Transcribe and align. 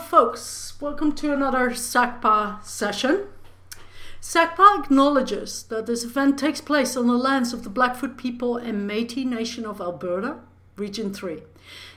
Folks. 0.00 0.74
Welcome 0.80 1.12
to 1.16 1.32
another 1.32 1.70
SACPA 1.70 2.62
session. 2.64 3.26
SACPA 4.20 4.84
acknowledges 4.84 5.64
that 5.64 5.86
this 5.86 6.04
event 6.04 6.38
takes 6.38 6.60
place 6.60 6.96
on 6.96 7.08
the 7.08 7.18
lands 7.18 7.52
of 7.52 7.64
the 7.64 7.68
Blackfoot 7.68 8.16
people 8.16 8.56
and 8.56 8.88
Métis 8.88 9.24
Nation 9.24 9.66
of 9.66 9.80
Alberta, 9.80 10.36
Region 10.76 11.12
3, 11.12 11.42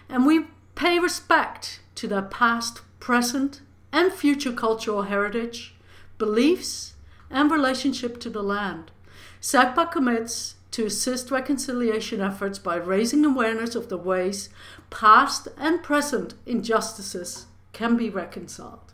and 0.10 0.26
we 0.26 0.46
pay 0.74 1.00
respect 1.00 1.82
to 1.96 2.08
their 2.08 2.24
past, 2.24 2.82
present, 3.00 3.62
and 3.92 4.12
future 4.12 4.54
cultural 4.54 5.04
heritage, 5.04 5.76
beliefs, 6.18 6.96
and 7.30 7.52
relationship 7.52 8.20
to 8.20 8.30
the 8.30 8.44
land. 8.44 8.92
SACPA 9.40 9.92
commits 9.92 10.56
to 10.72 10.86
assist 10.86 11.30
reconciliation 11.30 12.20
efforts 12.20 12.58
by 12.58 12.76
raising 12.76 13.24
awareness 13.24 13.76
of 13.76 13.90
the 13.90 13.98
ways 13.98 14.50
past 14.90 15.48
and 15.58 15.84
present 15.84 16.34
injustices 16.46 17.46
can 17.74 17.98
be 17.98 18.10
reconciled. 18.10 18.94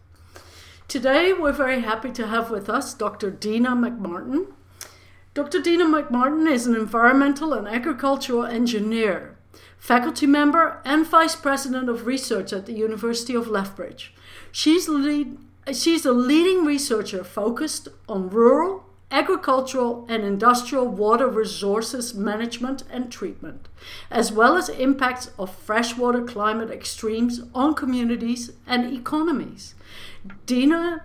Today, 0.87 1.33
we're 1.33 1.51
very 1.51 1.81
happy 1.81 2.11
to 2.11 2.27
have 2.27 2.49
with 2.49 2.69
us 2.69 2.93
Dr. 2.93 3.29
Dena 3.29 3.71
McMartin. 3.71 4.53
Dr. 5.33 5.61
Dena 5.61 5.85
McMartin 5.85 6.49
is 6.49 6.65
an 6.65 6.75
environmental 6.75 7.53
and 7.53 7.67
agricultural 7.67 8.45
engineer, 8.45 9.37
faculty 9.77 10.25
member, 10.25 10.81
and 10.85 11.05
vice 11.05 11.35
president 11.35 11.89
of 11.89 12.07
research 12.07 12.53
at 12.53 12.65
the 12.65 12.73
University 12.73 13.35
of 13.35 13.47
Lethbridge. 13.47 14.13
She's, 14.51 14.87
lead, 14.87 15.37
she's 15.73 16.05
a 16.05 16.13
leading 16.13 16.65
researcher 16.65 17.23
focused 17.23 17.89
on 18.07 18.29
rural 18.29 18.86
agricultural 19.09 20.05
and 20.09 20.23
industrial 20.23 20.87
water 20.87 21.27
resources 21.27 22.13
management 22.13 22.83
and 22.91 23.11
treatment, 23.11 23.69
as 24.11 24.31
well 24.31 24.57
as 24.57 24.69
impacts 24.69 25.31
of 25.39 25.55
freshwater 25.55 26.21
climate 26.21 26.69
extremes 26.69 27.41
on 27.55 27.73
communities 27.73 28.51
and 28.65 28.93
economies. 28.93 29.75
Dina, 30.45 31.03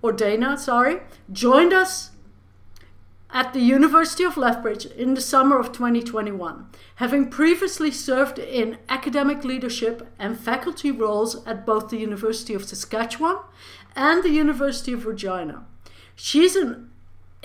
or 0.00 0.12
Dana, 0.12 0.56
sorry, 0.56 1.00
joined 1.30 1.72
us 1.72 2.10
at 3.30 3.52
the 3.52 3.60
University 3.60 4.24
of 4.24 4.38
Lethbridge 4.38 4.86
in 4.86 5.12
the 5.12 5.20
summer 5.20 5.58
of 5.58 5.72
2021, 5.72 6.66
having 6.96 7.28
previously 7.28 7.90
served 7.90 8.38
in 8.38 8.78
academic 8.88 9.44
leadership 9.44 10.10
and 10.18 10.40
faculty 10.40 10.90
roles 10.90 11.44
at 11.44 11.66
both 11.66 11.90
the 11.90 11.98
University 11.98 12.54
of 12.54 12.64
Saskatchewan 12.64 13.36
and 13.94 14.22
the 14.22 14.30
University 14.30 14.92
of 14.92 15.04
Regina. 15.04 15.66
She's 16.14 16.56
an 16.56 16.85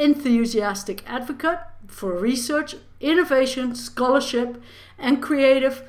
enthusiastic 0.02 1.04
advocate 1.08 1.60
for 1.88 2.18
research, 2.18 2.76
innovation, 3.00 3.76
scholarship, 3.76 4.62
and 4.98 5.22
creative 5.22 5.84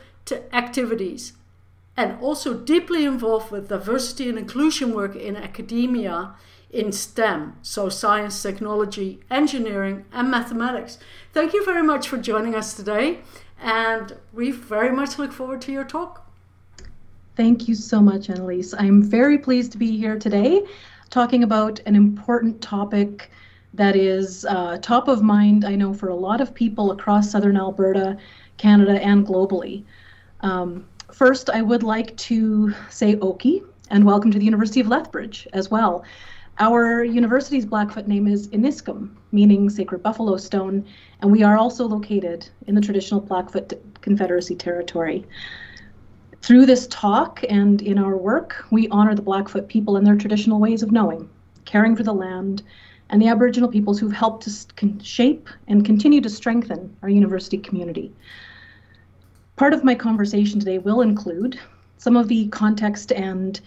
activities, 0.52 1.32
and 1.96 2.18
also 2.20 2.54
deeply 2.54 3.04
involved 3.04 3.50
with 3.50 3.68
diversity 3.68 4.28
and 4.28 4.38
inclusion 4.38 4.94
work 4.94 5.16
in 5.16 5.36
academia 5.36 6.34
in 6.70 6.90
STEM, 6.90 7.54
so 7.62 7.88
science, 7.88 8.42
technology, 8.42 9.20
engineering, 9.30 10.04
and 10.12 10.30
mathematics. 10.30 10.98
Thank 11.32 11.52
you 11.52 11.64
very 11.64 11.82
much 11.82 12.08
for 12.08 12.16
joining 12.16 12.54
us 12.54 12.74
today, 12.74 13.20
and 13.60 14.16
we 14.32 14.50
very 14.50 14.90
much 14.90 15.18
look 15.18 15.32
forward 15.32 15.60
to 15.62 15.72
your 15.72 15.84
talk. 15.84 16.30
Thank 17.36 17.68
you 17.68 17.74
so 17.74 18.00
much, 18.00 18.28
Annalise. 18.28 18.74
I'm 18.74 19.02
very 19.02 19.38
pleased 19.38 19.72
to 19.72 19.78
be 19.78 19.96
here 19.96 20.18
today 20.18 20.66
talking 21.10 21.42
about 21.42 21.80
an 21.84 21.94
important 21.94 22.62
topic 22.62 23.30
that 23.74 23.96
is 23.96 24.44
uh, 24.44 24.78
top 24.82 25.08
of 25.08 25.22
mind, 25.22 25.64
I 25.64 25.76
know, 25.76 25.94
for 25.94 26.08
a 26.08 26.14
lot 26.14 26.40
of 26.40 26.54
people 26.54 26.90
across 26.90 27.30
southern 27.30 27.56
Alberta, 27.56 28.18
Canada, 28.58 29.02
and 29.02 29.26
globally. 29.26 29.84
Um, 30.40 30.86
first, 31.12 31.48
I 31.48 31.62
would 31.62 31.82
like 31.82 32.16
to 32.18 32.74
say 32.90 33.16
Oki 33.20 33.62
and 33.90 34.04
welcome 34.04 34.30
to 34.30 34.38
the 34.38 34.44
University 34.44 34.80
of 34.80 34.88
Lethbridge 34.88 35.48
as 35.52 35.70
well. 35.70 36.04
Our 36.58 37.02
university's 37.02 37.64
Blackfoot 37.64 38.06
name 38.06 38.26
is 38.26 38.48
Iniskim, 38.48 39.10
meaning 39.32 39.70
sacred 39.70 40.02
buffalo 40.02 40.36
stone, 40.36 40.84
and 41.20 41.32
we 41.32 41.42
are 41.42 41.56
also 41.56 41.86
located 41.86 42.46
in 42.66 42.74
the 42.74 42.80
traditional 42.80 43.20
Blackfoot 43.20 43.72
Confederacy 44.02 44.54
territory. 44.54 45.24
Through 46.42 46.66
this 46.66 46.86
talk 46.88 47.42
and 47.48 47.80
in 47.80 47.98
our 47.98 48.16
work, 48.16 48.66
we 48.70 48.88
honor 48.88 49.14
the 49.14 49.22
Blackfoot 49.22 49.68
people 49.68 49.96
and 49.96 50.06
their 50.06 50.16
traditional 50.16 50.60
ways 50.60 50.82
of 50.82 50.92
knowing, 50.92 51.30
caring 51.64 51.96
for 51.96 52.02
the 52.02 52.12
land, 52.12 52.62
and 53.12 53.20
the 53.20 53.28
Aboriginal 53.28 53.68
peoples 53.68 54.00
who've 54.00 54.12
helped 54.12 54.44
to 54.44 55.04
shape 55.04 55.48
and 55.68 55.84
continue 55.84 56.20
to 56.22 56.30
strengthen 56.30 56.96
our 57.02 57.10
university 57.10 57.58
community. 57.58 58.10
Part 59.56 59.74
of 59.74 59.84
my 59.84 59.94
conversation 59.94 60.58
today 60.58 60.78
will 60.78 61.02
include 61.02 61.60
some 61.98 62.16
of 62.16 62.28
the 62.28 62.48
context 62.48 63.12
and 63.12 63.60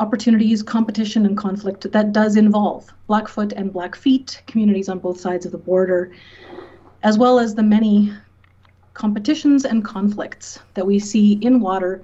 opportunities, 0.00 0.64
competition, 0.64 1.24
and 1.24 1.36
conflict 1.36 1.90
that 1.92 2.12
does 2.12 2.34
involve 2.34 2.92
Blackfoot 3.06 3.52
and 3.52 3.72
Blackfeet 3.72 4.42
communities 4.48 4.88
on 4.88 4.98
both 4.98 5.20
sides 5.20 5.46
of 5.46 5.52
the 5.52 5.58
border, 5.58 6.12
as 7.04 7.16
well 7.16 7.38
as 7.38 7.54
the 7.54 7.62
many 7.62 8.12
competitions 8.94 9.64
and 9.64 9.84
conflicts 9.84 10.58
that 10.74 10.84
we 10.84 10.98
see 10.98 11.34
in 11.34 11.60
water. 11.60 12.02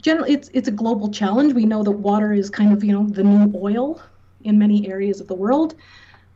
Generally, 0.00 0.32
it's 0.32 0.50
it's 0.52 0.68
a 0.68 0.72
global 0.72 1.12
challenge. 1.12 1.52
We 1.52 1.64
know 1.64 1.84
that 1.84 1.92
water 1.92 2.32
is 2.32 2.50
kind 2.50 2.72
of 2.72 2.82
you 2.82 2.92
know 2.92 3.06
the 3.06 3.22
new 3.22 3.52
oil 3.54 4.02
in 4.44 4.58
many 4.58 4.88
areas 4.88 5.20
of 5.20 5.28
the 5.28 5.34
world 5.34 5.74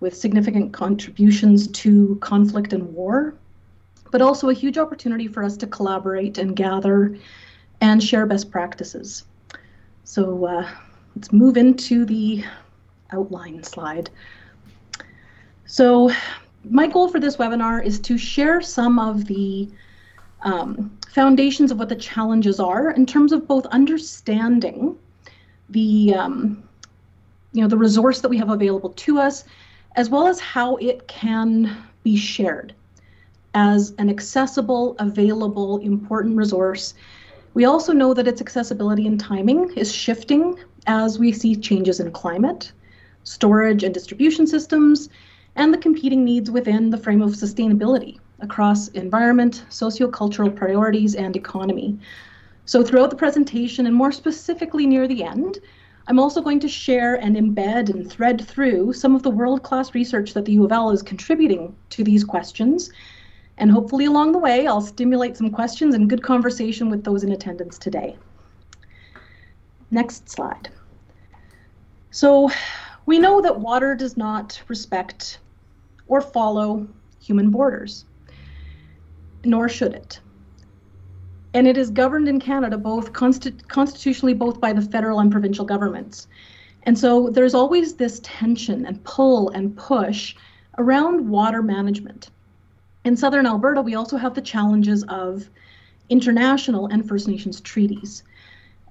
with 0.01 0.17
significant 0.17 0.73
contributions 0.73 1.69
to 1.69 2.17
conflict 2.21 2.73
and 2.73 2.93
war, 2.95 3.35
but 4.11 4.21
also 4.21 4.49
a 4.49 4.55
huge 4.55 4.79
opportunity 4.79 5.27
for 5.27 5.43
us 5.43 5.57
to 5.57 5.67
collaborate 5.67 6.39
and 6.39 6.55
gather 6.55 7.17
and 7.81 8.03
share 8.03 8.27
best 8.27 8.51
practices. 8.51 9.25
So 10.05 10.45
uh, 10.45 10.69
let's 11.15 11.33
move 11.33 11.57
into 11.57 12.05
the 12.05 12.45
outline 13.13 13.63
slide. 13.63 14.11
So 15.67 16.11
my 16.69 16.87
goal 16.87 17.09
for 17.09 17.21
this 17.21 17.37
webinar 17.37 17.85
is 17.85 17.99
to 18.01 18.19
share 18.19 18.61
some 18.61 18.99
of 18.99 19.25
the 19.27 19.69
um, 20.43 20.97
foundations 21.09 21.71
of 21.71 21.79
what 21.79 21.89
the 21.89 21.97
challenges 21.97 22.61
are 22.61 22.91
in 22.91 23.07
terms 23.07 23.33
of 23.33 23.49
both 23.49 23.67
understanding 23.67 24.97
the 25.71 26.15
um, 26.15 26.66
you 27.57 27.63
know 27.63 27.69
the 27.69 27.77
resource 27.77 28.21
that 28.21 28.29
we 28.29 28.39
have 28.39 28.51
available 28.51 28.91
to 28.91 29.19
us 29.19 29.45
as 29.97 30.11
well 30.11 30.27
as 30.27 30.39
how 30.39 30.77
it 30.77 31.09
can 31.09 31.77
be 32.03 32.17
shared. 32.17 32.75
As 33.55 33.95
an 33.99 34.11
accessible 34.11 34.95
available 34.99 35.79
important 35.79 36.37
resource 36.37 36.95
we 37.55 37.65
also 37.65 37.95
know 37.95 38.13
that 38.13 38.29
its 38.29 38.43
accessibility 38.43 39.07
and 39.07 39.19
timing 39.19 39.73
is 39.77 39.91
shifting 39.91 40.59
as 40.87 41.19
we 41.19 41.33
see 41.33 41.57
changes 41.57 42.01
in 42.01 42.13
climate 42.13 42.71
storage 43.25 43.83
and 43.83 43.95
distribution 43.95 44.47
systems 44.47 45.09
and 45.57 45.73
the 45.73 45.79
competing 45.79 46.23
needs 46.23 46.51
within 46.51 46.91
the 46.91 46.99
frame 46.99 47.23
of 47.23 47.31
sustainability 47.31 48.19
across 48.41 48.89
environment 48.89 49.65
sociocultural 49.71 50.55
priorities 50.55 51.15
and 51.15 51.35
economy. 51.35 51.99
So 52.67 52.85
throughout 52.85 53.09
the 53.09 53.17
presentation 53.17 53.87
and 53.87 53.97
more 53.97 54.13
specifically 54.13 54.87
near 54.87 55.09
the 55.09 55.25
end 55.25 55.59
I'm 56.09 56.21
also 56.21 56.41
going 56.41 56.61
to 56.61 56.69
share 56.69 57.17
and 57.17 57.37
embed 57.37 57.91
and 57.91 58.09
thread 58.11 58.47
through 58.47 58.93
some 58.93 59.17
of 59.17 59.23
the 59.23 59.31
world-class 59.31 59.95
research 59.95 60.35
that 60.35 60.45
the 60.45 60.53
U 60.53 60.65
of 60.65 60.71
L 60.73 60.91
is 60.91 61.03
contributing 61.03 61.75
to 61.91 62.05
these 62.05 62.23
questions. 62.23 62.91
And 63.59 63.71
hopefully 63.71 64.05
along 64.05 64.33
the 64.33 64.39
way, 64.39 64.67
I'll 64.67 64.81
stimulate 64.81 65.37
some 65.37 65.51
questions 65.51 65.95
and 65.95 66.09
good 66.09 66.23
conversation 66.23 66.91
with 66.91 67.03
those 67.03 67.25
in 67.25 67.33
attendance 67.33 67.77
today. 67.77 68.17
Next 69.91 70.29
slide. 70.29 70.69
So 72.13 72.51
we 73.07 73.19
know 73.19 73.41
that 73.41 73.59
water 73.59 73.95
does 73.95 74.17
not 74.17 74.63
respect 74.69 75.41
or 76.07 76.21
follow 76.21 76.87
human 77.21 77.51
borders, 77.51 78.05
nor 79.45 79.69
should 79.69 79.95
it 79.95 80.21
and 81.57 81.67
it 81.67 81.79
is 81.79 81.89
governed 81.89 82.29
in 82.29 82.39
Canada 82.39 82.77
both 82.77 83.15
consti- 83.15 83.67
constitutionally, 83.69 84.35
both 84.35 84.61
by 84.61 84.75
the 84.75 84.83
federal 84.83 85.21
and 85.21 85.33
provincial 85.33 85.65
governments. 85.65 86.29
And 86.83 86.99
so 86.99 87.31
there's 87.31 87.55
always 87.55 87.95
this 87.95 88.21
tension 88.23 88.85
and 88.85 89.03
pull 89.05 89.49
and 89.49 89.75
push 89.75 90.37
around 90.77 91.27
water 91.27 91.63
management. 91.63 92.29
In 93.07 93.17
southern 93.17 93.47
Alberta, 93.47 93.81
we 93.81 93.95
also 93.95 94.19
have 94.19 94.35
the 94.35 94.43
challenges 94.43 95.03
of 95.05 95.49
international 96.11 96.89
and 96.89 97.09
First 97.09 97.27
Nations 97.27 97.63
treaties. 97.63 98.23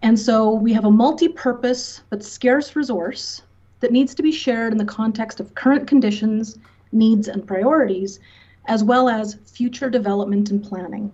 And 0.02 0.20
so 0.20 0.52
we 0.52 0.74
have 0.74 0.86
a 0.86 0.92
multi 0.92 1.28
purpose 1.28 2.02
but 2.10 2.24
scarce 2.24 2.76
resource 2.76 3.44
that 3.82 3.92
needs 3.92 4.16
to 4.16 4.24
be 4.24 4.32
shared 4.32 4.72
in 4.72 4.80
the 4.80 4.86
context 4.86 5.40
of 5.40 5.54
current 5.54 5.86
conditions, 5.88 6.58
needs, 6.92 7.28
and 7.28 7.46
priorities, 7.46 8.20
as 8.66 8.84
well 8.84 9.08
as 9.08 9.36
future 9.46 9.92
development 9.92 10.50
and 10.50 10.64
planning. 10.64 11.12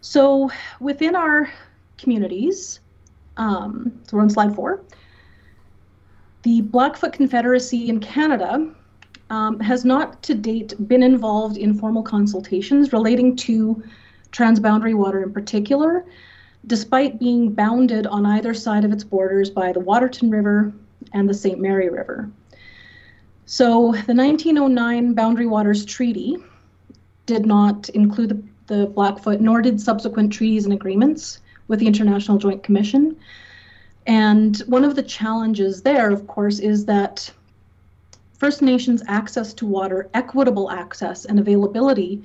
So 0.00 0.50
within 0.80 1.14
our 1.14 1.50
communities, 1.98 2.80
um, 3.36 4.00
so 4.06 4.16
we're 4.16 4.22
on 4.22 4.30
slide 4.30 4.54
four, 4.54 4.82
the 6.42 6.62
Blackfoot 6.62 7.12
Confederacy 7.12 7.88
in 7.88 8.00
Canada 8.00 8.72
um, 9.28 9.60
has 9.60 9.84
not 9.84 10.22
to 10.22 10.34
date 10.34 10.74
been 10.88 11.02
involved 11.02 11.56
in 11.56 11.74
formal 11.74 12.02
consultations 12.02 12.92
relating 12.92 13.36
to 13.36 13.82
transboundary 14.32 14.94
water 14.94 15.22
in 15.22 15.32
particular. 15.32 16.04
despite 16.66 17.18
being 17.18 17.52
bounded 17.52 18.06
on 18.06 18.26
either 18.26 18.52
side 18.52 18.84
of 18.84 18.92
its 18.92 19.04
borders 19.04 19.50
by 19.50 19.72
the 19.72 19.80
Waterton 19.80 20.30
River 20.30 20.72
and 21.12 21.28
the 21.28 21.34
St. 21.34 21.58
Mary 21.58 21.88
River. 21.88 22.30
So 23.46 23.92
the 24.06 24.14
1909 24.14 25.14
Boundary 25.14 25.46
Waters 25.46 25.84
Treaty 25.84 26.36
did 27.26 27.46
not 27.46 27.88
include 27.90 28.46
the, 28.70 28.86
Blackfoot, 28.86 29.40
nor 29.40 29.60
did 29.60 29.80
subsequent 29.80 30.32
treaties 30.32 30.64
and 30.64 30.72
agreements 30.72 31.40
with 31.68 31.78
the 31.78 31.86
International 31.86 32.38
Joint 32.38 32.62
Commission. 32.62 33.16
And 34.06 34.56
one 34.60 34.84
of 34.84 34.96
the 34.96 35.02
challenges 35.02 35.82
there, 35.82 36.10
of 36.10 36.26
course, 36.26 36.58
is 36.58 36.86
that 36.86 37.30
First 38.38 38.62
Nations 38.62 39.02
access 39.06 39.52
to 39.54 39.66
water, 39.66 40.08
equitable 40.14 40.70
access, 40.70 41.26
and 41.26 41.38
availability 41.38 42.22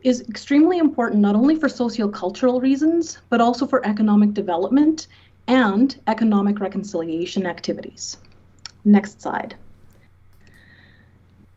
is 0.00 0.22
extremely 0.28 0.78
important 0.78 1.20
not 1.20 1.36
only 1.36 1.56
for 1.56 1.68
sociocultural 1.68 2.62
reasons, 2.62 3.18
but 3.28 3.40
also 3.40 3.66
for 3.66 3.86
economic 3.86 4.32
development 4.32 5.08
and 5.48 6.00
economic 6.06 6.58
reconciliation 6.58 7.46
activities. 7.46 8.16
Next 8.84 9.20
slide. 9.20 9.54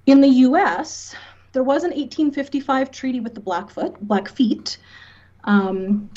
In 0.05 0.21
the 0.21 0.27
US, 0.27 1.15
there 1.55 1.63
was 1.63 1.83
an 1.83 1.91
1855 1.91 2.91
treaty 2.91 3.21
with 3.21 3.33
the 3.33 3.39
Blackfoot, 3.39 3.95
Blackfeet. 4.05 4.77
Um, 5.45 6.09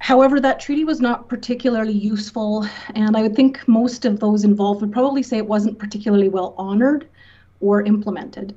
however, 0.00 0.40
that 0.40 0.58
treaty 0.58 0.84
was 0.84 1.00
not 1.00 1.28
particularly 1.28 1.92
useful, 1.92 2.66
and 2.96 3.16
I 3.16 3.22
would 3.22 3.36
think 3.36 3.66
most 3.68 4.04
of 4.04 4.18
those 4.18 4.42
involved 4.42 4.80
would 4.80 4.92
probably 4.92 5.22
say 5.22 5.38
it 5.38 5.46
wasn't 5.46 5.78
particularly 5.78 6.28
well 6.28 6.56
honored 6.58 7.08
or 7.60 7.82
implemented. 7.82 8.56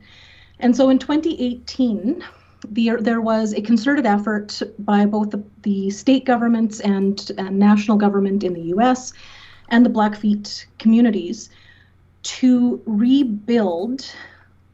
And 0.60 0.76
so 0.76 0.90
in 0.90 0.98
2018, 0.98 2.26
the, 2.72 2.98
there 3.00 3.22
was 3.22 3.54
a 3.54 3.62
concerted 3.62 4.08
effort 4.08 4.60
by 4.80 5.06
both 5.06 5.30
the, 5.30 5.44
the 5.62 5.92
state 5.92 6.26
governments 6.26 6.80
and, 6.80 7.32
and 7.38 7.60
national 7.60 7.98
government 7.98 8.44
in 8.44 8.54
the 8.54 8.74
US 8.78 9.14
and 9.70 9.86
the 9.86 9.90
Blackfeet 9.90 10.66
communities 10.80 11.52
to 12.24 12.82
rebuild 12.88 14.10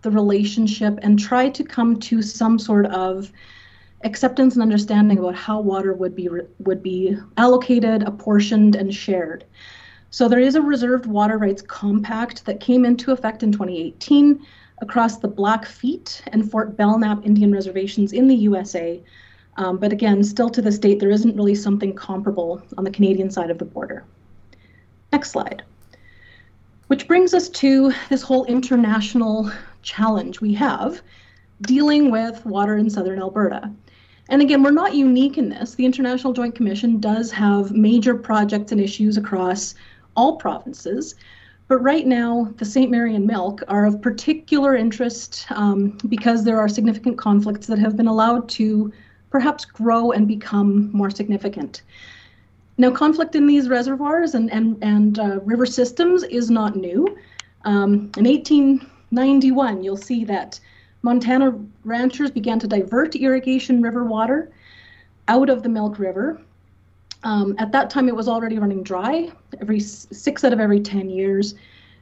the 0.01 0.11
relationship 0.11 0.99
and 1.01 1.19
try 1.19 1.49
to 1.49 1.63
come 1.63 1.99
to 1.99 2.21
some 2.21 2.57
sort 2.57 2.85
of 2.87 3.31
acceptance 4.03 4.55
and 4.55 4.61
understanding 4.61 5.19
about 5.19 5.35
how 5.35 5.59
water 5.59 5.93
would 5.93 6.15
be 6.15 6.29
would 6.59 6.81
be 6.81 7.17
allocated, 7.37 8.03
apportioned, 8.03 8.75
and 8.75 8.93
shared. 8.93 9.45
So 10.11 10.27
there 10.27 10.39
is 10.39 10.55
a 10.55 10.61
reserved 10.61 11.05
water 11.05 11.37
rights 11.37 11.61
compact 11.61 12.45
that 12.45 12.59
came 12.59 12.85
into 12.85 13.11
effect 13.11 13.43
in 13.43 13.51
2018 13.51 14.43
across 14.81 15.17
the 15.17 15.27
Blackfeet 15.27 16.21
and 16.27 16.49
Fort 16.49 16.75
Belknap 16.75 17.25
Indian 17.25 17.51
reservations 17.51 18.13
in 18.13 18.27
the 18.27 18.35
USA. 18.35 19.01
Um, 19.57 19.77
but 19.77 19.91
again, 19.91 20.23
still 20.23 20.49
to 20.49 20.61
this 20.61 20.79
date, 20.79 20.99
there 20.99 21.11
isn't 21.11 21.35
really 21.35 21.55
something 21.55 21.93
comparable 21.93 22.61
on 22.77 22.85
the 22.85 22.91
Canadian 22.91 23.29
side 23.29 23.51
of 23.51 23.57
the 23.57 23.65
border. 23.65 24.05
Next 25.11 25.31
slide. 25.31 25.63
Which 26.87 27.07
brings 27.07 27.33
us 27.33 27.49
to 27.49 27.93
this 28.09 28.21
whole 28.21 28.45
international 28.45 29.51
challenge 29.81 30.41
we 30.41 30.53
have 30.53 31.01
dealing 31.61 32.09
with 32.11 32.45
water 32.45 32.77
in 32.77 32.89
southern 32.89 33.19
Alberta. 33.19 33.71
And 34.29 34.41
again, 34.41 34.61
we're 34.61 34.71
not 34.71 34.93
unique 34.93 35.37
in 35.37 35.49
this. 35.49 35.75
The 35.75 35.85
International 35.85 36.33
Joint 36.33 36.55
Commission 36.55 36.99
does 36.99 37.31
have 37.31 37.71
major 37.71 38.15
projects 38.15 38.71
and 38.71 38.79
issues 38.79 39.17
across 39.17 39.73
all 40.15 40.37
provinces. 40.37 41.15
But 41.67 41.79
right 41.79 42.05
now, 42.05 42.51
the 42.57 42.65
St. 42.65 42.89
Mary 42.89 43.15
and 43.15 43.25
Milk 43.25 43.61
are 43.67 43.85
of 43.85 44.01
particular 44.01 44.75
interest 44.75 45.45
um, 45.51 45.97
because 46.07 46.43
there 46.43 46.59
are 46.59 46.69
significant 46.69 47.17
conflicts 47.17 47.67
that 47.67 47.79
have 47.79 47.95
been 47.95 48.07
allowed 48.07 48.49
to 48.49 48.91
perhaps 49.29 49.65
grow 49.65 50.11
and 50.11 50.27
become 50.27 50.91
more 50.91 51.09
significant. 51.09 51.83
Now, 52.77 52.91
conflict 52.91 53.35
in 53.35 53.45
these 53.45 53.67
reservoirs 53.67 54.35
and, 54.35 54.51
and, 54.51 54.77
and 54.81 55.19
uh, 55.19 55.39
river 55.41 55.65
systems 55.65 56.23
is 56.23 56.49
not 56.49 56.75
new. 56.75 57.17
Um, 57.65 58.11
in 58.17 58.25
18 58.25 58.89
91, 59.11 59.83
you'll 59.83 59.97
see 59.97 60.23
that 60.25 60.59
Montana 61.01 61.57
ranchers 61.83 62.31
began 62.31 62.59
to 62.59 62.67
divert 62.67 63.15
irrigation 63.15 63.81
river 63.81 64.03
water 64.03 64.51
out 65.27 65.49
of 65.49 65.63
the 65.63 65.69
Milk 65.69 65.99
River. 65.99 66.41
Um, 67.23 67.55
at 67.57 67.71
that 67.71 67.89
time, 67.89 68.07
it 68.07 68.15
was 68.15 68.27
already 68.27 68.59
running 68.59 68.83
dry 68.83 69.31
every 69.61 69.79
six 69.79 70.43
out 70.43 70.53
of 70.53 70.59
every 70.59 70.79
10 70.79 71.09
years, 71.09 71.55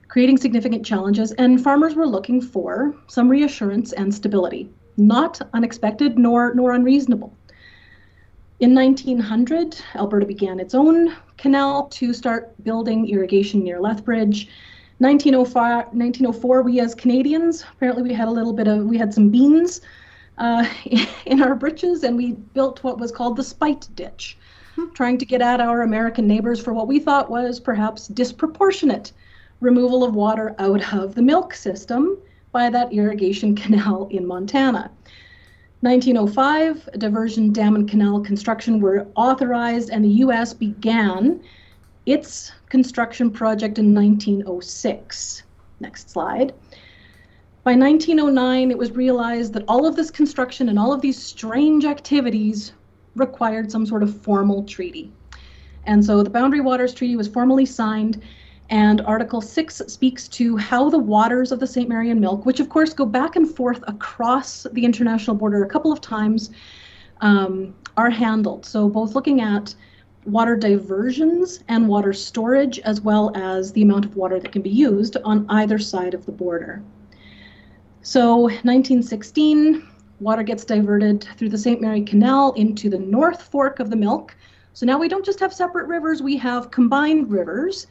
creating 0.07 0.37
significant 0.37 0.85
challenges, 0.85 1.31
and 1.33 1.63
farmers 1.63 1.95
were 1.95 2.07
looking 2.07 2.41
for 2.41 2.95
some 3.07 3.29
reassurance 3.29 3.93
and 3.93 4.13
stability. 4.13 4.69
Not 4.97 5.41
unexpected 5.53 6.17
nor, 6.17 6.53
nor 6.55 6.73
unreasonable. 6.73 7.33
In 8.59 8.73
1900, 8.73 9.77
Alberta 9.95 10.25
began 10.25 10.59
its 10.59 10.73
own 10.73 11.15
canal 11.37 11.87
to 11.89 12.13
start 12.13 12.51
building 12.63 13.07
irrigation 13.07 13.63
near 13.63 13.79
Lethbridge 13.79 14.49
1905, 14.99 15.93
1904, 15.93 16.61
we 16.63 16.79
as 16.79 16.95
Canadians, 16.95 17.63
apparently 17.71 18.01
we 18.01 18.13
had 18.13 18.27
a 18.27 18.31
little 18.31 18.53
bit 18.53 18.67
of, 18.67 18.85
we 18.85 18.97
had 18.97 19.13
some 19.13 19.29
beans 19.29 19.81
uh, 20.39 20.67
in 21.25 21.41
our 21.43 21.53
britches 21.53 22.03
and 22.03 22.17
we 22.17 22.31
built 22.31 22.83
what 22.83 22.97
was 22.97 23.11
called 23.11 23.35
the 23.35 23.43
spite 23.43 23.87
ditch, 23.93 24.37
trying 24.95 25.17
to 25.19 25.25
get 25.25 25.39
at 25.39 25.61
our 25.61 25.83
American 25.83 26.25
neighbors 26.27 26.59
for 26.59 26.73
what 26.73 26.87
we 26.87 26.99
thought 26.99 27.29
was 27.29 27.59
perhaps 27.59 28.07
disproportionate 28.07 29.11
removal 29.59 30.03
of 30.03 30.15
water 30.15 30.55
out 30.57 30.93
of 30.93 31.13
the 31.13 31.21
milk 31.21 31.53
system 31.53 32.17
by 32.51 32.67
that 32.69 32.91
irrigation 32.91 33.55
canal 33.63 34.07
in 34.09 34.25
Montana. 34.25 34.89
1905, 35.81 36.89
diversion 36.97 37.53
dam 37.53 37.75
and 37.75 37.87
canal 37.87 38.19
construction 38.19 38.79
were 38.79 39.05
authorized, 39.15 39.91
and 39.91 40.03
the 40.03 40.09
U.S. 40.25 40.51
began 40.51 41.39
its 42.07 42.53
construction 42.69 43.29
project 43.29 43.77
in 43.77 43.93
1906. 43.93 45.43
Next 45.81 46.09
slide. 46.09 46.53
By 47.63 47.75
1909, 47.75 48.71
it 48.71 48.77
was 48.77 48.91
realized 48.91 49.53
that 49.53 49.65
all 49.67 49.85
of 49.85 49.97
this 49.97 50.09
construction 50.09 50.69
and 50.69 50.79
all 50.79 50.93
of 50.93 51.01
these 51.01 51.21
strange 51.21 51.83
activities 51.83 52.71
required 53.15 53.69
some 53.69 53.85
sort 53.85 54.03
of 54.03 54.21
formal 54.21 54.63
treaty. 54.63 55.11
And 55.85 56.03
so 56.03 56.23
the 56.23 56.29
Boundary 56.29 56.61
Waters 56.61 56.93
Treaty 56.93 57.17
was 57.17 57.27
formally 57.27 57.65
signed, 57.65 58.21
and 58.69 59.01
Article 59.01 59.41
6 59.41 59.81
speaks 59.87 60.29
to 60.29 60.55
how 60.55 60.89
the 60.89 60.97
waters 60.97 61.51
of 61.51 61.59
the 61.59 61.67
St. 61.67 61.89
Mary 61.89 62.09
and 62.09 62.21
Milk, 62.21 62.45
which 62.45 62.61
of 62.61 62.69
course 62.69 62.93
go 62.93 63.05
back 63.05 63.35
and 63.35 63.53
forth 63.53 63.83
across 63.85 64.65
the 64.71 64.85
international 64.85 65.35
border 65.35 65.61
a 65.63 65.69
couple 65.69 65.91
of 65.91 65.99
times, 65.99 66.51
um, 67.19 67.75
are 67.97 68.09
handled. 68.09 68.65
So, 68.65 68.87
both 68.87 69.13
looking 69.13 69.41
at 69.41 69.75
water 70.27 70.57
diversions 70.57 71.63
and 71.69 71.87
water 71.87 72.11
storage, 72.11 72.79
as 72.79 72.99
well 72.99 73.31
as 73.35 73.71
the 73.71 73.81
amount 73.81 74.03
of 74.03 74.15
water 74.17 74.39
that 74.39 74.51
can 74.51 74.61
be 74.61 74.69
used 74.69 75.15
on 75.23 75.45
either 75.49 75.79
side 75.79 76.13
of 76.13 76.25
the 76.25 76.31
border. 76.31 76.83
So 78.01 78.41
1916, 78.41 79.87
water 80.19 80.43
gets 80.43 80.65
diverted 80.65 81.27
through 81.37 81.49
the 81.49 81.57
St. 81.57 81.81
Mary 81.81 82.01
Canal 82.01 82.51
into 82.53 82.89
the 82.89 82.99
North 82.99 83.41
Fork 83.41 83.79
of 83.79 83.89
the 83.89 83.95
Milk. 83.95 84.35
So 84.73 84.85
now 84.85 84.99
we 84.99 85.07
don't 85.07 85.25
just 85.25 85.39
have 85.39 85.53
separate 85.53 85.87
rivers, 85.87 86.21
we 86.21 86.37
have 86.37 86.71
combined 86.71 87.31
rivers, 87.31 87.87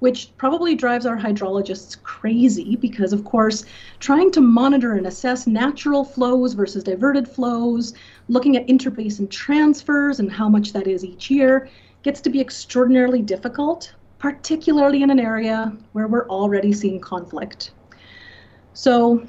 which 0.00 0.36
probably 0.36 0.74
drives 0.74 1.06
our 1.06 1.16
hydrologists 1.16 2.02
crazy 2.02 2.76
because, 2.76 3.12
of 3.12 3.24
course, 3.24 3.64
trying 4.00 4.30
to 4.32 4.40
monitor 4.40 4.94
and 4.94 5.06
assess 5.06 5.46
natural 5.46 6.04
flows 6.04 6.54
versus 6.54 6.82
diverted 6.82 7.28
flows, 7.28 7.94
looking 8.28 8.56
at 8.56 8.66
interbasin 8.66 9.28
transfers 9.30 10.20
and 10.20 10.30
how 10.30 10.48
much 10.48 10.72
that 10.72 10.86
is 10.86 11.04
each 11.04 11.30
year 11.30 11.68
gets 12.02 12.20
to 12.22 12.30
be 12.30 12.40
extraordinarily 12.40 13.22
difficult, 13.22 13.94
particularly 14.18 15.02
in 15.02 15.10
an 15.10 15.20
area 15.20 15.76
where 15.92 16.06
we're 16.06 16.28
already 16.28 16.72
seeing 16.72 17.00
conflict. 17.00 17.72
So 18.72 19.26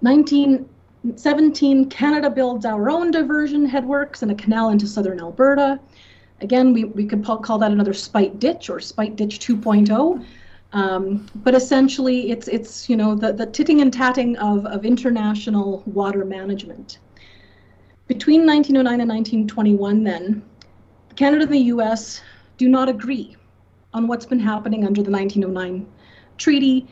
1917, 0.00 1.88
Canada 1.88 2.30
builds 2.30 2.64
our 2.64 2.90
own 2.90 3.10
diversion 3.10 3.68
headworks 3.68 4.22
and 4.22 4.30
a 4.30 4.34
canal 4.34 4.70
into 4.70 4.86
southern 4.86 5.20
Alberta. 5.20 5.78
Again, 6.40 6.72
we, 6.72 6.84
we 6.84 7.04
could 7.04 7.24
call 7.24 7.58
that 7.58 7.70
another 7.70 7.92
spite 7.92 8.38
ditch 8.38 8.70
or 8.70 8.80
spite 8.80 9.16
ditch 9.16 9.38
2.0. 9.40 10.24
Um, 10.72 11.26
but 11.34 11.54
essentially, 11.54 12.30
it's 12.30 12.46
it's 12.46 12.88
you 12.88 12.96
know 12.96 13.16
the, 13.16 13.32
the 13.32 13.46
titting 13.46 13.80
and 13.80 13.92
tatting 13.92 14.36
of, 14.36 14.64
of 14.66 14.84
international 14.84 15.82
water 15.84 16.24
management. 16.24 16.98
Between 18.10 18.44
1909 18.44 19.00
and 19.00 19.08
1921, 19.08 20.02
then, 20.02 20.42
Canada 21.14 21.44
and 21.44 21.52
the 21.52 21.60
US 21.76 22.20
do 22.58 22.68
not 22.68 22.88
agree 22.88 23.36
on 23.94 24.08
what's 24.08 24.26
been 24.26 24.40
happening 24.40 24.84
under 24.84 25.00
the 25.00 25.12
1909 25.12 25.86
treaty, 26.36 26.88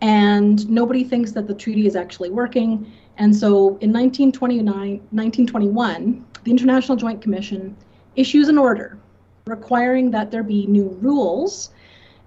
and 0.00 0.70
nobody 0.70 1.02
thinks 1.02 1.32
that 1.32 1.48
the 1.48 1.54
treaty 1.54 1.88
is 1.88 1.96
actually 1.96 2.30
working. 2.30 2.86
And 3.16 3.34
so 3.34 3.78
in 3.80 3.92
1929, 3.92 4.64
1921, 5.10 6.24
the 6.44 6.50
International 6.52 6.96
Joint 6.96 7.20
Commission 7.20 7.76
issues 8.14 8.46
an 8.46 8.56
order 8.56 8.96
requiring 9.46 10.12
that 10.12 10.30
there 10.30 10.44
be 10.44 10.66
new 10.66 10.90
rules 11.00 11.70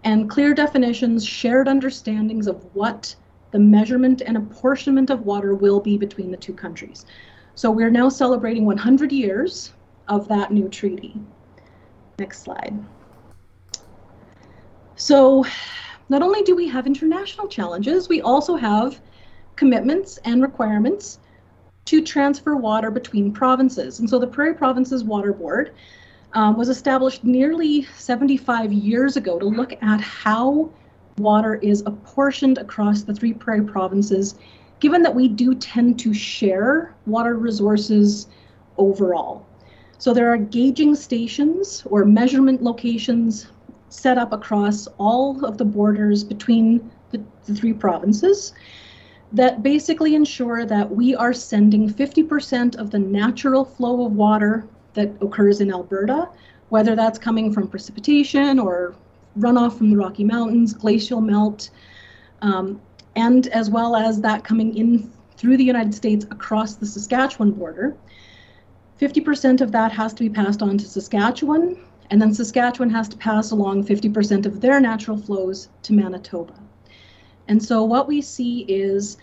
and 0.04 0.30
clear 0.30 0.54
definitions, 0.54 1.26
shared 1.26 1.70
understandings 1.70 2.48
of 2.48 2.62
what 2.76 3.16
the 3.52 3.60
measurement 3.60 4.22
and 4.26 4.36
apportionment 4.36 5.10
of 5.10 5.22
water 5.22 5.56
will 5.56 5.80
be 5.80 5.98
between 5.98 6.30
the 6.30 6.36
two 6.36 6.54
countries. 6.54 7.06
So 7.56 7.70
we're 7.70 7.92
now 7.92 8.10
celebrating 8.10 8.66
100 8.66 9.12
years 9.12 9.74
of 10.08 10.28
that 10.28 10.52
new 10.52 10.70
treaty. 10.70 11.16
Next 12.20 12.44
slide. 12.44 12.78
So, 14.96 15.46
not 16.10 16.22
only 16.22 16.44
do 16.44 16.56
we 16.56 16.68
have 16.68 16.86
international 16.86 17.48
challenges, 17.48 18.10
we 18.10 18.22
also 18.22 18.56
have 18.56 19.02
commitments 19.56 20.18
and 20.26 20.42
requirements 20.42 21.20
to 21.86 22.02
transfer 22.02 22.56
water 22.56 22.92
between 22.92 23.32
provinces. 23.32 24.00
And 24.00 24.10
so 24.10 24.20
the 24.20 24.28
Prairie 24.28 24.54
Provinces 24.54 25.04
Water 25.04 25.34
Board 25.34 25.74
um, 26.34 26.58
was 26.58 26.70
established 26.70 27.24
nearly 27.24 27.84
75 27.98 28.72
years 28.72 29.18
ago 29.18 29.38
to 29.40 29.46
look 29.46 29.74
at 29.82 30.02
how 30.02 30.70
water 31.18 31.56
is 31.56 31.84
apportioned 31.86 32.58
across 32.58 33.04
the 33.04 33.14
three 33.14 33.34
prairie 33.34 33.64
provinces, 33.64 34.36
given 34.80 35.02
that 35.04 35.16
we 35.16 35.28
do 35.28 35.56
tend 35.56 36.00
to 36.00 36.14
share 36.14 36.94
water 37.06 37.36
resources 37.36 38.28
overall. 38.78 39.46
So 39.98 40.14
there 40.14 40.32
are 40.32 40.38
gauging 40.38 40.96
stations 40.96 41.84
or 41.86 42.04
measurement 42.04 42.62
locations 42.62 43.48
set 43.90 44.18
up 44.18 44.34
across 44.34 44.88
all 44.98 45.46
of 45.46 45.58
the 45.58 45.66
borders 45.66 46.24
between 46.24 46.92
the, 47.12 47.24
the 47.46 47.54
three 47.54 47.74
provinces 47.74 48.54
that 49.32 49.64
basically 49.64 50.16
ensure 50.16 50.66
that 50.66 50.90
we 50.90 51.16
are 51.16 51.34
sending 51.34 51.90
50% 51.90 52.76
of 52.76 52.92
the 52.92 53.00
natural 53.00 53.66
flow 53.66 54.06
of 54.06 54.14
water 54.14 54.68
that 54.94 55.12
occurs 55.22 55.60
in 55.60 55.72
Alberta, 55.72 56.30
whether 56.70 56.96
that's 56.96 57.18
coming 57.18 57.52
from 57.52 57.68
precipitation 57.68 58.60
or 58.60 58.96
runoff 59.40 59.78
from 59.78 59.90
the 59.90 59.96
Rocky 59.96 60.24
Mountains, 60.24 60.74
glacial 60.74 61.22
melt, 61.22 61.70
um, 62.42 62.80
and 63.16 63.48
as 63.48 63.70
well 63.70 63.96
as 63.96 64.22
that 64.22 64.44
coming 64.44 64.76
in 64.76 65.12
through 65.38 65.58
the 65.58 65.64
United 65.64 65.94
States 65.94 66.26
across 66.32 66.76
the 66.76 66.86
Saskatchewan 66.86 67.52
border. 67.52 67.96
50% 69.00 69.62
of 69.62 69.72
that 69.72 69.92
has 69.92 70.14
to 70.14 70.24
be 70.24 70.30
passed 70.30 70.62
on 70.62 70.78
to 70.78 70.88
Saskatchewan, 70.88 71.78
and 72.10 72.22
then 72.22 72.34
Saskatchewan 72.34 72.90
has 72.92 73.10
to 73.10 73.18
pass 73.18 73.52
along 73.52 73.86
50% 73.86 74.46
of 74.46 74.62
their 74.62 74.80
natural 74.80 75.18
flows 75.18 75.70
to 75.84 75.94
Manitoba. 75.94 76.54
And 77.48 77.62
so 77.62 77.84
what 77.84 78.08
we 78.08 78.22
see 78.22 78.62
is 78.70 79.18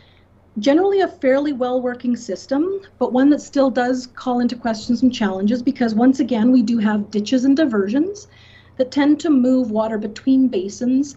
generally 0.59 1.01
a 1.01 1.09
fairly 1.09 1.53
well 1.53 1.81
working 1.81 2.17
system, 2.17 2.81
but 2.99 3.13
one 3.13 3.31
that 3.31 3.41
still 3.41 3.71
does 3.71 4.09
call 4.09 4.41
into 4.41 4.57
question 4.57 4.97
some 4.97 5.11
challenges 5.11 5.63
because 5.63 5.95
once 5.95 6.21
again, 6.21 6.51
we 6.51 6.63
do 6.63 6.79
have 6.79 7.11
ditches 7.11 7.45
and 7.45 7.57
diversions 7.57 8.29
that 8.77 8.91
tend 8.91 9.21
to 9.21 9.31
move 9.31 9.71
water 9.71 9.99
between 9.99 10.49
basins. 10.49 11.17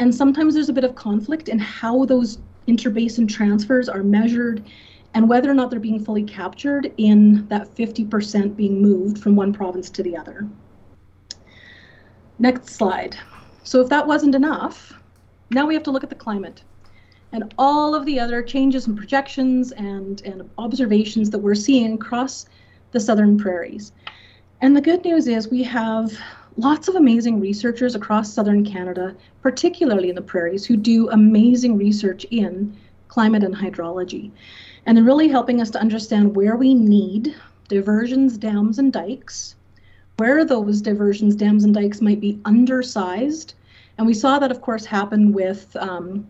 And 0.00 0.14
sometimes 0.14 0.54
there's 0.54 0.70
a 0.70 0.72
bit 0.72 0.82
of 0.82 0.94
conflict 0.94 1.50
in 1.50 1.58
how 1.58 2.06
those 2.06 2.38
interbasin 2.66 3.28
transfers 3.28 3.86
are 3.86 4.02
measured 4.02 4.64
and 5.12 5.28
whether 5.28 5.50
or 5.50 5.54
not 5.54 5.70
they're 5.70 5.78
being 5.78 6.02
fully 6.02 6.22
captured 6.22 6.90
in 6.96 7.46
that 7.48 7.68
50% 7.74 8.56
being 8.56 8.80
moved 8.80 9.18
from 9.18 9.36
one 9.36 9.52
province 9.52 9.90
to 9.90 10.02
the 10.02 10.16
other. 10.16 10.48
Next 12.38 12.70
slide. 12.70 13.14
So 13.62 13.82
if 13.82 13.90
that 13.90 14.06
wasn't 14.06 14.34
enough, 14.34 14.94
now 15.50 15.66
we 15.66 15.74
have 15.74 15.82
to 15.82 15.90
look 15.90 16.02
at 16.02 16.08
the 16.08 16.16
climate 16.16 16.62
and 17.32 17.52
all 17.58 17.94
of 17.94 18.06
the 18.06 18.18
other 18.18 18.42
changes 18.42 18.86
and 18.86 18.96
projections 18.96 19.72
and, 19.72 20.22
and 20.22 20.48
observations 20.56 21.28
that 21.28 21.40
we're 21.40 21.54
seeing 21.54 21.92
across 21.92 22.46
the 22.92 23.00
southern 23.00 23.36
prairies. 23.36 23.92
And 24.62 24.74
the 24.74 24.80
good 24.80 25.04
news 25.04 25.28
is 25.28 25.48
we 25.48 25.62
have 25.64 26.18
lots 26.56 26.88
of 26.88 26.94
amazing 26.94 27.40
researchers 27.40 27.94
across 27.94 28.32
southern 28.32 28.64
Canada, 28.64 29.14
particularly 29.42 30.08
in 30.08 30.14
the 30.14 30.22
prairies, 30.22 30.64
who 30.64 30.76
do 30.76 31.08
amazing 31.10 31.76
research 31.76 32.24
in 32.30 32.76
climate 33.08 33.42
and 33.42 33.54
hydrology. 33.54 34.30
And 34.86 34.96
they're 34.96 35.04
really 35.04 35.28
helping 35.28 35.60
us 35.60 35.70
to 35.70 35.80
understand 35.80 36.36
where 36.36 36.56
we 36.56 36.74
need 36.74 37.34
diversions, 37.68 38.36
dams, 38.36 38.78
and 38.78 38.92
dikes, 38.92 39.56
where 40.16 40.44
those 40.44 40.80
diversions, 40.80 41.34
dams, 41.36 41.64
and 41.64 41.74
dikes 41.74 42.00
might 42.00 42.20
be 42.20 42.40
undersized 42.44 43.54
and 44.00 44.06
we 44.06 44.14
saw 44.14 44.38
that, 44.38 44.50
of 44.50 44.62
course, 44.62 44.86
happen 44.86 45.30
with 45.30 45.76
um, 45.76 46.26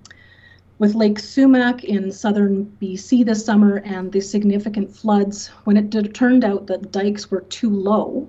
with 0.81 0.97
Lake 0.97 1.19
Sumas 1.21 1.85
in 1.85 2.11
southern 2.11 2.67
BC 2.83 3.25
this 3.25 3.45
summer 3.45 3.77
and 3.85 4.11
the 4.11 4.21
significant 4.21 4.93
floods 4.93 5.47
when 5.63 5.77
it 5.77 5.89
did, 5.89 6.13
turned 6.13 6.43
out 6.43 6.67
that 6.67 6.91
dikes 6.91 7.31
were 7.31 7.43
too 7.43 7.71
low 7.71 8.29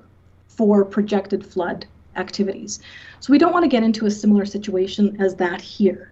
for 0.56 0.86
projected 0.86 1.46
flood 1.46 1.86
activities. 2.16 2.82
So 3.20 3.32
we 3.32 3.38
don't 3.38 3.54
want 3.54 3.64
to 3.64 3.70
get 3.70 3.84
into 3.84 4.06
a 4.06 4.12
similar 4.12 4.46
situation 4.46 5.18
as 5.20 5.36
that 5.36 5.62
here. 5.62 6.12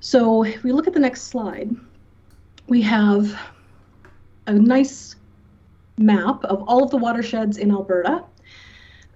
So 0.00 0.44
if 0.44 0.62
we 0.62 0.72
look 0.72 0.86
at 0.86 0.92
the 0.92 1.00
next 1.00 1.22
slide, 1.24 1.74
we 2.68 2.82
have 2.82 3.38
a 4.46 4.52
nice 4.52 5.16
map 5.98 6.44
of 6.44 6.62
all 6.68 6.84
of 6.84 6.90
the 6.90 6.96
watersheds 6.96 7.56
in 7.56 7.70
Alberta. 7.70 8.24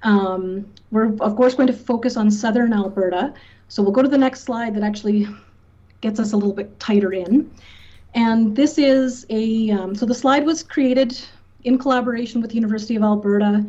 Um, 0.03 0.67
we're, 0.91 1.15
of 1.17 1.37
course, 1.37 1.55
going 1.55 1.67
to 1.67 1.73
focus 1.73 2.17
on 2.17 2.31
southern 2.31 2.73
Alberta. 2.73 3.35
So 3.69 3.83
we'll 3.83 3.93
go 3.93 4.03
to 4.03 4.09
the 4.09 4.19
next 4.19 4.43
slide 4.43 4.75
that 4.75 4.83
actually 4.83 5.29
gets 6.01 6.19
us 6.19 6.33
a 6.33 6.37
little 6.37 6.55
bit 6.55 6.79
tighter 6.81 7.13
in. 7.13 7.51
And 8.15 8.57
this 8.57 8.79
is 8.79 9.27
a, 9.31 9.71
um, 9.71 9.95
so 9.95 10.07
the 10.07 10.15
slide 10.15 10.45
was 10.45 10.63
created 10.63 11.21
in 11.65 11.79
collaboration 11.79 12.41
with 12.41 12.51
the 12.51 12.57
University 12.57 12.97
of 12.97 13.03
Alberta, 13.03 13.65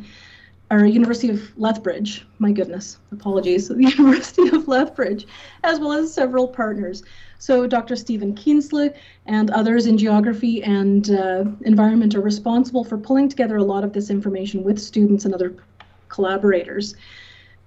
or 0.72 0.86
University 0.86 1.30
of 1.30 1.52
Lethbridge, 1.58 2.26
my 2.40 2.52
goodness, 2.52 2.98
apologies, 3.12 3.68
the 3.68 3.84
University 3.84 4.48
of 4.56 4.68
Lethbridge, 4.68 5.28
as 5.64 5.80
well 5.80 5.92
as 5.92 6.14
several 6.14 6.48
partners. 6.48 7.04
So 7.40 7.68
Dr. 7.68 7.96
Stefan 7.96 8.36
Kienzle 8.36 8.96
and 9.26 9.52
others 9.52 9.86
in 9.86 9.98
geography 9.98 10.64
and 10.64 11.12
uh, 11.12 11.44
environment 11.62 12.16
are 12.16 12.22
responsible 12.22 12.86
for 12.86 12.98
pulling 12.98 13.28
together 13.28 13.58
a 13.58 13.64
lot 13.64 13.84
of 13.84 13.92
this 13.92 14.10
information 14.10 14.64
with 14.64 14.80
students 14.80 15.26
and 15.26 15.34
other 15.34 15.56
collaborators. 16.08 16.96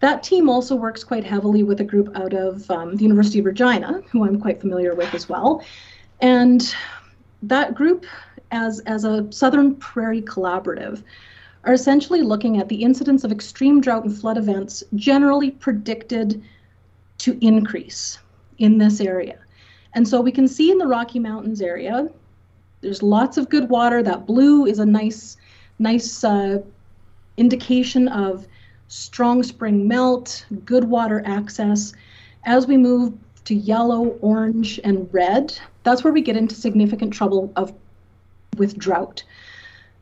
That 0.00 0.22
team 0.22 0.48
also 0.48 0.74
works 0.74 1.04
quite 1.04 1.24
heavily 1.24 1.62
with 1.62 1.80
a 1.80 1.84
group 1.84 2.16
out 2.16 2.32
of 2.32 2.70
um, 2.70 2.96
the 2.96 3.02
University 3.02 3.38
of 3.40 3.44
Regina, 3.44 4.02
who 4.10 4.24
I'm 4.24 4.40
quite 4.40 4.60
familiar 4.60 4.94
with 4.94 5.12
as 5.14 5.28
well. 5.28 5.62
And 6.20 6.74
that 7.42 7.74
group, 7.74 8.06
as, 8.50 8.80
as 8.80 9.04
a 9.04 9.30
Southern 9.30 9.74
Prairie 9.76 10.22
Collaborative, 10.22 11.02
are 11.64 11.72
essentially 11.72 12.22
looking 12.22 12.58
at 12.58 12.68
the 12.68 12.82
incidence 12.82 13.24
of 13.24 13.32
extreme 13.32 13.80
drought 13.80 14.04
and 14.04 14.16
flood 14.16 14.36
events 14.36 14.84
generally 14.94 15.50
predicted 15.50 16.42
to 17.18 17.38
increase 17.40 18.18
in 18.58 18.78
this 18.78 19.00
area. 19.00 19.38
And 19.94 20.06
so 20.06 20.20
we 20.20 20.32
can 20.32 20.48
see 20.48 20.70
in 20.70 20.78
the 20.78 20.86
Rocky 20.86 21.18
Mountains 21.18 21.60
area, 21.60 22.08
there's 22.80 23.02
lots 23.02 23.38
of 23.38 23.48
good 23.48 23.68
water. 23.68 24.02
That 24.02 24.26
blue 24.26 24.66
is 24.66 24.78
a 24.78 24.86
nice, 24.86 25.36
nice 25.78 26.22
uh, 26.24 26.60
indication 27.36 28.08
of 28.08 28.46
strong 28.88 29.42
spring 29.42 29.88
melt, 29.88 30.44
good 30.64 30.84
water 30.84 31.22
access. 31.24 31.94
As 32.44 32.66
we 32.66 32.76
move 32.76 33.14
to 33.44 33.54
yellow, 33.54 34.18
orange, 34.20 34.80
and 34.84 35.08
red, 35.12 35.58
that's 35.82 36.04
where 36.04 36.12
we 36.12 36.20
get 36.20 36.36
into 36.36 36.54
significant 36.54 37.12
trouble 37.12 37.52
of 37.56 37.72
with 38.56 38.78
drought. 38.78 39.24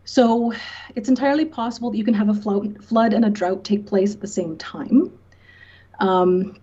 So 0.04 0.52
it's 0.94 1.08
entirely 1.08 1.44
possible 1.44 1.90
that 1.90 1.96
you 1.96 2.04
can 2.04 2.14
have 2.14 2.28
a 2.28 2.34
flood 2.34 3.12
and 3.12 3.24
a 3.24 3.30
drought 3.30 3.64
take 3.64 3.86
place 3.86 4.14
at 4.14 4.20
the 4.20 4.26
same 4.26 4.56
time. 4.56 5.12
Um, 6.00 6.56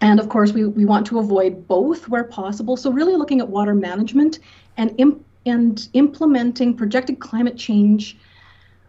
and 0.00 0.18
of 0.18 0.28
course, 0.28 0.52
we, 0.52 0.64
we 0.66 0.84
want 0.84 1.06
to 1.08 1.18
avoid 1.18 1.68
both 1.68 2.08
where 2.08 2.24
possible. 2.24 2.76
So 2.76 2.90
really 2.90 3.14
looking 3.14 3.40
at 3.40 3.48
water 3.48 3.74
management 3.74 4.40
and, 4.76 4.94
imp- 4.98 5.24
and 5.46 5.88
implementing 5.92 6.76
projected 6.76 7.20
climate 7.20 7.56
change 7.56 8.16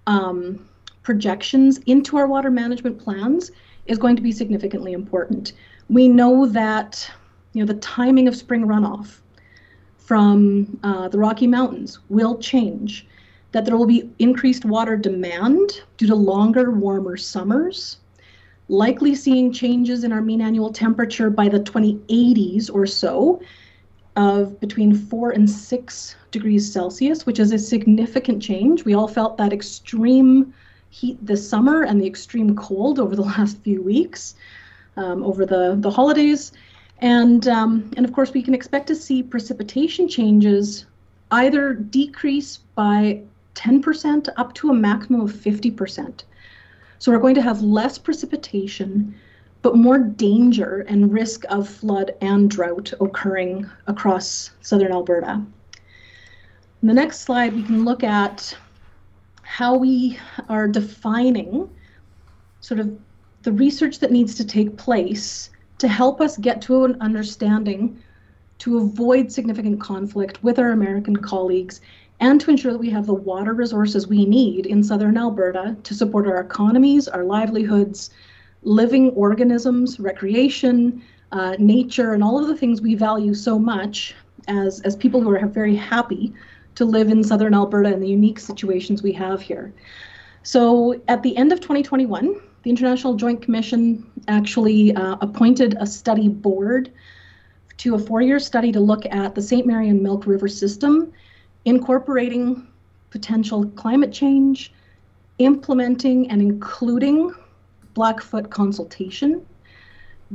um, 0.07 0.67
projections 1.03 1.77
into 1.79 2.17
our 2.17 2.27
water 2.27 2.49
management 2.49 2.97
plans 2.97 3.51
is 3.85 3.97
going 3.97 4.15
to 4.15 4.21
be 4.21 4.31
significantly 4.31 4.93
important. 4.93 5.53
We 5.89 6.07
know 6.07 6.45
that 6.47 7.09
you 7.51 7.63
know 7.63 7.71
the 7.71 7.79
timing 7.79 8.27
of 8.27 8.35
spring 8.35 8.65
runoff 8.65 9.19
from 9.97 10.79
uh, 10.83 11.07
the 11.09 11.17
Rocky 11.17 11.47
Mountains 11.47 11.99
will 12.09 12.37
change, 12.37 13.05
that 13.53 13.65
there 13.65 13.77
will 13.77 13.87
be 13.87 14.09
increased 14.19 14.65
water 14.65 14.97
demand 14.97 15.81
due 15.97 16.07
to 16.07 16.15
longer, 16.15 16.71
warmer 16.71 17.15
summers, 17.15 17.97
likely 18.67 19.15
seeing 19.15 19.53
changes 19.53 20.03
in 20.03 20.11
our 20.11 20.21
mean 20.21 20.41
annual 20.41 20.71
temperature 20.71 21.29
by 21.29 21.47
the 21.47 21.59
2080s 21.59 22.69
or 22.73 22.85
so 22.85 23.41
of 24.15 24.59
between 24.59 24.95
four 24.95 25.31
and 25.31 25.49
six 25.49 26.15
degrees 26.31 26.71
Celsius, 26.71 27.25
which 27.25 27.39
is 27.39 27.51
a 27.51 27.59
significant 27.59 28.41
change. 28.41 28.85
We 28.85 28.95
all 28.95 29.07
felt 29.07 29.37
that 29.37 29.53
extreme 29.53 30.53
heat 30.89 31.17
this 31.25 31.47
summer 31.47 31.83
and 31.83 32.01
the 32.01 32.07
extreme 32.07 32.55
cold 32.55 32.99
over 32.99 33.15
the 33.15 33.21
last 33.37 33.57
few 33.59 33.81
weeks, 33.81 34.35
um, 34.97 35.23
over 35.23 35.45
the, 35.45 35.75
the 35.79 35.91
holidays. 35.91 36.53
And, 36.99 37.47
um, 37.47 37.91
and 37.97 38.05
of 38.05 38.13
course, 38.13 38.33
we 38.33 38.41
can 38.41 38.55
expect 38.55 38.87
to 38.87 38.95
see 38.95 39.21
precipitation 39.21 40.07
changes 40.07 40.85
either 41.31 41.73
decrease 41.73 42.57
by 42.75 43.21
10% 43.55 44.29
up 44.37 44.53
to 44.55 44.69
a 44.69 44.73
maximum 44.73 45.21
of 45.21 45.31
50%. 45.31 46.23
So 46.99 47.11
we're 47.11 47.19
going 47.19 47.35
to 47.35 47.41
have 47.41 47.61
less 47.61 47.97
precipitation, 47.97 49.15
but 49.61 49.75
more 49.75 49.99
danger 49.99 50.85
and 50.87 51.11
risk 51.11 51.43
of 51.49 51.67
flood 51.67 52.15
and 52.21 52.49
drought 52.49 52.93
occurring 53.01 53.69
across 53.87 54.51
southern 54.61 54.91
Alberta. 54.91 55.43
In 56.81 56.87
the 56.87 56.93
next 56.93 57.21
slide, 57.21 57.53
we 57.53 57.63
can 57.63 57.85
look 57.85 58.03
at 58.03 58.55
how 59.41 59.75
we 59.75 60.17
are 60.49 60.67
defining 60.67 61.69
sort 62.59 62.79
of 62.79 62.97
the 63.43 63.51
research 63.51 63.99
that 63.99 64.11
needs 64.11 64.35
to 64.35 64.45
take 64.45 64.77
place 64.77 65.49
to 65.77 65.87
help 65.87 66.21
us 66.21 66.37
get 66.37 66.61
to 66.61 66.85
an 66.85 66.97
understanding 67.01 68.01
to 68.59 68.77
avoid 68.77 69.31
significant 69.31 69.81
conflict 69.81 70.41
with 70.43 70.57
our 70.59 70.71
American 70.71 71.15
colleagues 71.15 71.81
and 72.19 72.39
to 72.41 72.49
ensure 72.49 72.71
that 72.71 72.77
we 72.79 72.89
have 72.89 73.05
the 73.05 73.13
water 73.13 73.53
resources 73.53 74.07
we 74.07 74.25
need 74.25 74.65
in 74.65 74.83
southern 74.83 75.17
Alberta 75.17 75.75
to 75.83 75.93
support 75.93 76.27
our 76.27 76.39
economies, 76.39 77.07
our 77.07 77.23
livelihoods, 77.23 78.11
living 78.61 79.09
organisms, 79.11 79.99
recreation, 79.99 81.03
uh, 81.31 81.55
nature, 81.59 82.13
and 82.13 82.23
all 82.23 82.39
of 82.39 82.47
the 82.47 82.55
things 82.55 82.81
we 82.81 82.95
value 82.95 83.33
so 83.33 83.59
much 83.59 84.15
as, 84.47 84.81
as 84.81 84.95
people 84.95 85.21
who 85.21 85.33
are 85.33 85.45
very 85.47 85.75
happy 85.75 86.33
to 86.75 86.85
live 86.85 87.09
in 87.09 87.23
southern 87.23 87.53
Alberta 87.53 87.93
and 87.93 88.01
the 88.01 88.07
unique 88.07 88.39
situations 88.39 89.03
we 89.03 89.11
have 89.11 89.41
here. 89.41 89.73
So 90.43 91.01
at 91.07 91.23
the 91.23 91.35
end 91.37 91.51
of 91.51 91.59
2021, 91.61 92.35
the 92.63 92.69
International 92.69 93.15
Joint 93.15 93.41
Commission 93.41 94.09
actually 94.27 94.95
uh, 94.95 95.17
appointed 95.21 95.75
a 95.79 95.85
study 95.85 96.29
board 96.29 96.91
to 97.77 97.95
a 97.95 97.99
four 97.99 98.21
year 98.21 98.39
study 98.39 98.71
to 98.71 98.79
look 98.79 99.05
at 99.07 99.35
the 99.35 99.41
St. 99.41 99.65
Mary 99.65 99.89
and 99.89 100.01
Milk 100.01 100.25
River 100.25 100.47
system, 100.47 101.11
incorporating 101.65 102.67
potential 103.09 103.65
climate 103.75 104.11
change, 104.11 104.73
implementing 105.39 106.29
and 106.29 106.41
including 106.41 107.33
Blackfoot 107.93 108.49
consultation, 108.49 109.45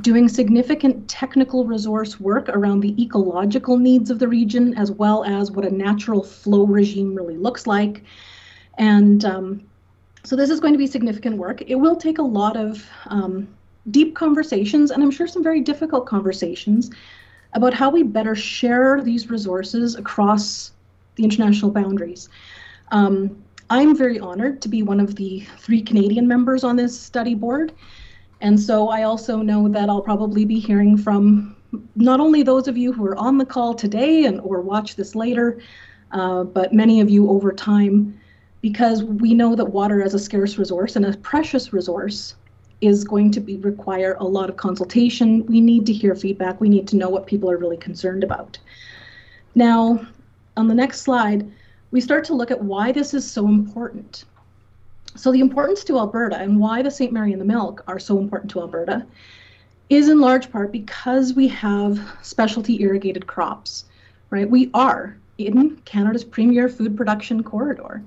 doing 0.00 0.28
significant 0.28 1.08
technical 1.08 1.64
resource 1.64 2.20
work 2.20 2.48
around 2.50 2.80
the 2.80 3.00
ecological 3.02 3.76
needs 3.76 4.10
of 4.10 4.18
the 4.18 4.28
region, 4.28 4.76
as 4.78 4.92
well 4.92 5.24
as 5.24 5.50
what 5.50 5.64
a 5.64 5.70
natural 5.70 6.22
flow 6.22 6.64
regime 6.64 7.14
really 7.14 7.36
looks 7.36 7.66
like. 7.66 8.04
And 8.78 9.24
um, 9.24 9.68
so 10.22 10.36
this 10.36 10.50
is 10.50 10.60
going 10.60 10.74
to 10.74 10.78
be 10.78 10.86
significant 10.86 11.36
work. 11.36 11.62
It 11.66 11.74
will 11.74 11.96
take 11.96 12.18
a 12.18 12.22
lot 12.22 12.56
of 12.56 12.86
um, 13.06 13.48
deep 13.90 14.14
conversations, 14.14 14.90
and 14.90 15.02
I'm 15.02 15.10
sure 15.10 15.26
some 15.26 15.42
very 15.42 15.60
difficult 15.60 16.06
conversations 16.06 16.90
about 17.54 17.74
how 17.74 17.90
we 17.90 18.02
better 18.02 18.34
share 18.34 19.00
these 19.02 19.30
resources 19.30 19.96
across 19.96 20.72
the 21.18 21.24
international 21.24 21.70
boundaries. 21.70 22.30
Um, 22.90 23.44
I'm 23.68 23.94
very 23.94 24.18
honored 24.18 24.62
to 24.62 24.68
be 24.68 24.82
one 24.82 24.98
of 24.98 25.16
the 25.16 25.46
three 25.58 25.82
Canadian 25.82 26.26
members 26.26 26.64
on 26.64 26.76
this 26.76 26.98
study 26.98 27.34
board. 27.34 27.74
And 28.40 28.58
so 28.58 28.88
I 28.88 29.02
also 29.02 29.42
know 29.42 29.68
that 29.68 29.90
I'll 29.90 30.00
probably 30.00 30.46
be 30.46 30.58
hearing 30.58 30.96
from 30.96 31.54
not 31.96 32.20
only 32.20 32.42
those 32.42 32.66
of 32.66 32.78
you 32.78 32.92
who 32.92 33.04
are 33.04 33.16
on 33.16 33.36
the 33.36 33.44
call 33.44 33.74
today 33.74 34.24
and 34.24 34.40
or 34.40 34.62
watch 34.62 34.96
this 34.96 35.14
later, 35.14 35.60
uh, 36.12 36.44
but 36.44 36.72
many 36.72 37.00
of 37.02 37.10
you 37.10 37.28
over 37.28 37.52
time, 37.52 38.18
because 38.62 39.04
we 39.04 39.34
know 39.34 39.54
that 39.54 39.66
water 39.66 40.02
as 40.02 40.14
a 40.14 40.18
scarce 40.18 40.56
resource 40.56 40.96
and 40.96 41.04
a 41.04 41.16
precious 41.18 41.72
resource 41.72 42.36
is 42.80 43.04
going 43.04 43.32
to 43.32 43.40
be 43.40 43.56
require 43.56 44.16
a 44.20 44.24
lot 44.24 44.48
of 44.48 44.56
consultation. 44.56 45.44
We 45.46 45.60
need 45.60 45.84
to 45.86 45.92
hear 45.92 46.14
feedback. 46.14 46.60
We 46.60 46.68
need 46.68 46.86
to 46.88 46.96
know 46.96 47.10
what 47.10 47.26
people 47.26 47.50
are 47.50 47.58
really 47.58 47.76
concerned 47.76 48.24
about. 48.24 48.56
Now, 49.54 50.06
on 50.58 50.66
the 50.66 50.74
next 50.74 51.02
slide, 51.02 51.50
we 51.92 52.00
start 52.00 52.24
to 52.24 52.34
look 52.34 52.50
at 52.50 52.62
why 52.62 52.90
this 52.92 53.14
is 53.14 53.28
so 53.28 53.46
important. 53.46 54.24
So 55.14 55.32
the 55.32 55.40
importance 55.40 55.84
to 55.84 55.98
Alberta 55.98 56.36
and 56.36 56.58
why 56.58 56.82
the 56.82 56.90
St. 56.90 57.12
Mary 57.12 57.32
and 57.32 57.40
the 57.40 57.46
Milk 57.46 57.82
are 57.86 57.98
so 57.98 58.18
important 58.18 58.50
to 58.50 58.60
Alberta 58.60 59.06
is 59.88 60.08
in 60.08 60.20
large 60.20 60.50
part 60.50 60.70
because 60.70 61.32
we 61.32 61.48
have 61.48 61.98
specialty 62.22 62.82
irrigated 62.82 63.26
crops, 63.26 63.84
right? 64.30 64.50
We 64.50 64.70
are 64.74 65.16
in 65.38 65.76
Canada's 65.84 66.24
premier 66.24 66.68
food 66.68 66.96
production 66.96 67.42
corridor. 67.42 68.02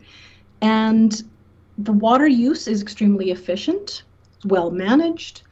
And 0.62 1.24
the 1.78 1.94
water 1.94 2.28
use 2.28 2.68
is 2.68 2.82
extremely 2.82 3.32
efficient 3.32 4.04
well 4.46 4.72
managed, 4.72 5.44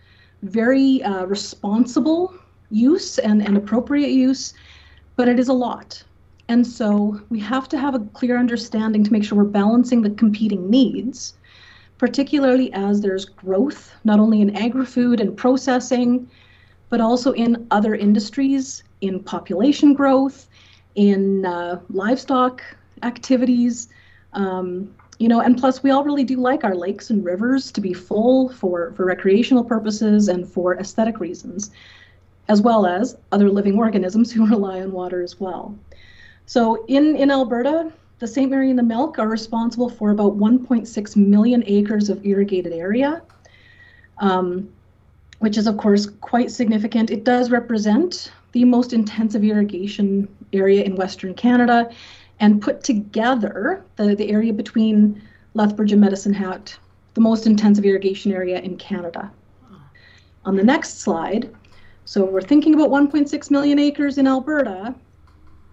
very 0.42 1.02
uh, 1.04 1.26
responsible 1.26 2.34
use 2.72 3.20
and, 3.20 3.46
and 3.46 3.56
appropriate 3.56 4.12
use, 4.12 4.54
but 5.16 5.28
it 5.28 5.40
is 5.40 5.48
a 5.48 5.54
lot. 5.54 6.04
And 6.50 6.66
so 6.66 7.22
we 7.30 7.40
have 7.40 7.70
to 7.70 7.78
have 7.78 7.96
a 7.96 8.00
clear 8.00 8.38
understanding 8.38 9.04
to 9.04 9.14
make 9.14 9.24
sure 9.24 9.38
we're 9.38 9.44
balancing 9.46 10.02
the 10.02 10.10
competing 10.10 10.70
needs, 10.70 11.36
particularly 12.00 12.74
as 12.74 13.00
there's 13.00 13.24
growth, 13.26 13.94
not 14.04 14.20
only 14.20 14.42
in 14.42 14.56
agri 14.56 14.86
food 14.86 15.22
and 15.22 15.38
processing, 15.38 16.30
but 16.90 17.00
also 17.00 17.34
in 17.34 17.68
other 17.70 17.94
industries, 17.94 18.84
in 19.02 19.24
population 19.24 19.94
growth, 19.94 20.48
in 20.96 21.46
uh, 21.46 21.80
livestock 21.92 22.64
activities, 23.04 23.88
um, 24.34 24.94
you 25.20 25.28
know 25.28 25.42
and 25.42 25.58
plus 25.58 25.84
we 25.84 25.92
all 25.92 26.04
really 26.04 26.24
do 26.24 26.38
like 26.38 26.64
our 26.64 26.76
lakes 26.76 27.10
and 27.10 27.24
rivers 27.24 27.72
to 27.72 27.82
be 27.82 27.94
full 27.94 28.50
for 28.50 28.94
for 28.94 29.06
recreational 29.06 29.64
purposes 29.64 30.30
and 30.30 30.48
for 30.48 30.78
aesthetic 30.78 31.20
reasons 31.20 31.72
as 32.48 32.62
well 32.62 32.86
as 32.86 33.18
other 33.32 33.50
living 33.50 33.78
organisms 33.78 34.32
who 34.32 34.46
rely 34.56 34.80
on 34.82 34.92
water 34.92 35.22
as 35.22 35.40
well 35.40 35.78
so 36.50 36.84
in 36.88 37.16
in 37.16 37.30
alberta 37.30 37.92
the 38.18 38.28
st 38.28 38.50
mary 38.50 38.70
and 38.72 38.80
the 38.80 38.90
milk 38.96 39.20
are 39.20 39.28
responsible 39.28 39.90
for 39.90 40.10
about 40.10 40.36
1.6 40.38 41.16
million 41.16 41.64
acres 41.68 42.10
of 42.10 42.26
irrigated 42.26 42.74
area 42.74 43.22
um, 44.18 44.68
which 45.40 45.58
is 45.58 45.68
of 45.68 45.78
course 45.78 46.08
quite 46.22 46.50
significant 46.50 47.12
it 47.12 47.24
does 47.24 47.52
represent 47.52 48.32
the 48.54 48.66
most 48.66 48.94
intensive 48.94 49.44
irrigation 49.44 50.28
area 50.52 50.82
in 50.84 50.96
western 50.96 51.36
canada 51.36 51.88
and 52.40 52.62
put 52.62 52.84
together 52.84 53.84
the, 53.98 54.16
the 54.16 54.32
area 54.32 54.54
between 54.54 55.22
Lethbridge 55.56 55.92
and 55.92 56.02
Medicine 56.02 56.34
Hat, 56.34 56.78
the 57.14 57.22
most 57.22 57.46
intensive 57.46 57.86
irrigation 57.86 58.32
area 58.32 58.60
in 58.60 58.78
Canada. 58.78 59.30
On 60.46 60.56
the 60.56 60.64
next 60.64 61.00
slide, 61.00 61.54
so 62.06 62.24
we're 62.24 62.42
thinking 62.42 62.74
about 62.74 62.90
1.6 62.90 63.52
million 63.52 63.78
acres 63.78 64.18
in 64.18 64.26
Alberta, 64.26 64.96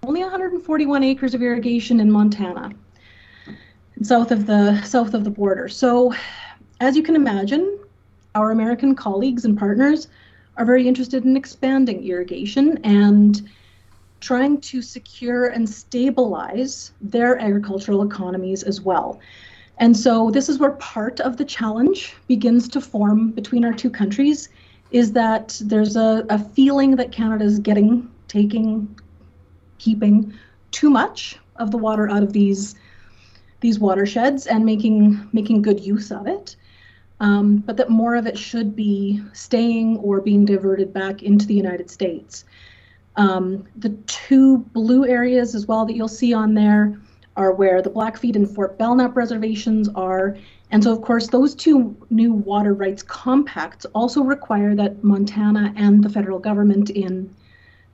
only 0.06 0.22
141 0.22 1.02
acres 1.02 1.34
of 1.34 1.42
irrigation 1.42 1.98
in 1.98 2.10
Montana, 2.10 2.70
south 4.02 4.30
of 4.30 4.46
the 4.46 4.80
south 4.82 5.14
of 5.14 5.24
the 5.24 5.30
border. 5.30 5.68
So, 5.68 6.14
as 6.80 6.96
you 6.96 7.02
can 7.02 7.16
imagine, 7.16 7.78
our 8.36 8.52
American 8.52 8.94
colleagues 8.94 9.44
and 9.44 9.58
partners 9.58 10.06
are 10.56 10.64
very 10.64 10.86
interested 10.86 11.24
in 11.24 11.36
expanding 11.36 12.04
irrigation 12.04 12.78
and 12.84 13.48
trying 14.20 14.60
to 14.60 14.80
secure 14.80 15.48
and 15.48 15.68
stabilize 15.68 16.92
their 17.00 17.38
agricultural 17.38 18.02
economies 18.02 18.62
as 18.62 18.80
well. 18.80 19.18
And 19.78 19.94
so 19.96 20.30
this 20.30 20.48
is 20.48 20.58
where 20.58 20.72
part 20.72 21.20
of 21.20 21.36
the 21.36 21.44
challenge 21.44 22.14
begins 22.26 22.68
to 22.68 22.80
form 22.80 23.30
between 23.32 23.64
our 23.64 23.74
two 23.74 23.90
countries 23.90 24.48
is 24.90 25.12
that 25.12 25.60
there's 25.64 25.96
a, 25.96 26.24
a 26.30 26.38
feeling 26.38 26.96
that 26.96 27.12
Canada 27.12 27.44
is 27.44 27.58
getting, 27.58 28.10
taking, 28.28 28.88
keeping 29.78 30.32
too 30.70 30.90
much 30.90 31.38
of 31.56 31.70
the 31.70 31.78
water 31.78 32.08
out 32.08 32.22
of 32.22 32.32
these 32.32 32.74
these 33.60 33.78
watersheds 33.78 34.46
and 34.46 34.64
making 34.64 35.28
making 35.32 35.62
good 35.62 35.80
use 35.80 36.10
of 36.10 36.26
it. 36.26 36.56
Um, 37.18 37.58
but 37.58 37.78
that 37.78 37.88
more 37.88 38.14
of 38.14 38.26
it 38.26 38.36
should 38.36 38.76
be 38.76 39.22
staying 39.32 39.96
or 39.98 40.20
being 40.20 40.44
diverted 40.44 40.92
back 40.92 41.22
into 41.22 41.46
the 41.46 41.54
United 41.54 41.88
States. 41.90 42.44
Um, 43.16 43.64
the 43.76 43.88
two 44.06 44.58
blue 44.58 45.06
areas 45.06 45.54
as 45.54 45.66
well 45.66 45.86
that 45.86 45.96
you'll 45.96 46.08
see 46.08 46.34
on 46.34 46.52
there 46.52 47.00
are 47.36 47.52
where 47.52 47.80
the 47.80 47.90
Blackfeet 47.90 48.36
and 48.36 48.48
Fort 48.48 48.78
Belknap 48.78 49.16
reservations 49.16 49.88
are. 49.94 50.36
And 50.70 50.82
so, 50.82 50.92
of 50.92 51.00
course, 51.02 51.28
those 51.28 51.54
two 51.54 51.96
new 52.10 52.32
water 52.32 52.74
rights 52.74 53.02
compacts 53.02 53.86
also 53.94 54.22
require 54.22 54.74
that 54.74 55.02
Montana 55.02 55.72
and 55.76 56.02
the 56.02 56.08
federal 56.08 56.38
government 56.38 56.90
in 56.90 57.34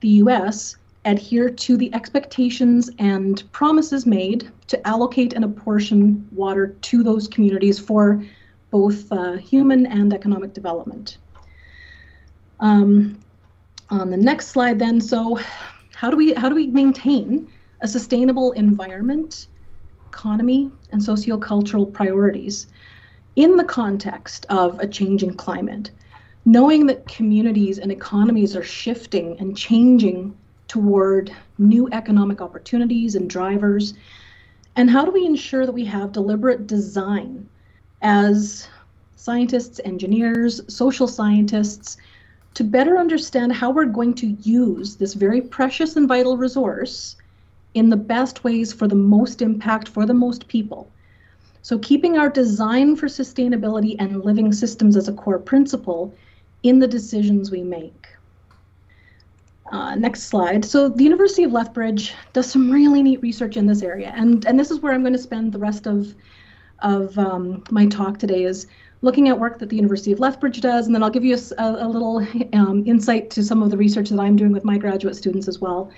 the 0.01 0.09
US 0.09 0.77
adhere 1.05 1.51
to 1.51 1.77
the 1.77 1.93
expectations 1.95 2.91
and 2.99 3.43
promises 3.53 4.07
made 4.07 4.51
to 4.69 4.87
allocate 4.87 5.33
and 5.33 5.45
apportion 5.45 6.27
water 6.31 6.77
to 6.83 7.03
those 7.03 7.27
communities 7.27 7.79
for 7.79 8.25
both 8.71 9.11
uh, 9.11 9.33
human 9.33 9.87
and 9.87 10.13
economic 10.15 10.53
development. 10.55 11.19
Um, 12.61 13.19
on 13.93 14.11
the 14.11 14.17
next 14.17 14.49
slide 14.49 14.79
then 14.79 15.01
so 15.01 15.39
how 15.95 16.11
do 16.11 16.17
we 16.17 16.33
how 16.33 16.49
do 16.49 16.55
we 16.55 16.67
maintain 16.69 17.47
a 17.83 17.89
sustainable 17.89 18.53
environment 18.53 19.49
economy 20.09 20.71
and 20.93 21.01
sociocultural 21.01 21.93
priorities 21.93 22.69
in 23.37 23.57
the 23.57 23.65
context 23.65 24.47
of 24.49 24.79
a 24.81 24.87
changing 24.87 25.35
climate 25.35 25.91
knowing 26.45 26.87
that 26.87 27.07
communities 27.07 27.79
and 27.79 27.93
economies 27.93 28.57
are 28.57 28.65
shifting 28.65 29.39
and 29.39 29.57
changing 29.57 30.35
toward 30.73 31.31
new 31.59 31.87
economic 31.93 32.41
opportunities 32.41 33.15
and 33.15 33.29
drivers 33.29 33.93
and 34.75 34.89
how 34.89 35.05
do 35.05 35.11
we 35.11 35.27
ensure 35.27 35.67
that 35.67 35.73
we 35.73 35.85
have 35.85 36.13
deliberate 36.13 36.67
design 36.67 37.47
as 38.01 38.69
scientists 39.17 39.83
engineers 39.85 40.63
social 40.75 41.07
scientists 41.07 41.99
to 42.55 42.65
better 42.65 42.97
understand 42.97 43.53
how 43.53 43.71
we're 43.71 43.85
going 43.85 44.15
to 44.15 44.29
use 44.41 44.97
this 44.97 45.13
very 45.13 45.43
precious 45.43 45.97
and 45.97 46.09
vital 46.09 46.39
resource 46.39 47.17
in 47.75 47.91
the 47.91 47.97
best 48.15 48.43
ways 48.43 48.73
for 48.73 48.89
the 48.89 48.95
most 48.95 49.43
impact 49.43 49.89
for 49.89 50.07
the 50.07 50.15
most 50.15 50.49
people. 50.49 50.91
So, 51.61 51.79
keeping 51.79 52.17
our 52.17 52.31
design 52.31 52.97
for 52.97 53.09
sustainability 53.09 53.95
and 53.99 54.25
living 54.25 54.53
systems 54.53 54.97
as 54.97 55.09
a 55.09 55.13
core 55.13 55.39
principle 55.39 56.15
in 56.63 56.79
the 56.79 56.89
decisions 56.89 57.51
we 57.51 57.63
make. 57.63 58.07
Uh, 59.73 59.95
next 59.95 60.25
slide. 60.25 60.63
So 60.67 60.91
the 60.91 61.03
University 61.03 61.45
of 61.45 61.53
Lethbridge 61.53 62.13
does 62.35 62.51
some 62.51 62.71
really 62.71 63.03
neat 63.03 63.23
research 63.23 63.57
in 63.57 63.67
this 63.67 63.81
area, 63.81 64.13
and 64.15 64.45
and 64.45 64.61
this 64.61 64.71
is 64.71 64.81
where 64.81 64.93
I'm 64.93 65.01
going 65.01 65.15
to 65.15 65.19
spend 65.19 65.51
the 65.51 65.59
rest 65.59 65.87
of 65.87 66.15
of 66.81 67.19
um, 67.19 67.65
my 67.71 67.87
talk 67.87 68.19
today 68.19 68.45
is 68.45 68.67
looking 69.01 69.31
at 69.31 69.39
work 69.39 69.59
that 69.59 69.71
the 69.71 69.77
University 69.77 70.13
of 70.13 70.21
Lethbridge 70.21 70.61
does, 70.61 70.85
and 70.85 70.95
then 70.95 71.03
I'll 71.03 71.11
give 71.11 71.25
you 71.25 71.39
a, 71.57 71.65
a 71.65 71.89
little 71.89 72.19
um, 72.53 72.85
insight 72.87 73.31
to 73.31 73.43
some 73.43 73.63
of 73.63 73.71
the 73.71 73.79
research 73.79 74.11
that 74.11 74.21
I'm 74.21 74.37
doing 74.37 74.53
with 74.53 74.65
my 74.65 74.77
graduate 74.77 75.17
students 75.17 75.49
as 75.49 75.59
well. 75.59 75.91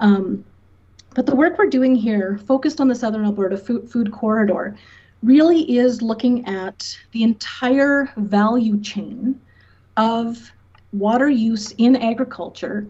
Um, 0.00 0.44
but 1.14 1.26
the 1.26 1.36
work 1.36 1.58
we're 1.58 1.70
doing 1.70 1.94
here, 1.94 2.38
focused 2.46 2.80
on 2.80 2.88
the 2.88 2.94
Southern 2.94 3.24
Alberta 3.24 3.56
food, 3.56 3.88
food 3.88 4.10
corridor, 4.10 4.76
really 5.22 5.62
is 5.78 6.02
looking 6.02 6.44
at 6.46 6.98
the 7.12 7.22
entire 7.22 8.12
value 8.16 8.80
chain 8.80 9.40
of 9.96 10.52
water 10.98 11.28
use 11.28 11.72
in 11.78 11.96
agriculture 11.96 12.86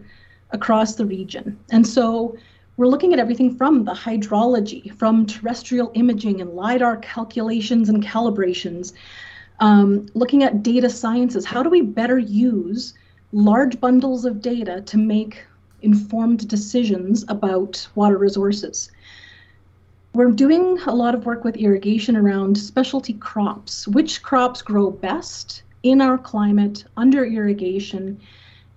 across 0.51 0.95
the 0.95 1.05
region. 1.05 1.57
And 1.71 1.85
so 1.85 2.37
we're 2.77 2.87
looking 2.87 3.13
at 3.13 3.19
everything 3.19 3.55
from 3.55 3.85
the 3.85 3.93
hydrology, 3.93 4.95
from 4.97 5.25
terrestrial 5.25 5.91
imaging 5.95 6.41
and 6.41 6.51
LIDAR 6.51 6.97
calculations 6.97 7.89
and 7.89 8.03
calibrations, 8.03 8.93
um, 9.59 10.07
looking 10.13 10.43
at 10.43 10.61
data 10.61 10.89
sciences. 10.89 11.43
How 11.43 11.63
do 11.63 11.69
we 11.69 11.81
better 11.81 12.19
use 12.19 12.93
large 13.31 13.79
bundles 13.81 14.25
of 14.25 14.41
data 14.41 14.81
to 14.81 14.97
make 14.97 15.43
informed 15.81 16.47
decisions 16.47 17.25
about 17.27 17.87
water 17.95 18.17
resources? 18.17 18.91
We're 20.13 20.31
doing 20.31 20.79
a 20.85 20.95
lot 20.95 21.15
of 21.15 21.25
work 21.25 21.43
with 21.43 21.57
irrigation 21.57 22.15
around 22.15 22.57
specialty 22.57 23.13
crops. 23.13 23.87
Which 23.87 24.23
crops 24.23 24.61
grow 24.61 24.91
best 24.91 25.63
in 25.91 26.01
our 26.01 26.17
climate 26.17 26.85
under 26.95 27.25
irrigation? 27.25 28.19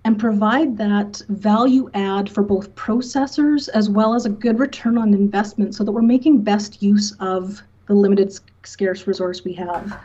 and 0.06 0.18
provide 0.18 0.78
that 0.78 1.20
value 1.28 1.90
add 1.92 2.26
for 2.26 2.42
both 2.42 2.74
processors 2.74 3.68
as 3.74 3.90
well 3.90 4.14
as 4.14 4.24
a 4.24 4.30
good 4.30 4.58
return 4.58 4.96
on 4.96 5.12
investment 5.12 5.74
so 5.74 5.84
that 5.84 5.92
we're 5.92 6.00
making 6.00 6.40
best 6.40 6.82
use 6.82 7.12
of 7.20 7.62
the 7.86 7.92
limited 7.92 8.32
scarce 8.62 9.06
resource 9.06 9.44
we 9.44 9.52
have 9.52 10.00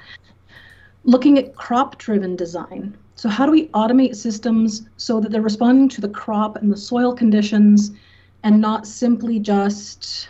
looking 1.06 1.38
at 1.38 1.56
crop 1.56 1.98
driven 1.98 2.36
design. 2.36 2.96
So, 3.16 3.30
how 3.30 3.46
do 3.46 3.52
we 3.52 3.68
automate 3.68 4.16
systems 4.16 4.90
so 4.98 5.22
that 5.22 5.32
they're 5.32 5.42
responding 5.42 5.88
to 5.90 6.02
the 6.02 6.10
crop 6.10 6.58
and 6.58 6.72
the 6.72 6.78
soil 6.78 7.14
conditions 7.14 7.92
and 8.44 8.60
not 8.60 8.86
simply 8.86 9.40
just 9.40 10.30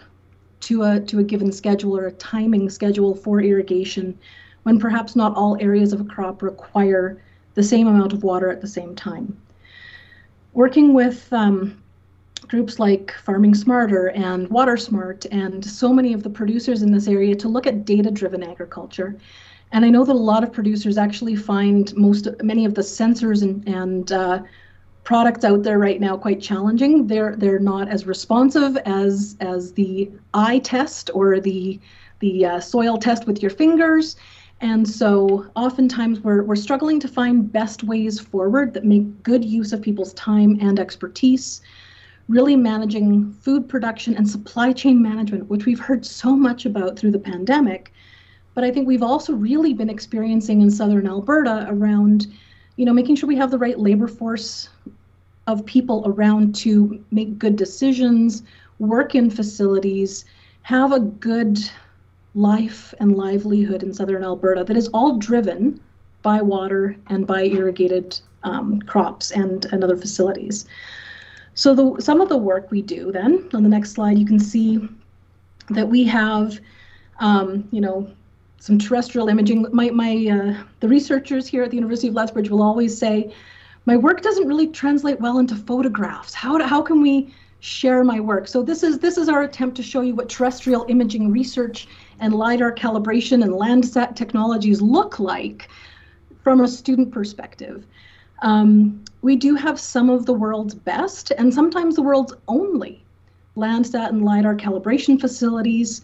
to 0.62 0.84
a, 0.84 1.00
to 1.00 1.20
a 1.20 1.24
given 1.24 1.52
schedule 1.52 1.98
or 1.98 2.08
a 2.08 2.12
timing 2.14 2.70
schedule 2.70 3.16
for 3.16 3.42
irrigation 3.42 4.18
when 4.66 4.80
perhaps 4.80 5.16
not 5.16 5.36
all 5.36 5.58
areas 5.60 5.94
of 5.94 6.02
a 6.02 6.06
crop 6.06 6.42
require 6.42 7.22
the 7.56 7.64
same 7.64 7.88
amount 7.88 8.14
of 8.14 8.24
water 8.24 8.52
at 8.52 8.62
the 8.62 8.68
same 8.68 8.96
time? 8.96 9.36
Working 10.54 10.94
with 10.94 11.32
um, 11.34 11.82
groups 12.48 12.80
like 12.80 13.14
Farming 13.24 13.56
Smarter 13.56 14.08
and 14.10 14.48
Water 14.50 14.78
Smart 14.78 15.26
and 15.32 15.64
so 15.64 15.92
many 15.92 16.14
of 16.14 16.24
the 16.24 16.30
producers 16.30 16.82
in 16.82 16.92
this 16.92 17.08
area 17.08 17.36
to 17.36 17.48
look 17.48 17.66
at 17.66 17.86
data 17.86 18.12
driven 18.12 18.44
agriculture 18.44 19.18
and 19.72 19.84
I 19.84 19.90
know 19.90 20.06
that 20.06 20.14
a 20.14 20.18
lot 20.18 20.44
of 20.44 20.54
producers 20.54 20.98
actually 20.98 21.36
find 21.36 21.94
most 21.98 22.28
many 22.42 22.66
of 22.66 22.76
the 22.76 22.82
sensors 22.82 23.42
and, 23.42 23.68
and 23.68 24.12
uh, 24.12 24.40
products 25.04 25.44
out 25.44 25.64
there 25.64 25.80
right 25.80 26.00
now 26.00 26.18
quite 26.18 26.42
challenging. 26.42 27.08
They're 27.08 27.36
they're 27.36 27.60
not 27.60 27.90
as 27.90 28.06
responsive 28.06 28.78
as 28.86 29.36
as 29.40 29.74
the 29.74 30.12
eye 30.34 30.60
test 30.60 31.10
or 31.14 31.40
the 31.40 31.80
the 32.20 32.46
uh, 32.46 32.60
soil 32.60 32.98
test 32.98 33.28
with 33.28 33.42
your 33.42 33.52
fingers. 33.52 34.16
And 34.62 34.88
so 34.88 35.46
oftentimes 35.56 36.22
we're, 36.22 36.44
we're 36.44 36.56
struggling 36.56 37.00
to 37.02 37.08
find 37.08 37.52
best 37.52 37.84
ways 37.84 38.20
forward 38.20 38.74
that 38.74 38.86
make 38.86 39.24
good 39.24 39.44
use 39.44 39.74
of 39.74 39.82
people's 39.82 40.14
time 40.14 40.58
and 40.62 40.80
expertise, 40.80 41.62
really 42.30 42.56
managing 42.56 43.32
food 43.34 43.68
production 43.68 44.16
and 44.16 44.28
supply 44.28 44.72
chain 44.72 45.02
management, 45.02 45.50
which 45.50 45.66
we've 45.66 45.80
heard 45.80 46.06
so 46.06 46.36
much 46.36 46.66
about 46.66 46.98
through 46.98 47.12
the 47.12 47.20
pandemic, 47.20 47.92
but 48.56 48.64
I 48.64 48.72
think 48.72 48.88
we've 48.88 49.04
also 49.04 49.34
really 49.34 49.74
been 49.74 49.90
experiencing 49.90 50.62
in 50.62 50.72
southern 50.72 51.08
Alberta 51.08 51.68
around, 51.70 52.28
you 52.78 52.86
know, 52.86 52.94
making 52.94 53.18
sure 53.18 53.28
we 53.28 53.36
have 53.36 53.52
the 53.52 53.58
right 53.58 53.78
labor 53.78 54.08
force 54.08 54.70
of 55.46 55.66
people 55.66 56.04
around 56.08 56.56
to 56.56 57.04
make 57.12 57.38
good 57.38 57.58
decisions, 57.58 58.44
work 58.80 59.14
in 59.14 59.30
facilities, 59.30 60.26
have 60.62 60.94
a 60.94 61.02
good 61.02 61.60
life 62.36 62.94
and 63.00 63.16
livelihood 63.16 63.82
in 63.82 63.94
southern 63.94 64.24
Alberta 64.24 64.64
that 64.64 64.78
is 64.78 64.90
all 64.90 65.18
driven 65.18 65.80
by 66.22 66.42
water 66.42 66.96
and 67.08 67.26
by 67.26 67.44
irrigated 67.44 68.20
um, 68.44 68.82
crops 68.82 69.32
and, 69.32 69.66
and 69.72 69.84
other 69.84 69.96
facilities. 69.96 70.66
So 71.54 71.74
the, 71.74 72.02
some 72.02 72.20
of 72.20 72.30
the 72.30 72.38
work 72.38 72.70
we 72.70 72.82
do 72.82 73.12
then, 73.12 73.50
on 73.54 73.64
the 73.64 73.70
next 73.70 73.92
slide, 73.92 74.20
you 74.20 74.26
can 74.26 74.40
see 74.40 74.88
that 75.70 75.88
we 75.88 76.04
have, 76.06 76.60
um, 77.20 77.68
you 77.72 77.80
know, 77.80 78.08
some 78.60 78.78
terrestrial 78.78 79.30
imaging. 79.30 79.68
My, 79.72 79.90
my 79.90 80.28
uh, 80.28 80.64
the 80.82 80.88
researchers 80.88 81.48
here 81.48 81.64
at 81.64 81.70
the 81.70 81.78
University 81.78 82.10
of 82.10 82.16
Lethbridge 82.16 82.50
will 82.50 82.62
always 82.62 82.98
say, 82.98 83.34
my 83.86 83.96
work 83.96 84.22
doesn't 84.22 84.48
really 84.48 84.68
translate 84.68 85.20
well 85.20 85.38
into 85.38 85.56
photographs. 85.56 86.34
How, 86.34 86.62
how 86.68 86.82
can 86.82 87.02
we 87.02 87.34
share 87.60 88.04
my 88.04 88.20
work? 88.20 88.48
So 88.48 88.62
this 88.62 88.84
is 88.84 89.00
this 89.00 89.18
is 89.18 89.30
our 89.30 89.44
attempt 89.44 89.78
to 89.78 89.84
show 89.84 90.02
you 90.02 90.16
what 90.16 90.28
terrestrial 90.28 90.86
imaging 90.90 91.32
research 91.32 91.88
and 92.20 92.34
LiDAR 92.34 92.74
calibration 92.74 93.44
and 93.44 93.54
Landsat 93.54 94.16
technologies 94.16 94.82
look 94.82 95.20
like 95.20 95.70
from 96.44 96.62
a 96.62 96.68
student 96.68 97.12
perspective. 97.12 97.86
Um, 98.42 99.04
we 99.22 99.36
do 99.36 99.56
have 99.56 99.80
some 99.80 100.10
of 100.10 100.26
the 100.26 100.34
world's 100.34 100.76
best 100.76 101.32
and 101.38 101.54
sometimes 101.54 101.96
the 101.96 102.04
world's 102.04 102.34
only 102.48 103.04
Landsat 103.56 104.10
and 104.10 104.24
LiDAR 104.24 104.56
calibration 104.56 105.20
facilities. 105.20 106.02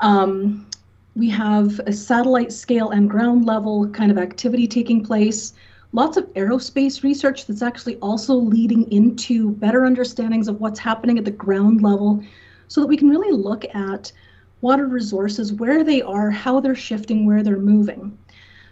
Um, 0.00 0.66
we 1.14 1.28
have 1.30 1.80
a 1.86 1.92
satellite 1.92 2.52
scale 2.52 2.90
and 2.90 3.10
ground 3.10 3.46
level 3.46 3.88
kind 3.88 4.10
of 4.10 4.18
activity 4.18 4.66
taking 4.68 5.04
place. 5.04 5.54
Lots 5.92 6.16
of 6.16 6.24
aerospace 6.34 7.02
research 7.02 7.46
that's 7.46 7.62
actually 7.62 7.96
also 7.96 8.34
leading 8.34 8.90
into 8.92 9.52
better 9.52 9.86
understandings 9.86 10.48
of 10.48 10.60
what's 10.60 10.78
happening 10.78 11.18
at 11.18 11.24
the 11.24 11.30
ground 11.30 11.82
level 11.82 12.22
so 12.68 12.80
that 12.80 12.86
we 12.86 12.96
can 12.96 13.08
really 13.08 13.32
look 13.32 13.64
at 13.74 14.12
water 14.60 14.86
resources, 14.86 15.52
where 15.52 15.84
they 15.84 16.02
are, 16.02 16.30
how 16.30 16.60
they're 16.60 16.74
shifting, 16.74 17.26
where 17.26 17.42
they're 17.42 17.58
moving. 17.58 18.18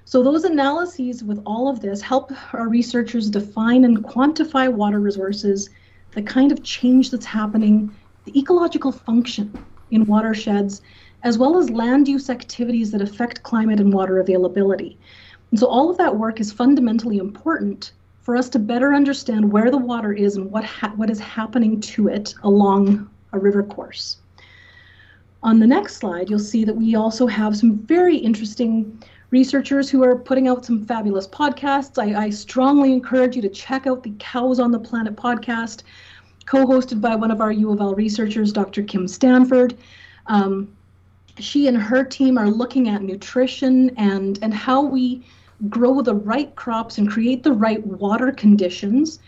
So 0.07 0.23
those 0.23 0.44
analyses 0.44 1.25
with 1.25 1.40
all 1.47 1.68
of 1.68 1.81
this 1.81 2.01
help 2.01 2.31
our 2.53 2.68
researchers 2.68 3.31
define 3.31 3.85
and 3.85 4.05
quantify 4.05 4.73
water 4.73 5.01
resources, 5.01 5.70
the 6.12 6.23
kind 6.23 6.53
of 6.53 6.62
change 6.62 7.11
that's 7.11 7.25
happening, 7.25 7.94
the 8.25 8.38
ecological 8.38 8.92
function 8.92 9.59
in 9.90 10.05
watersheds, 10.05 10.83
as 11.23 11.38
well 11.38 11.57
as 11.57 11.70
land 11.70 12.07
use 12.07 12.29
activities 12.29 12.90
that 12.90 13.01
affect 13.01 13.42
climate 13.42 13.81
and 13.81 13.92
water 13.92 14.18
availability. 14.20 14.99
And 15.51 15.59
so 15.59 15.66
all 15.66 15.90
of 15.90 15.97
that 15.99 16.16
work 16.16 16.40
is 16.40 16.53
fundamentally 16.53 17.18
important 17.18 17.92
for 18.20 18.37
us 18.37 18.49
to 18.51 18.59
better 18.59 18.92
understand 18.94 19.53
where 19.53 19.70
the 19.70 19.79
water 19.79 20.12
is 20.12 20.37
and 20.37 20.51
what, 20.51 20.64
ha- 20.64 20.92
what 20.97 21.11
is 21.11 21.20
happening 21.20 21.81
to 21.81 22.09
it 22.09 22.35
along 22.42 23.11
a 23.33 23.38
river 23.38 23.62
course. 23.62 24.18
On 25.44 25.59
the 25.59 25.66
next 25.66 25.96
slide, 25.96 26.30
you'll 26.30 26.38
see 26.38 26.64
that 26.64 26.74
we 26.74 26.94
also 26.94 27.26
have 27.26 27.54
some 27.54 27.76
very 27.80 28.16
interesting 28.16 28.98
researchers 29.30 29.90
who 29.90 30.02
are 30.02 30.16
putting 30.16 30.48
out 30.48 30.64
some 30.64 30.87
fabulous 30.87 31.28
podcasts. 31.28 32.02
I, 32.02 32.18
I 32.18 32.30
strongly 32.30 32.94
encourage 32.94 33.37
you 33.37 33.42
to 33.42 33.50
check 33.50 33.87
out 33.87 34.02
the 34.02 34.14
Cows 34.18 34.59
on 34.59 34.70
the 34.70 34.78
Planet 34.78 35.16
podcast, 35.16 35.83
co 36.46 36.64
hosted 36.64 37.02
by 37.02 37.14
one 37.14 37.30
of 37.30 37.42
our 37.42 37.52
U 37.52 37.70
of 37.70 37.83
L 37.83 37.94
researchers, 37.94 38.54
Dr. 38.54 38.83
Kim 38.83 39.07
Stanford. 39.07 39.76
Um, 40.28 40.74
she 41.38 41.68
and 41.68 41.76
her 41.76 42.02
team 42.04 42.38
are 42.38 42.48
looking 42.48 42.88
at 42.88 43.02
nutrition 43.02 43.90
and 43.98 44.38
and 44.40 44.54
how 44.54 44.80
we 44.80 45.26
grow 45.68 46.00
the 46.00 46.14
right 46.14 46.57
crops 46.57 46.96
and 46.96 47.11
create 47.11 47.42
the 47.42 47.52
right 47.52 47.87
water 47.87 48.33
conditions 48.33 49.18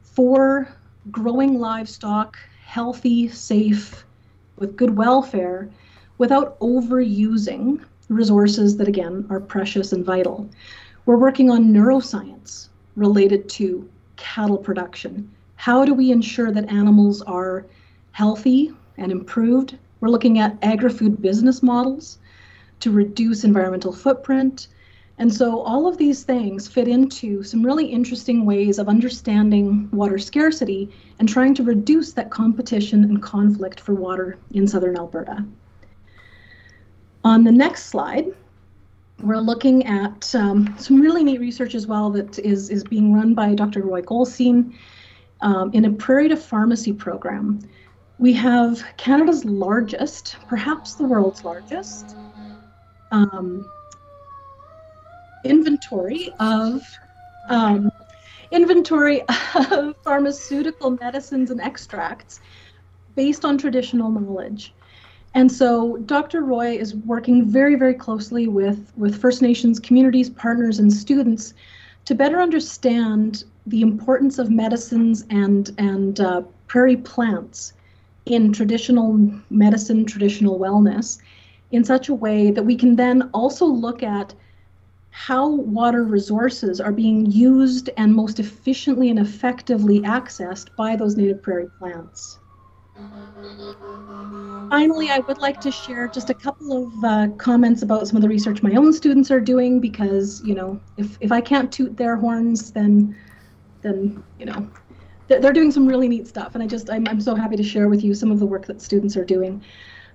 for 0.00 0.74
growing 1.10 1.58
livestock 1.58 2.38
healthy 2.64 3.28
safe 3.28 4.06
with 4.60 4.76
good 4.76 4.96
welfare 4.96 5.68
without 6.18 6.56
overusing 6.60 7.82
resources 8.08 8.76
that 8.76 8.86
again 8.86 9.26
are 9.30 9.40
precious 9.40 9.92
and 9.92 10.04
vital 10.04 10.48
we're 11.06 11.16
working 11.16 11.50
on 11.50 11.72
neuroscience 11.72 12.68
related 12.94 13.48
to 13.48 13.88
cattle 14.16 14.58
production 14.58 15.28
how 15.56 15.84
do 15.84 15.94
we 15.94 16.12
ensure 16.12 16.52
that 16.52 16.70
animals 16.70 17.22
are 17.22 17.64
healthy 18.12 18.72
and 18.98 19.10
improved 19.10 19.76
we're 20.00 20.08
looking 20.08 20.38
at 20.38 20.56
agri-food 20.62 21.20
business 21.20 21.62
models 21.62 22.18
to 22.80 22.90
reduce 22.90 23.44
environmental 23.44 23.92
footprint. 23.92 24.68
And 25.20 25.32
so 25.32 25.60
all 25.60 25.86
of 25.86 25.98
these 25.98 26.22
things 26.22 26.66
fit 26.66 26.88
into 26.88 27.42
some 27.42 27.62
really 27.62 27.84
interesting 27.84 28.46
ways 28.46 28.78
of 28.78 28.88
understanding 28.88 29.86
water 29.92 30.16
scarcity 30.16 30.90
and 31.18 31.28
trying 31.28 31.54
to 31.56 31.62
reduce 31.62 32.14
that 32.14 32.30
competition 32.30 33.04
and 33.04 33.22
conflict 33.22 33.80
for 33.80 33.94
water 33.94 34.38
in 34.52 34.66
southern 34.66 34.96
Alberta. 34.96 35.44
On 37.22 37.44
the 37.44 37.52
next 37.52 37.90
slide, 37.90 38.28
we're 39.22 39.36
looking 39.36 39.84
at 39.84 40.34
um, 40.34 40.74
some 40.78 41.02
really 41.02 41.22
neat 41.22 41.38
research 41.38 41.74
as 41.74 41.86
well 41.86 42.08
that 42.12 42.38
is, 42.38 42.70
is 42.70 42.82
being 42.82 43.12
run 43.12 43.34
by 43.34 43.54
Dr. 43.54 43.82
Roy 43.82 44.00
Golsteyn 44.00 44.72
um, 45.42 45.70
in 45.74 45.84
a 45.84 45.90
prairie 45.90 46.30
to 46.30 46.36
pharmacy 46.36 46.94
program. 46.94 47.60
We 48.18 48.32
have 48.32 48.82
Canada's 48.96 49.44
largest, 49.44 50.36
perhaps 50.48 50.94
the 50.94 51.04
world's 51.04 51.44
largest, 51.44 52.16
um, 53.12 53.70
inventory 55.44 56.32
of 56.38 56.82
um, 57.48 57.90
inventory 58.50 59.22
of 59.70 59.94
pharmaceutical 60.02 60.90
medicines 60.90 61.50
and 61.50 61.60
extracts 61.60 62.40
based 63.14 63.44
on 63.44 63.58
traditional 63.58 64.10
knowledge. 64.10 64.72
And 65.34 65.50
so 65.50 65.96
Dr. 65.98 66.42
Roy 66.42 66.76
is 66.76 66.94
working 66.94 67.48
very, 67.48 67.76
very 67.76 67.94
closely 67.94 68.48
with, 68.48 68.92
with 68.96 69.20
First 69.20 69.42
Nations 69.42 69.78
communities, 69.78 70.28
partners, 70.28 70.78
and 70.78 70.92
students 70.92 71.54
to 72.06 72.14
better 72.14 72.40
understand 72.40 73.44
the 73.66 73.82
importance 73.82 74.38
of 74.38 74.50
medicines 74.50 75.24
and, 75.30 75.70
and 75.78 76.18
uh, 76.18 76.42
prairie 76.66 76.96
plants 76.96 77.74
in 78.26 78.52
traditional 78.52 79.30
medicine, 79.50 80.04
traditional 80.04 80.58
wellness, 80.58 81.20
in 81.70 81.84
such 81.84 82.08
a 82.08 82.14
way 82.14 82.50
that 82.50 82.64
we 82.64 82.74
can 82.74 82.96
then 82.96 83.30
also 83.32 83.64
look 83.64 84.02
at 84.02 84.34
how 85.10 85.48
water 85.48 86.04
resources 86.04 86.80
are 86.80 86.92
being 86.92 87.26
used 87.26 87.90
and 87.96 88.14
most 88.14 88.38
efficiently 88.40 89.10
and 89.10 89.18
effectively 89.18 90.00
accessed 90.00 90.74
by 90.76 90.96
those 90.96 91.16
native 91.16 91.42
prairie 91.42 91.68
plants. 91.78 92.38
Finally, 94.70 95.10
I 95.10 95.18
would 95.18 95.38
like 95.38 95.60
to 95.62 95.70
share 95.72 96.06
just 96.06 96.30
a 96.30 96.34
couple 96.34 96.84
of 96.84 97.04
uh, 97.04 97.28
comments 97.38 97.82
about 97.82 98.06
some 98.06 98.16
of 98.16 98.22
the 98.22 98.28
research 98.28 98.62
my 98.62 98.74
own 98.74 98.92
students 98.92 99.30
are 99.30 99.40
doing 99.40 99.80
because, 99.80 100.40
you 100.44 100.54
know, 100.54 100.80
if, 100.96 101.18
if 101.20 101.32
I 101.32 101.40
can't 101.40 101.72
toot 101.72 101.96
their 101.96 102.14
horns, 102.14 102.70
then, 102.70 103.16
then 103.82 104.22
you 104.38 104.46
know, 104.46 104.70
they're, 105.26 105.40
they're 105.40 105.52
doing 105.52 105.72
some 105.72 105.86
really 105.86 106.06
neat 106.06 106.28
stuff. 106.28 106.54
And 106.54 106.62
I 106.62 106.68
just, 106.68 106.88
I'm, 106.88 107.08
I'm 107.08 107.20
so 107.20 107.34
happy 107.34 107.56
to 107.56 107.64
share 107.64 107.88
with 107.88 108.04
you 108.04 108.14
some 108.14 108.30
of 108.30 108.38
the 108.38 108.46
work 108.46 108.66
that 108.66 108.80
students 108.80 109.16
are 109.16 109.24
doing. 109.24 109.64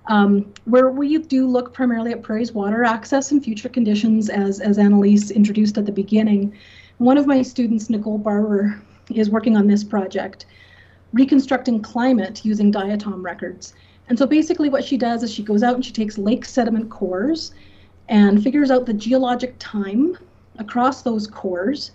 Um, 0.07 0.53
where 0.65 0.89
we 0.89 1.17
do 1.17 1.47
look 1.47 1.73
primarily 1.73 2.11
at 2.11 2.21
prairie's 2.21 2.51
water 2.51 2.83
access 2.83 3.31
and 3.31 3.43
future 3.43 3.69
conditions, 3.69 4.29
as, 4.29 4.59
as 4.59 4.77
Annalise 4.77 5.31
introduced 5.31 5.77
at 5.77 5.85
the 5.85 5.91
beginning. 5.91 6.53
One 6.99 7.17
of 7.17 7.25
my 7.25 7.41
students, 7.41 7.89
Nicole 7.89 8.19
Barber, 8.19 8.79
is 9.09 9.29
working 9.29 9.57
on 9.57 9.67
this 9.67 9.83
project 9.83 10.45
reconstructing 11.13 11.81
climate 11.81 12.43
using 12.43 12.71
diatom 12.71 13.23
records. 13.23 13.73
And 14.09 14.19
so 14.19 14.27
basically, 14.27 14.69
what 14.69 14.83
she 14.83 14.97
does 14.97 15.23
is 15.23 15.33
she 15.33 15.43
goes 15.43 15.63
out 15.63 15.75
and 15.75 15.83
she 15.83 15.93
takes 15.93 16.17
lake 16.17 16.45
sediment 16.45 16.89
cores 16.89 17.53
and 18.09 18.43
figures 18.43 18.69
out 18.69 18.85
the 18.85 18.93
geologic 18.93 19.55
time 19.57 20.17
across 20.59 21.01
those 21.01 21.25
cores 21.25 21.91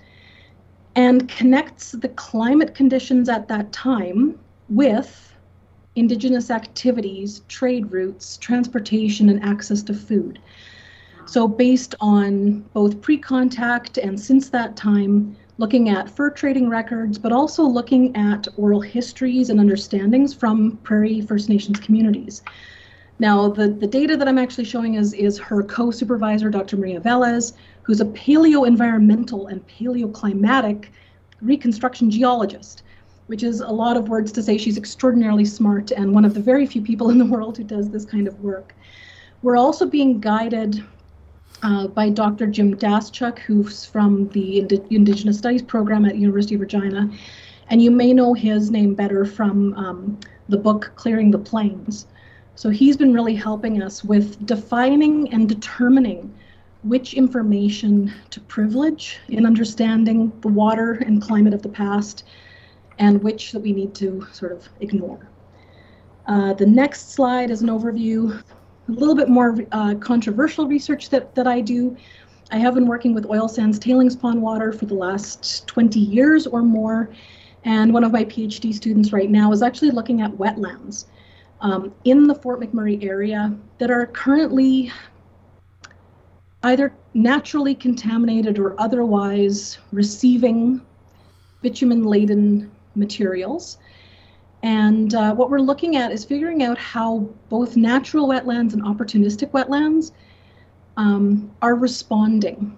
and 0.97 1.29
connects 1.29 1.93
the 1.93 2.09
climate 2.09 2.75
conditions 2.75 3.29
at 3.29 3.47
that 3.49 3.73
time 3.73 4.39
with 4.69 5.30
indigenous 5.97 6.51
activities, 6.51 7.43
trade 7.49 7.91
routes, 7.91 8.37
transportation, 8.37 9.29
and 9.29 9.43
access 9.43 9.83
to 9.83 9.95
food. 9.95 10.39
So, 11.27 11.47
based 11.47 11.95
on 12.01 12.63
both 12.73 13.01
pre 13.01 13.19
contact 13.19 13.99
and 13.99 14.19
since 14.19 14.49
that 14.51 14.77
time, 14.77 15.37
looking 15.59 15.91
at 15.91 16.09
fur 16.09 16.31
trading 16.31 16.69
records, 16.69 17.19
but 17.19 17.33
also 17.33 17.63
looking 17.63 18.17
at 18.17 18.49
oral 18.57 18.81
histories 18.81 19.51
and 19.51 19.61
understandings 19.61 20.33
from 20.33 20.79
Prairie 20.79 21.21
First 21.21 21.49
Nations 21.49 21.79
communities. 21.79 22.43
Now, 23.19 23.49
the, 23.51 23.69
the 23.69 23.87
data 23.87 24.17
that 24.17 24.27
I'm 24.27 24.39
actually 24.39 24.65
showing 24.65 24.95
is, 24.95 25.13
is 25.13 25.39
her 25.39 25.63
co 25.63 25.91
supervisor, 25.91 26.49
Dr. 26.49 26.79
Maria 26.79 27.01
Velez, 27.01 27.53
who's 27.83 28.01
a 28.01 28.07
paleo-environmental 28.07 29.49
and 29.49 29.67
paleoclimatic 29.69 30.87
reconstruction 31.43 32.11
geologist, 32.11 32.83
which 33.31 33.45
is 33.45 33.61
a 33.61 33.69
lot 33.71 33.97
of 33.97 34.09
words 34.09 34.33
to 34.33 34.43
say 34.43 34.59
she's 34.59 34.77
extraordinarily 34.77 35.45
smart 35.45 35.93
and 35.93 36.13
one 36.13 36.25
of 36.25 36.35
the 36.35 36.41
very 36.41 36.67
few 36.67 36.83
people 36.83 37.11
in 37.11 37.19
the 37.19 37.25
world 37.25 37.57
who 37.57 37.63
does 37.63 37.89
this 37.89 38.05
kind 38.05 38.27
of 38.27 38.37
work. 38.41 38.75
We're 39.43 39.57
also 39.57 39.87
being 39.87 40.19
guided 40.19 40.83
uh, 41.63 41.87
by 41.87 42.11
Dr. 42.11 42.49
Jim 42.49 42.77
Daschuk, 42.77 43.39
who's 43.39 43.85
from 43.85 44.29
the 44.31 44.59
Indi- 44.59 44.83
Indigenous 44.91 45.39
Studies 45.39 45.63
program 45.63 46.05
at 46.07 46.17
University 46.17 46.57
of 46.57 46.63
Regina. 46.63 47.09
And 47.69 47.81
you 47.81 47.93
may 47.93 48.13
know 48.13 48.35
his 48.35 48.73
name 48.73 48.97
better 48.97 49.25
from 49.25 49.75
um, 49.75 50.19
the 50.49 50.57
book 50.57 50.91
Clearing 50.97 51.31
the 51.31 51.39
Plains. 51.39 52.09
So 52.57 52.69
he's 52.69 52.97
been 52.97 53.15
really 53.15 53.37
helping 53.37 53.81
us 53.81 54.03
with 54.03 54.45
defining 54.45 55.33
and 55.33 55.49
determining 55.49 56.35
which 56.83 57.15
information 57.15 58.13
to 58.31 58.41
privilege 58.41 59.19
in 59.29 59.47
understanding 59.47 60.33
the 60.41 60.49
water 60.49 60.95
and 60.95 61.23
climate 61.23 61.55
of 61.55 61.63
the 61.63 61.69
past 61.69 62.25
and 63.01 63.21
which 63.23 63.51
that 63.51 63.61
we 63.61 63.73
need 63.73 63.95
to 63.95 64.25
sort 64.31 64.53
of 64.53 64.69
ignore. 64.81 65.29
Uh, 66.27 66.53
the 66.55 66.67
next 66.67 67.11
slide 67.13 67.51
is 67.51 67.63
an 67.63 67.69
overview 67.69 68.41
a 68.89 68.93
little 68.93 69.15
bit 69.15 69.29
more 69.29 69.59
uh, 69.73 69.95
controversial 69.97 70.67
research 70.67 71.11
that, 71.11 71.35
that 71.35 71.47
I 71.47 71.61
do. 71.61 71.97
I 72.53 72.59
have 72.59 72.75
been 72.75 72.87
working 72.87 73.15
with 73.15 73.27
oil 73.27 73.49
sands 73.49 73.79
tailings 73.79 74.17
pond 74.17 74.43
water 74.43 74.73
for 74.73 74.87
the 74.87 74.95
last 74.95 75.67
20 75.67 75.99
years 75.99 76.47
or 76.47 76.63
more. 76.63 77.11
And 77.65 77.93
one 77.93 78.05
of 78.05 78.13
my 78.13 78.25
PhD 78.25 78.75
students 78.75 79.13
right 79.13 79.31
now 79.31 79.53
is 79.53 79.63
actually 79.63 79.91
looking 79.91 80.21
at 80.21 80.31
wetlands 80.33 81.07
um, 81.61 81.95
in 82.05 82.27
the 82.27 82.35
Fort 82.35 82.61
McMurray 82.61 83.05
area 83.05 83.55
that 83.79 83.91
are 83.91 84.07
currently 84.07 84.91
either 86.65 86.93
naturally 87.15 87.75
contaminated 87.75 88.59
or 88.59 88.79
otherwise 88.81 89.79
receiving 89.93 90.81
bitumen 91.63 92.05
laden 92.05 92.71
materials. 92.95 93.79
And 94.63 95.15
uh, 95.15 95.35
what 95.35 95.51
we're 95.51 95.61
looking 95.61 95.97
at 95.97 96.13
is 96.13 96.25
figuring 96.25 96.63
out 96.63 96.77
how 96.77 97.29
both 97.49 97.77
natural 97.77 98.29
wetlands 98.29 98.75
and 98.75 98.83
opportunistic 98.83 99.51
wetlands 99.53 100.13
um, 100.97 101.51
are 101.63 101.75
responding 101.75 102.77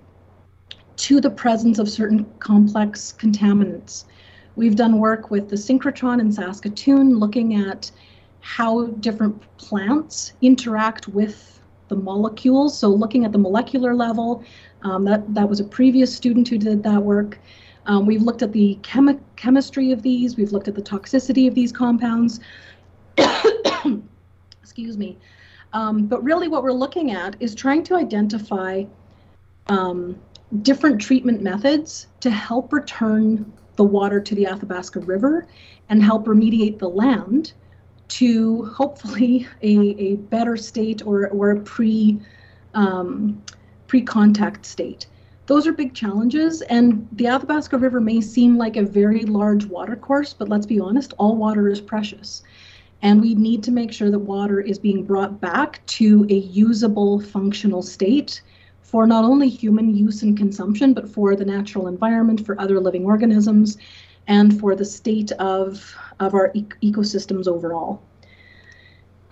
to 0.96 1.20
the 1.20 1.31
presence 1.31 1.79
of 1.79 1.88
certain 1.88 2.25
complex 2.38 3.14
contaminants. 3.18 4.05
We've 4.55 4.77
done 4.77 4.98
work 4.98 5.31
with 5.31 5.48
the 5.48 5.57
synchrotron 5.57 6.20
in 6.20 6.31
Saskatoon 6.31 7.18
looking 7.18 7.55
at 7.55 7.90
how 8.40 8.87
different 8.87 9.40
plants 9.57 10.35
interact 10.42 11.09
with 11.09 11.61
the 11.88 11.96
molecules. 11.96 12.79
So 12.79 12.88
looking 12.88 13.25
at 13.25 13.33
the 13.33 13.38
molecular 13.38 13.94
level, 13.94 14.44
um, 14.83 15.05
that, 15.05 15.35
that 15.35 15.48
was 15.48 15.61
a 15.61 15.64
previous 15.64 16.14
student 16.14 16.48
who 16.48 16.59
did 16.59 16.83
that 16.83 17.03
work. 17.03 17.38
Um, 17.87 18.07
we've 18.07 18.23
looked 18.23 18.42
at 18.42 18.53
the 18.53 18.79
chemi- 18.83 19.21
chemistry 19.37 19.92
of 19.92 20.03
these, 20.03 20.37
we've 20.37 20.53
looked 20.53 20.68
at 20.68 20.75
the 20.75 20.83
toxicity 20.83 21.49
of 21.49 21.55
these 21.55 21.73
compounds. 21.73 22.40
Excuse 24.62 24.97
me. 24.97 25.18
Um, 25.73 26.07
but 26.07 26.23
really, 26.23 26.49
what 26.49 26.62
we're 26.62 26.73
looking 26.73 27.12
at 27.12 27.37
is 27.40 27.55
trying 27.55 27.83
to 27.85 27.97
identify 27.97 28.85
um, 29.68 30.18
different 30.62 31.01
treatment 31.01 31.42
methods 31.42 32.09
to 32.21 32.31
help 32.31 32.73
return 32.73 33.53
the 33.77 33.85
water 33.85 34.21
to 34.21 34.35
the 34.35 34.47
Athabasca 34.47 35.01
River 35.01 35.47
and 35.88 36.03
help 36.03 36.27
remediate 36.27 36.79
the 36.79 36.88
land 36.88 37.55
to 38.09 38.66
hopefully 38.66 39.49
a, 39.62 39.79
a 39.99 40.16
better 40.16 40.57
state 40.57 41.05
or, 41.07 41.29
or 41.29 41.53
a 41.53 41.61
pre 41.61 42.21
um, 42.75 43.42
pre-contact 43.87 44.64
state. 44.64 45.07
Those 45.46 45.66
are 45.66 45.72
big 45.72 45.92
challenges, 45.92 46.62
and 46.62 47.09
the 47.12 47.26
Athabasca 47.26 47.76
River 47.76 48.00
may 48.00 48.20
seem 48.20 48.57
like 48.57 48.76
a 48.76 48.83
very 48.83 49.24
large 49.24 49.64
water 49.66 49.96
course, 49.96 50.33
but 50.33 50.48
let's 50.48 50.66
be 50.66 50.78
honest, 50.78 51.14
all 51.18 51.37
water 51.37 51.68
is 51.68 51.81
precious. 51.81 52.42
And 53.02 53.20
we 53.20 53.35
need 53.35 53.64
to 53.64 53.72
make 53.72 53.92
sure 53.92 54.11
that 54.11 54.18
water 54.20 54.61
is 54.61 54.78
being 54.78 55.05
brought 55.05 55.40
back 55.40 55.85
to 55.87 56.24
a 56.31 56.35
usable, 56.35 57.18
functional 57.18 57.83
state 57.83 58.40
for 58.83 59.07
not 59.07 59.24
only 59.24 59.48
human 59.48 59.96
use 59.96 60.22
and 60.22 60.37
consumption, 60.37 60.94
but 60.94 61.09
for 61.09 61.35
the 61.35 61.44
natural 61.44 61.88
environment, 61.88 62.46
for 62.46 62.61
other 62.61 62.78
living 62.78 63.05
organisms, 63.05 63.78
and 64.28 64.61
for 64.61 64.76
the 64.76 64.85
state 64.85 65.33
of, 65.33 65.96
of 66.20 66.35
our 66.35 66.52
e- 66.55 66.64
ecosystems 66.85 67.48
overall. 67.48 68.00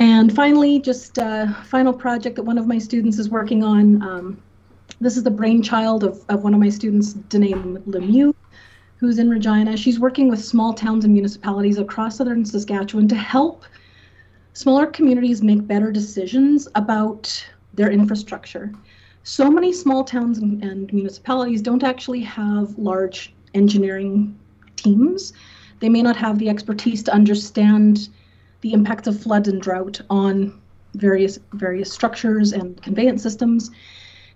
And 0.01 0.35
finally, 0.35 0.81
just 0.81 1.19
a 1.19 1.57
final 1.67 1.93
project 1.93 2.37
that 2.37 2.43
one 2.43 2.59
of 2.59 2.67
my 2.67 2.79
students 2.79 3.19
is 3.19 3.29
working 3.29 3.63
on. 3.63 4.03
Um, 4.03 4.43
this 5.01 5.17
is 5.17 5.23
the 5.23 5.31
brainchild 5.31 6.05
of, 6.05 6.25
of 6.29 6.45
one 6.45 6.53
of 6.53 6.61
my 6.61 6.69
students, 6.69 7.15
Danae 7.15 7.53
Lemieux, 7.53 8.35
who's 8.97 9.19
in 9.19 9.31
Regina. 9.31 9.77
She's 9.77 9.99
working 9.99 10.29
with 10.29 10.45
small 10.45 10.75
towns 10.75 11.05
and 11.05 11.15
municipalities 11.15 11.79
across 11.79 12.17
southern 12.17 12.45
Saskatchewan 12.45 13.09
to 13.09 13.15
help 13.15 13.65
smaller 14.53 14.87
communities 14.87 15.43
make 15.43 15.67
better 15.67 15.91
decisions 15.91 16.69
about 16.75 17.47
their 17.75 17.91
infrastructure. 17.91 18.73
So 19.23 19.51
many 19.51 19.73
small 19.73 20.05
towns 20.05 20.39
and, 20.39 20.63
and 20.63 20.93
municipalities 20.93 21.63
don't 21.63 21.83
actually 21.83 22.21
have 22.21 22.77
large 22.79 23.33
engineering 23.55 24.39
teams. 24.77 25.33
They 25.81 25.89
may 25.89 26.03
not 26.03 26.17
have 26.17 26.39
the 26.39 26.51
expertise 26.51 27.03
to 27.05 27.13
understand 27.13 28.11
the 28.61 28.75
impacts 28.75 29.09
of 29.09 29.21
flood 29.21 29.49
and 29.49 29.63
drought 29.63 30.01
on 30.11 30.61
various 30.95 31.39
various 31.55 31.93
structures 31.93 32.53
and 32.53 32.83
conveyance 32.83 33.23
systems. 33.23 33.71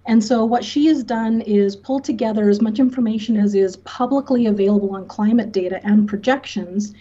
And 0.07 0.23
so 0.23 0.45
what 0.45 0.65
she 0.65 0.87
has 0.87 1.03
done 1.03 1.41
is 1.43 1.77
pull 1.77 1.99
together 1.99 2.51
as 2.51 2.61
much 2.61 2.79
information 2.79 3.37
as 3.39 3.55
is 3.55 3.77
publicly 3.79 4.47
available 4.47 4.95
on 4.95 5.07
climate 5.07 5.51
data 5.51 5.81
and 5.85 6.07
projections. 6.07 6.93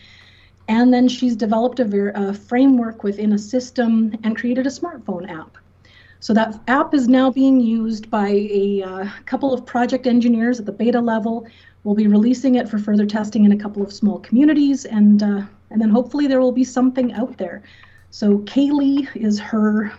And 0.69 0.93
then 0.93 1.09
she's 1.09 1.35
developed 1.35 1.79
a, 1.81 1.85
ver- 1.85 2.13
a 2.15 2.33
framework 2.33 3.03
within 3.03 3.33
a 3.33 3.37
system 3.37 4.15
and 4.23 4.37
created 4.37 4.65
a 4.65 4.69
smartphone 4.69 5.29
app. 5.29 5.57
So 6.21 6.33
that 6.35 6.61
app 6.69 6.93
is 6.93 7.09
now 7.09 7.29
being 7.29 7.59
used 7.59 8.09
by 8.09 8.29
a 8.29 8.81
uh, 8.81 9.09
couple 9.25 9.53
of 9.53 9.65
project 9.65 10.07
engineers 10.07 10.57
at 10.57 10.65
the 10.65 10.71
beta 10.71 11.01
level. 11.01 11.45
We'll 11.83 11.95
be 11.95 12.07
releasing 12.07 12.55
it 12.55 12.69
for 12.69 12.79
further 12.79 13.05
testing 13.05 13.43
in 13.43 13.51
a 13.51 13.57
couple 13.57 13.83
of 13.83 13.91
small 13.91 14.19
communities, 14.19 14.85
and 14.85 15.21
uh, 15.21 15.41
and 15.69 15.81
then 15.81 15.89
hopefully 15.89 16.27
there 16.27 16.39
will 16.39 16.53
be 16.53 16.63
something 16.63 17.11
out 17.11 17.37
there. 17.37 17.61
So 18.11 18.37
Kaylee 18.39 19.13
is 19.17 19.37
her 19.37 19.91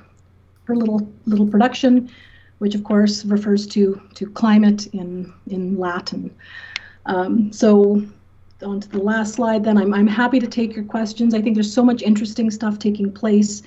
her 0.65 0.75
little 0.75 1.07
little 1.27 1.47
production 1.47 2.09
which 2.59 2.75
of 2.75 2.85
course 2.85 3.25
refers 3.25 3.67
to 3.67 4.01
to 4.15 4.27
climate 4.31 4.87
in 4.89 5.33
in 5.47 5.79
Latin. 5.79 6.35
Um, 7.07 7.53
so 7.53 8.03
on 8.63 8.81
to 8.81 8.89
the 8.89 8.99
last 9.03 9.35
slide 9.35 9.65
then 9.65 9.77
I'm, 9.77 9.93
I'm 9.93 10.07
happy 10.07 10.41
to 10.41 10.47
take 10.47 10.75
your 10.75 10.85
questions. 10.85 11.35
I 11.35 11.43
think 11.43 11.55
there's 11.55 11.73
so 11.73 11.85
much 11.85 12.03
interesting 12.03 12.51
stuff 12.51 12.79
taking 12.79 13.13
place 13.13 13.63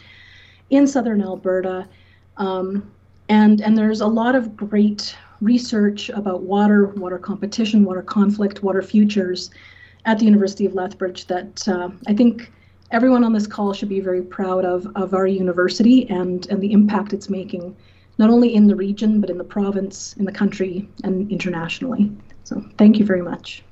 in 0.69 0.88
southern 0.88 1.21
Alberta. 1.21 1.88
Um, 2.38 2.91
and, 3.30 3.62
and 3.62 3.78
there's 3.78 4.02
a 4.02 4.08
lot 4.08 4.36
of 4.36 4.56
great 4.56 5.15
research 5.41 6.10
about 6.10 6.41
water, 6.43 6.88
water 6.88 7.17
competition, 7.17 7.84
water 7.84 8.02
conflict, 8.02 8.63
water 8.63 8.82
futures 8.82 9.50
at 10.06 10.19
the 10.19 10.26
University 10.26 10.65
of 10.65 10.73
Lethbridge 10.73 11.28
that 11.28 11.67
uh, 11.67 11.89
I 12.08 12.13
think 12.13 12.52
everyone 12.91 13.23
on 13.23 13.34
this 13.34 13.45
call 13.45 13.73
should 13.73 13.89
be 13.89 14.00
very 14.00 14.21
proud 14.21 14.65
of, 14.65 14.88
of 14.95 15.13
our 15.13 15.28
university 15.28 16.10
and, 16.10 16.47
and 16.50 16.62
the 16.62 16.71
impact 16.71 17.13
it's 17.13 17.30
making 17.30 17.76
not 18.18 18.30
only 18.30 18.54
in 18.56 18.68
the 18.68 18.76
region, 18.76 19.22
but 19.22 19.30
in 19.30 19.38
the 19.38 19.44
province, 19.44 20.16
in 20.18 20.26
the 20.26 20.32
country, 20.32 20.88
and 21.04 21.32
internationally. 21.32 22.12
So 22.44 22.64
thank 22.78 22.98
you 22.98 23.06
very 23.06 23.22
much. 23.22 23.64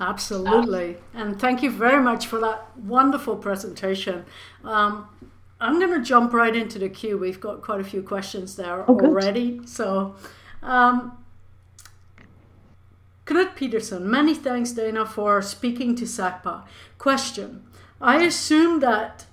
Absolutely. 0.00 0.96
And 1.14 1.40
thank 1.40 1.62
you 1.62 1.70
very 1.70 2.02
much 2.02 2.26
for 2.26 2.38
that 2.40 2.76
wonderful 2.78 3.36
presentation. 3.36 4.24
Um, 4.64 5.08
I'm 5.60 5.78
going 5.78 5.92
to 5.92 6.04
jump 6.04 6.32
right 6.32 6.54
into 6.54 6.78
the 6.78 6.88
queue. 6.88 7.16
We've 7.16 7.40
got 7.40 7.62
quite 7.62 7.80
a 7.80 7.84
few 7.84 8.02
questions 8.02 8.56
there 8.56 8.84
oh, 8.88 8.98
already. 9.00 9.58
Good. 9.58 9.68
So, 9.68 10.16
um, 10.62 11.18
Knut 13.26 13.56
Peterson, 13.56 14.10
many 14.10 14.34
thanks, 14.34 14.72
Dena, 14.72 15.06
for 15.06 15.40
speaking 15.40 15.94
to 15.96 16.04
SACPA. 16.04 16.64
Question 16.98 17.64
I 18.00 18.22
assume 18.22 18.80
that 18.80 19.26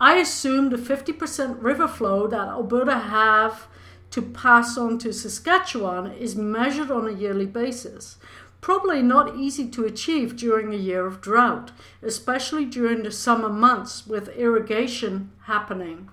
I 0.00 0.16
assume 0.16 0.70
the 0.70 0.76
50% 0.76 1.62
river 1.62 1.88
flow 1.88 2.26
that 2.28 2.48
Alberta 2.48 2.98
have 2.98 3.66
to 4.10 4.22
pass 4.22 4.78
on 4.78 4.98
to 4.98 5.12
Saskatchewan 5.12 6.12
is 6.12 6.36
measured 6.36 6.90
on 6.90 7.06
a 7.08 7.12
yearly 7.12 7.46
basis. 7.46 8.16
Probably 8.60 9.02
not 9.02 9.36
easy 9.36 9.68
to 9.68 9.84
achieve 9.84 10.36
during 10.36 10.72
a 10.72 10.76
year 10.76 11.06
of 11.06 11.20
drought, 11.20 11.70
especially 12.02 12.64
during 12.64 13.02
the 13.02 13.10
summer 13.10 13.48
months 13.48 14.06
with 14.06 14.28
irrigation 14.30 15.30
happening. 15.42 16.08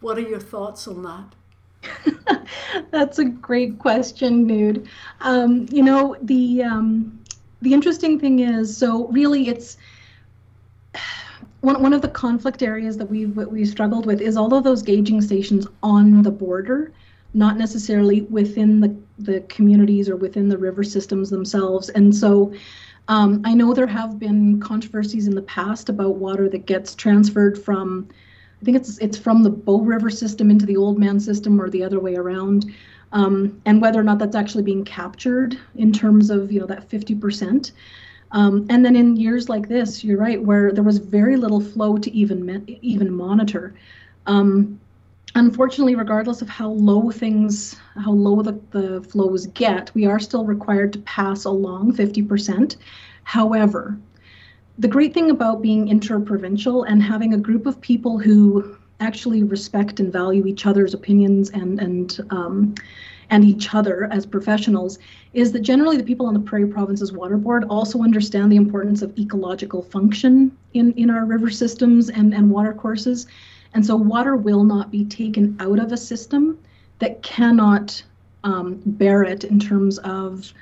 What 0.00 0.18
are 0.18 0.22
your 0.22 0.40
thoughts 0.40 0.86
on 0.86 1.02
that? 1.02 2.46
That's 2.90 3.18
a 3.18 3.24
great 3.24 3.78
question, 3.78 4.46
Knut. 4.46 4.86
Um, 5.20 5.66
you 5.70 5.82
know 5.82 6.16
the 6.22 6.62
um, 6.62 7.20
the 7.62 7.74
interesting 7.74 8.18
thing 8.18 8.40
is, 8.40 8.76
so 8.76 9.08
really, 9.08 9.48
it's 9.48 9.76
one, 11.60 11.82
one 11.82 11.92
of 11.92 12.02
the 12.02 12.08
conflict 12.08 12.62
areas 12.62 12.96
that 12.96 13.06
we've 13.06 13.36
we 13.36 13.64
struggled 13.64 14.06
with 14.06 14.20
is 14.20 14.36
all 14.36 14.54
of 14.54 14.64
those 14.64 14.82
gauging 14.82 15.20
stations 15.20 15.66
on 15.82 16.22
the 16.22 16.30
border, 16.30 16.92
not 17.34 17.56
necessarily 17.56 18.22
within 18.22 18.80
the, 18.80 18.96
the 19.18 19.40
communities 19.42 20.08
or 20.08 20.16
within 20.16 20.48
the 20.48 20.58
river 20.58 20.82
systems 20.82 21.30
themselves. 21.30 21.90
And 21.90 22.14
so 22.14 22.52
um, 23.08 23.42
I 23.44 23.54
know 23.54 23.74
there 23.74 23.86
have 23.86 24.18
been 24.18 24.60
controversies 24.60 25.26
in 25.26 25.34
the 25.34 25.42
past 25.42 25.88
about 25.88 26.16
water 26.16 26.48
that 26.48 26.66
gets 26.66 26.94
transferred 26.94 27.62
from, 27.62 28.08
I 28.60 28.64
think 28.64 28.76
it's 28.76 28.98
it's 28.98 29.18
from 29.18 29.42
the 29.42 29.50
Bow 29.50 29.80
River 29.80 30.10
system 30.10 30.50
into 30.50 30.66
the 30.66 30.76
Oldman 30.76 31.20
system 31.20 31.60
or 31.60 31.68
the 31.70 31.82
other 31.82 31.98
way 31.98 32.14
around. 32.14 32.72
Um, 33.12 33.60
and 33.66 33.82
whether 33.82 33.98
or 33.98 34.04
not 34.04 34.20
that's 34.20 34.36
actually 34.36 34.62
being 34.62 34.84
captured 34.84 35.58
in 35.74 35.92
terms 35.92 36.30
of 36.30 36.52
you 36.52 36.60
know 36.60 36.66
that 36.66 36.88
50%. 36.88 37.72
Um, 38.32 38.66
and 38.70 38.84
then 38.84 38.94
in 38.96 39.16
years 39.16 39.48
like 39.48 39.68
this, 39.68 40.04
you're 40.04 40.18
right, 40.18 40.40
where 40.40 40.72
there 40.72 40.84
was 40.84 40.98
very 40.98 41.36
little 41.36 41.60
flow 41.60 41.96
to 41.98 42.10
even 42.12 42.64
even 42.82 43.12
monitor. 43.12 43.74
Um, 44.26 44.78
unfortunately, 45.34 45.94
regardless 45.94 46.42
of 46.42 46.48
how 46.48 46.70
low 46.70 47.10
things, 47.10 47.76
how 47.96 48.12
low 48.12 48.42
the, 48.42 48.60
the 48.70 49.02
flows 49.02 49.46
get, 49.48 49.90
we 49.94 50.06
are 50.06 50.20
still 50.20 50.44
required 50.44 50.92
to 50.92 50.98
pass 51.00 51.44
along 51.44 51.94
50%. 51.94 52.76
However, 53.24 53.98
the 54.78 54.88
great 54.88 55.12
thing 55.12 55.30
about 55.30 55.60
being 55.60 55.88
interprovincial 55.88 56.84
and 56.84 57.02
having 57.02 57.34
a 57.34 57.38
group 57.38 57.66
of 57.66 57.80
people 57.80 58.18
who 58.18 58.76
actually 59.00 59.42
respect 59.42 59.98
and 59.98 60.12
value 60.12 60.46
each 60.46 60.66
other's 60.66 60.94
opinions 60.94 61.50
and 61.50 61.80
and 61.80 62.20
um, 62.30 62.74
and 63.30 63.44
each 63.44 63.74
other 63.74 64.08
as 64.10 64.26
professionals 64.26 64.98
is 65.32 65.52
that 65.52 65.60
generally 65.60 65.96
the 65.96 66.02
people 66.04 66.26
on 66.26 66.34
the 66.34 66.40
Prairie 66.40 66.66
Provinces 66.66 67.12
Water 67.12 67.36
Board 67.36 67.64
also 67.70 68.02
understand 68.02 68.50
the 68.50 68.56
importance 68.56 69.02
of 69.02 69.16
ecological 69.18 69.82
function 69.82 70.56
in, 70.74 70.92
in 70.92 71.10
our 71.10 71.24
river 71.24 71.48
systems 71.48 72.10
and, 72.10 72.34
and 72.34 72.50
water 72.50 72.74
courses. 72.74 73.26
And 73.72 73.86
so 73.86 73.94
water 73.94 74.36
will 74.36 74.64
not 74.64 74.90
be 74.90 75.04
taken 75.04 75.56
out 75.60 75.78
of 75.78 75.92
a 75.92 75.96
system 75.96 76.58
that 76.98 77.22
cannot 77.22 78.02
um, 78.42 78.80
bear 78.84 79.22
it 79.22 79.44
in 79.44 79.60
terms 79.60 79.98
of 79.98 80.52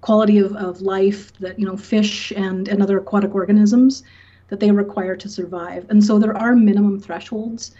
quality 0.00 0.38
of, 0.38 0.54
of 0.56 0.80
life 0.80 1.32
that, 1.38 1.58
you 1.58 1.66
know, 1.66 1.76
fish 1.76 2.32
and, 2.32 2.68
and 2.68 2.82
other 2.82 2.98
aquatic 2.98 3.34
organisms 3.34 4.02
that 4.48 4.60
they 4.60 4.70
require 4.70 5.14
to 5.16 5.28
survive. 5.28 5.86
And 5.88 6.02
so 6.02 6.18
there 6.18 6.36
are 6.36 6.56
minimum 6.56 7.00
thresholds 7.00 7.74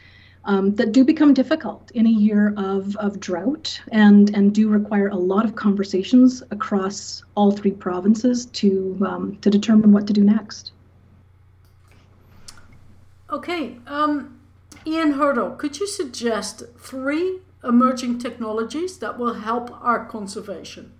um, 0.45 0.75
that 0.77 0.93
do 0.93 1.05
become 1.05 1.35
difficult 1.35 1.91
in 1.93 2.07
a 2.07 2.11
year 2.11 2.55
of, 2.57 2.97
of 2.97 3.21
drought 3.21 3.81
and, 3.93 4.35
and 4.35 4.55
do 4.55 4.69
require 4.69 5.09
a 5.09 5.17
lot 5.17 5.45
of 5.45 5.57
conversations 5.57 6.43
across 6.51 7.23
all 7.35 7.53
three 7.53 7.71
provinces 7.73 8.47
to, 8.47 8.99
um, 9.07 9.37
to 9.43 9.51
determine 9.51 9.93
what 9.93 10.07
to 10.07 10.13
do 10.13 10.25
next. 10.25 10.73
Okay, 13.31 13.77
um, 13.87 14.41
Ian 14.87 15.13
Hurdle, 15.13 15.51
could 15.51 15.79
you 15.79 15.87
suggest 15.87 16.63
three 16.79 17.41
emerging 17.63 18.19
technologies 18.19 18.99
that 18.99 19.19
will 19.19 19.35
help 19.35 19.71
our 19.85 20.07
conservation? 20.07 20.93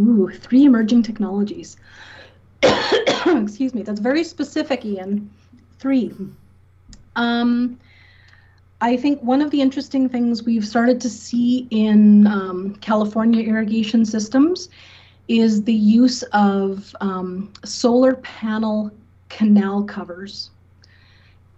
Ooh, 0.00 0.30
three 0.30 0.64
emerging 0.64 1.02
technologies. 1.02 1.76
Excuse 2.62 3.74
me, 3.74 3.82
that's 3.82 4.00
very 4.00 4.22
specific, 4.22 4.84
Ian. 4.84 5.30
Three. 5.78 6.14
Um, 7.16 7.78
I 8.80 8.96
think 8.96 9.20
one 9.22 9.40
of 9.40 9.50
the 9.50 9.60
interesting 9.60 10.08
things 10.08 10.42
we've 10.42 10.66
started 10.66 11.00
to 11.00 11.08
see 11.08 11.66
in 11.70 12.26
um, 12.26 12.76
California 12.76 13.42
irrigation 13.42 14.04
systems 14.04 14.68
is 15.28 15.64
the 15.64 15.74
use 15.74 16.22
of 16.32 16.94
um, 17.00 17.52
solar 17.64 18.16
panel 18.16 18.90
canal 19.28 19.82
covers. 19.82 20.50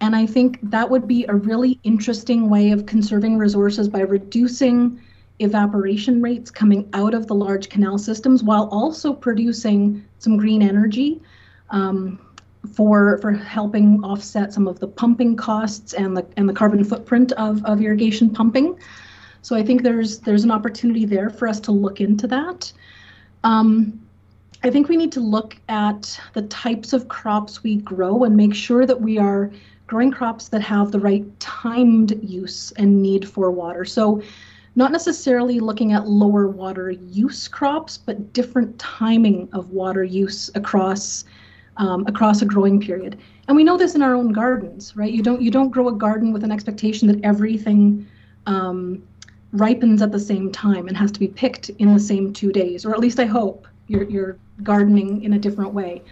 And 0.01 0.15
I 0.15 0.25
think 0.25 0.59
that 0.63 0.89
would 0.89 1.07
be 1.07 1.25
a 1.27 1.35
really 1.35 1.77
interesting 1.83 2.49
way 2.49 2.71
of 2.71 2.85
conserving 2.85 3.37
resources 3.37 3.89
by 3.89 3.99
reducing 3.99 4.99
evaporation 5.39 6.21
rates 6.21 6.49
coming 6.49 6.89
out 6.93 7.13
of 7.13 7.27
the 7.27 7.35
large 7.35 7.69
canal 7.69 7.97
systems 7.97 8.43
while 8.43 8.69
also 8.71 9.13
producing 9.13 10.05
some 10.19 10.37
green 10.37 10.61
energy. 10.61 11.21
Um, 11.69 12.19
for 12.73 13.17
for 13.19 13.31
helping 13.31 14.03
offset 14.03 14.53
some 14.53 14.67
of 14.67 14.79
the 14.79 14.87
pumping 14.87 15.35
costs 15.35 15.93
and 15.93 16.15
the 16.15 16.25
and 16.37 16.47
the 16.47 16.53
carbon 16.53 16.83
footprint 16.83 17.31
of, 17.33 17.63
of 17.65 17.81
irrigation 17.81 18.29
pumping. 18.29 18.77
So 19.41 19.55
I 19.55 19.63
think 19.63 19.83
there's 19.83 20.19
there's 20.19 20.43
an 20.43 20.51
opportunity 20.51 21.05
there 21.05 21.29
for 21.29 21.47
us 21.47 21.59
to 21.61 21.71
look 21.71 22.01
into 22.01 22.27
that. 22.27 22.71
Um, 23.43 23.99
I 24.61 24.69
think 24.69 24.89
we 24.89 24.97
need 24.97 25.13
to 25.13 25.21
look 25.21 25.55
at 25.69 26.19
the 26.33 26.41
types 26.43 26.91
of 26.91 27.07
crops 27.07 27.63
we 27.63 27.77
grow 27.77 28.25
and 28.25 28.35
make 28.35 28.53
sure 28.53 28.85
that 28.85 28.99
we 28.99 29.17
are 29.17 29.51
growing 29.87 30.11
crops 30.11 30.49
that 30.49 30.61
have 30.61 30.91
the 30.91 30.99
right 30.99 31.25
timed 31.39 32.21
use 32.21 32.71
and 32.73 33.01
need 33.01 33.27
for 33.27 33.49
water. 33.51 33.85
So 33.85 34.21
not 34.75 34.91
necessarily 34.91 35.59
looking 35.61 35.93
at 35.93 36.07
lower 36.07 36.47
water 36.47 36.91
use 36.91 37.47
crops, 37.47 37.97
but 37.97 38.33
different 38.33 38.77
timing 38.77 39.47
of 39.53 39.71
water 39.71 40.03
use 40.03 40.51
across 40.55 41.23
um, 41.79 42.05
across 42.07 42.41
a 42.41 42.45
growing 42.45 42.79
period. 42.79 43.17
And 43.47 43.57
we 43.57 43.63
know 43.63 43.77
this 43.77 43.95
in 43.95 44.03
our 44.03 44.13
own 44.13 44.31
gardens, 44.31 44.95
right? 44.95 45.11
You 45.11 45.23
don't 45.23 45.41
you 45.41 45.49
don't 45.49 45.69
grow 45.69 45.87
a 45.87 45.93
garden 45.93 46.31
with 46.31 46.43
an 46.43 46.51
expectation 46.51 47.07
that 47.07 47.19
everything 47.23 48.05
um, 48.45 49.01
ripens 49.53 50.01
at 50.01 50.11
the 50.11 50.19
same 50.19 50.51
time 50.51 50.87
and 50.87 50.95
has 50.95 51.11
to 51.11 51.19
be 51.19 51.27
picked 51.27 51.69
in 51.69 51.91
the 51.93 51.99
same 51.99 52.31
two 52.31 52.51
days, 52.51 52.85
or 52.85 52.93
at 52.93 52.99
least 52.99 53.19
I 53.19 53.25
hope 53.25 53.67
you're 53.87 54.03
you're 54.03 54.37
gardening 54.61 55.23
in 55.23 55.33
a 55.33 55.39
different 55.39 55.73
way. 55.73 56.03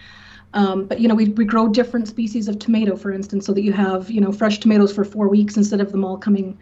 Um, 0.53 0.85
but 0.85 0.99
you 1.01 1.07
know, 1.07 1.15
we, 1.15 1.25
we 1.29 1.45
grow 1.45 1.67
different 1.67 2.07
species 2.07 2.47
of 2.47 2.57
tomato, 2.57 2.95
for 2.95 3.11
instance, 3.11 3.45
so 3.45 3.53
that 3.53 3.61
you 3.61 3.73
have 3.73 4.09
you 4.09 4.21
know 4.21 4.31
fresh 4.31 4.59
tomatoes 4.59 4.93
for 4.93 5.03
four 5.03 5.27
weeks 5.27 5.57
instead 5.57 5.81
of 5.81 5.91
them 5.91 6.03
all 6.03 6.17
coming 6.17 6.57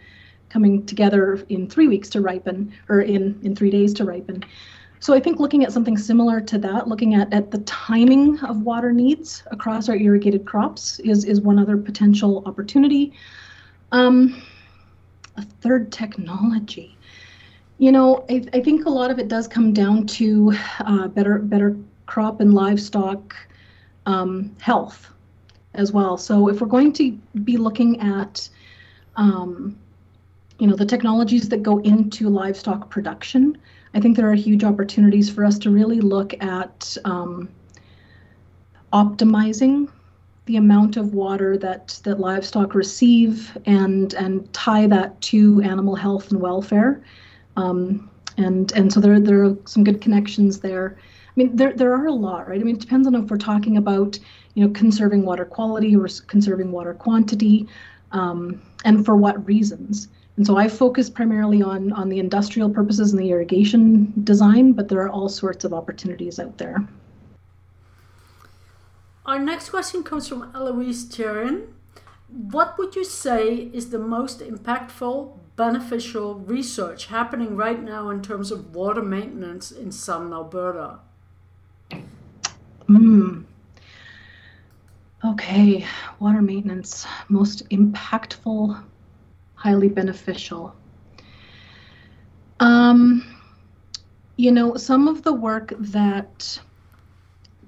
coming 0.48 0.84
together 0.86 1.44
in 1.48 1.68
three 1.68 1.88
weeks 1.88 2.08
to 2.10 2.20
ripen 2.20 2.72
or 2.88 3.00
in 3.00 3.38
in 3.44 3.54
three 3.54 3.70
days 3.70 3.94
to 3.94 4.04
ripen. 4.04 4.44
So 5.00 5.14
I 5.14 5.20
think 5.20 5.38
looking 5.38 5.64
at 5.64 5.72
something 5.72 5.96
similar 5.96 6.40
to 6.40 6.58
that, 6.58 6.88
looking 6.88 7.14
at, 7.14 7.32
at 7.32 7.50
the 7.50 7.58
timing 7.58 8.38
of 8.40 8.62
water 8.62 8.92
needs 8.92 9.42
across 9.50 9.88
our 9.88 9.96
irrigated 9.96 10.46
crops 10.46 10.98
is, 11.00 11.24
is 11.24 11.40
one 11.40 11.58
other 11.58 11.76
potential 11.76 12.42
opportunity. 12.46 13.12
Um, 13.92 14.42
a 15.36 15.42
third 15.42 15.92
technology. 15.92 16.96
You 17.78 17.92
know, 17.92 18.24
I, 18.30 18.42
I 18.54 18.60
think 18.60 18.86
a 18.86 18.90
lot 18.90 19.10
of 19.10 19.18
it 19.18 19.28
does 19.28 19.46
come 19.46 19.72
down 19.72 20.06
to 20.06 20.54
uh, 20.80 21.08
better 21.08 21.38
better 21.38 21.76
crop 22.06 22.40
and 22.40 22.54
livestock 22.54 23.36
um, 24.06 24.54
health 24.60 25.12
as 25.74 25.92
well. 25.92 26.16
So 26.16 26.48
if 26.48 26.60
we're 26.60 26.68
going 26.68 26.92
to 26.94 27.12
be 27.44 27.56
looking 27.58 28.00
at 28.00 28.48
um, 29.16 29.78
you 30.58 30.66
know 30.66 30.76
the 30.76 30.86
technologies 30.86 31.48
that 31.50 31.62
go 31.62 31.78
into 31.80 32.30
livestock 32.30 32.88
production, 32.88 33.58
I 33.96 34.00
think 34.00 34.14
there 34.14 34.30
are 34.30 34.34
huge 34.34 34.62
opportunities 34.62 35.30
for 35.30 35.42
us 35.42 35.58
to 35.60 35.70
really 35.70 36.02
look 36.02 36.34
at 36.42 36.98
um, 37.06 37.48
optimizing 38.92 39.88
the 40.44 40.58
amount 40.58 40.98
of 40.98 41.14
water 41.14 41.56
that 41.56 41.98
that 42.04 42.20
livestock 42.20 42.74
receive 42.74 43.56
and 43.64 44.12
and 44.12 44.52
tie 44.52 44.86
that 44.88 45.18
to 45.22 45.62
animal 45.62 45.96
health 45.96 46.30
and 46.30 46.42
welfare. 46.42 47.02
Um, 47.56 48.10
and 48.36 48.70
and 48.72 48.92
so 48.92 49.00
there 49.00 49.18
there 49.18 49.42
are 49.42 49.56
some 49.64 49.82
good 49.82 50.02
connections 50.02 50.60
there. 50.60 50.98
I 50.98 51.32
mean, 51.34 51.56
there 51.56 51.72
there 51.72 51.94
are 51.94 52.06
a 52.06 52.12
lot, 52.12 52.48
right? 52.48 52.60
I 52.60 52.64
mean, 52.64 52.76
it 52.76 52.82
depends 52.82 53.06
on 53.06 53.14
if 53.14 53.30
we're 53.30 53.38
talking 53.38 53.78
about 53.78 54.18
you 54.52 54.66
know 54.66 54.74
conserving 54.74 55.24
water 55.24 55.46
quality 55.46 55.96
or 55.96 56.06
conserving 56.26 56.70
water 56.70 56.92
quantity, 56.92 57.66
um, 58.12 58.60
and 58.84 59.06
for 59.06 59.16
what 59.16 59.46
reasons. 59.46 60.08
And 60.36 60.46
so 60.46 60.56
I 60.56 60.68
focus 60.68 61.08
primarily 61.08 61.62
on, 61.62 61.92
on 61.92 62.08
the 62.08 62.18
industrial 62.18 62.68
purposes 62.68 63.12
and 63.12 63.20
the 63.20 63.30
irrigation 63.30 64.12
design, 64.24 64.72
but 64.72 64.88
there 64.88 65.00
are 65.00 65.08
all 65.08 65.28
sorts 65.28 65.64
of 65.64 65.72
opportunities 65.72 66.38
out 66.38 66.58
there. 66.58 66.86
Our 69.24 69.38
next 69.38 69.70
question 69.70 70.02
comes 70.04 70.28
from 70.28 70.52
Eloise 70.54 71.06
Thierin. 71.06 71.68
What 72.28 72.76
would 72.78 72.94
you 72.94 73.04
say 73.04 73.70
is 73.72 73.90
the 73.90 73.98
most 73.98 74.40
impactful, 74.40 75.38
beneficial 75.56 76.34
research 76.34 77.06
happening 77.06 77.56
right 77.56 77.82
now 77.82 78.10
in 78.10 78.20
terms 78.20 78.52
of 78.52 78.74
water 78.74 79.02
maintenance 79.02 79.70
in 79.70 79.90
southern 79.90 80.32
Alberta? 80.32 80.98
Hmm. 82.86 83.42
Okay, 85.24 85.84
water 86.20 86.42
maintenance, 86.42 87.06
most 87.28 87.68
impactful 87.70 88.80
highly 89.66 89.88
beneficial. 89.88 90.72
Um, 92.60 93.34
you 94.36 94.52
know, 94.52 94.76
some 94.76 95.08
of 95.08 95.24
the 95.24 95.32
work 95.32 95.72
that 95.80 96.60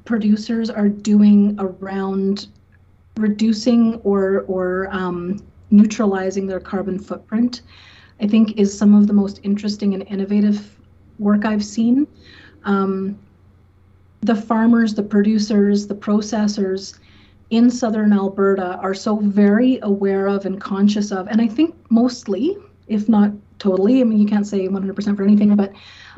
producers 0.05 0.71
are 0.71 0.89
doing 0.89 1.57
around 1.59 2.47
reducing 3.17 3.97
or 4.05 4.45
or 4.47 4.89
um, 4.93 5.45
neutralizing 5.73 6.47
their 6.47 6.61
carbon 6.61 7.01
footprint, 7.01 7.63
I 8.21 8.29
think, 8.29 8.57
is 8.57 8.79
some 8.79 8.95
of 8.95 9.09
the 9.09 9.13
most 9.13 9.41
interesting 9.43 9.93
and 9.95 10.05
innovative 10.07 10.79
work 11.19 11.45
I've 11.45 11.65
seen. 11.65 12.07
Um, 12.63 13.19
the 14.21 14.37
farmers, 14.37 14.95
the 14.95 15.03
producers, 15.03 15.89
the 15.89 15.97
processors 15.97 17.01
in 17.51 17.71
southern 17.71 18.13
Alberta 18.13 18.77
are 18.83 18.95
so 18.95 19.17
very 19.17 19.79
aware 19.83 20.27
of 20.27 20.45
and 20.47 20.61
conscious 20.61 21.11
of, 21.11 21.29
and 21.29 21.41
I 21.41 21.49
think 21.49 21.75
mostly, 21.91 22.57
if 22.89 23.09
not 23.09 23.33
totally, 23.59 24.01
I 24.01 24.05
mean, 24.05 24.19
you 24.19 24.27
can't 24.27 24.47
say 24.47 24.69
100% 24.69 25.17
for 25.17 25.23
anything, 25.23 25.57
but 25.57 25.73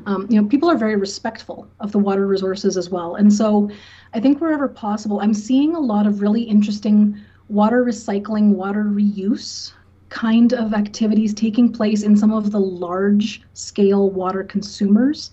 um, 0.06 0.26
you 0.28 0.40
know, 0.40 0.46
people 0.46 0.70
are 0.70 0.76
very 0.76 0.96
respectful 0.96 1.68
of 1.80 1.92
the 1.92 1.98
water 1.98 2.26
resources 2.26 2.76
as 2.76 2.90
well. 2.90 3.14
And 3.14 3.32
so 3.32 3.70
I 4.12 4.20
think 4.20 4.40
wherever 4.40 4.68
possible, 4.68 5.20
I'm 5.20 5.34
seeing 5.34 5.74
a 5.74 5.80
lot 5.80 6.06
of 6.06 6.20
really 6.20 6.42
interesting 6.42 7.18
water 7.48 7.84
recycling, 7.84 8.54
water 8.54 8.84
reuse 8.84 9.72
kind 10.08 10.52
of 10.52 10.74
activities 10.74 11.32
taking 11.32 11.72
place 11.72 12.02
in 12.02 12.16
some 12.16 12.32
of 12.32 12.50
the 12.50 12.60
large 12.60 13.42
scale 13.54 14.10
water 14.10 14.42
consumers 14.42 15.30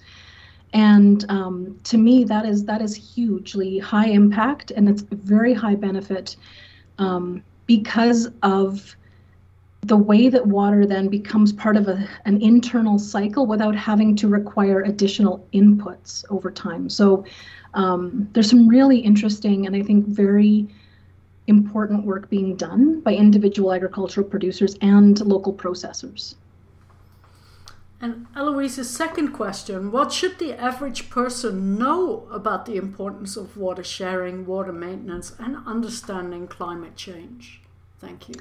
and 0.78 1.26
um, 1.30 1.76
to 1.84 1.98
me 1.98 2.24
that 2.24 2.46
is 2.46 2.64
that 2.66 2.84
is 2.84 2.94
hugely 2.96 3.80
high 3.80 4.08
impact 4.08 4.70
and 4.70 4.88
it's 4.88 5.02
very 5.02 5.52
high 5.54 5.74
benefit 5.74 6.36
um, 7.00 7.44
because 7.66 8.30
of 8.44 8.96
the 9.82 9.98
way 9.98 10.30
that 10.30 10.46
water 10.46 10.86
then 10.86 11.08
becomes 11.08 11.52
part 11.52 11.78
of 11.78 11.88
a, 11.88 12.08
an 12.26 12.40
internal 12.42 13.00
cycle 13.00 13.48
without 13.48 13.76
having 13.76 14.16
to 14.18 14.28
require 14.28 14.82
additional 14.82 15.48
inputs 15.54 16.26
over 16.30 16.52
time. 16.52 16.90
So 16.90 17.26
um, 17.74 18.30
there's 18.34 18.50
some 18.50 18.68
really 18.68 19.00
interesting 19.00 19.66
and 19.66 19.76
i 19.76 19.82
think 19.82 20.06
very 20.08 20.68
important 21.48 22.06
work 22.06 22.30
being 22.30 22.56
done 22.56 23.00
by 23.02 23.14
individual 23.14 23.74
agricultural 23.74 24.28
producers 24.28 24.76
and 24.82 25.22
local 25.22 25.54
processors 25.54 26.36
and 28.00 28.28
Eloise's 28.36 28.90
second 28.90 29.30
question 29.30 29.92
What 29.92 30.12
should 30.12 30.38
the 30.38 30.54
average 30.54 31.10
person 31.10 31.78
know 31.78 32.28
about 32.32 32.66
the 32.66 32.76
importance 32.76 33.36
of 33.36 33.58
water 33.58 33.84
sharing, 33.84 34.46
water 34.46 34.74
maintenance, 34.74 35.34
and 35.40 35.58
understanding 35.66 36.48
climate 36.48 36.96
change? 36.96 37.62
Thank 38.00 38.30
you. 38.30 38.36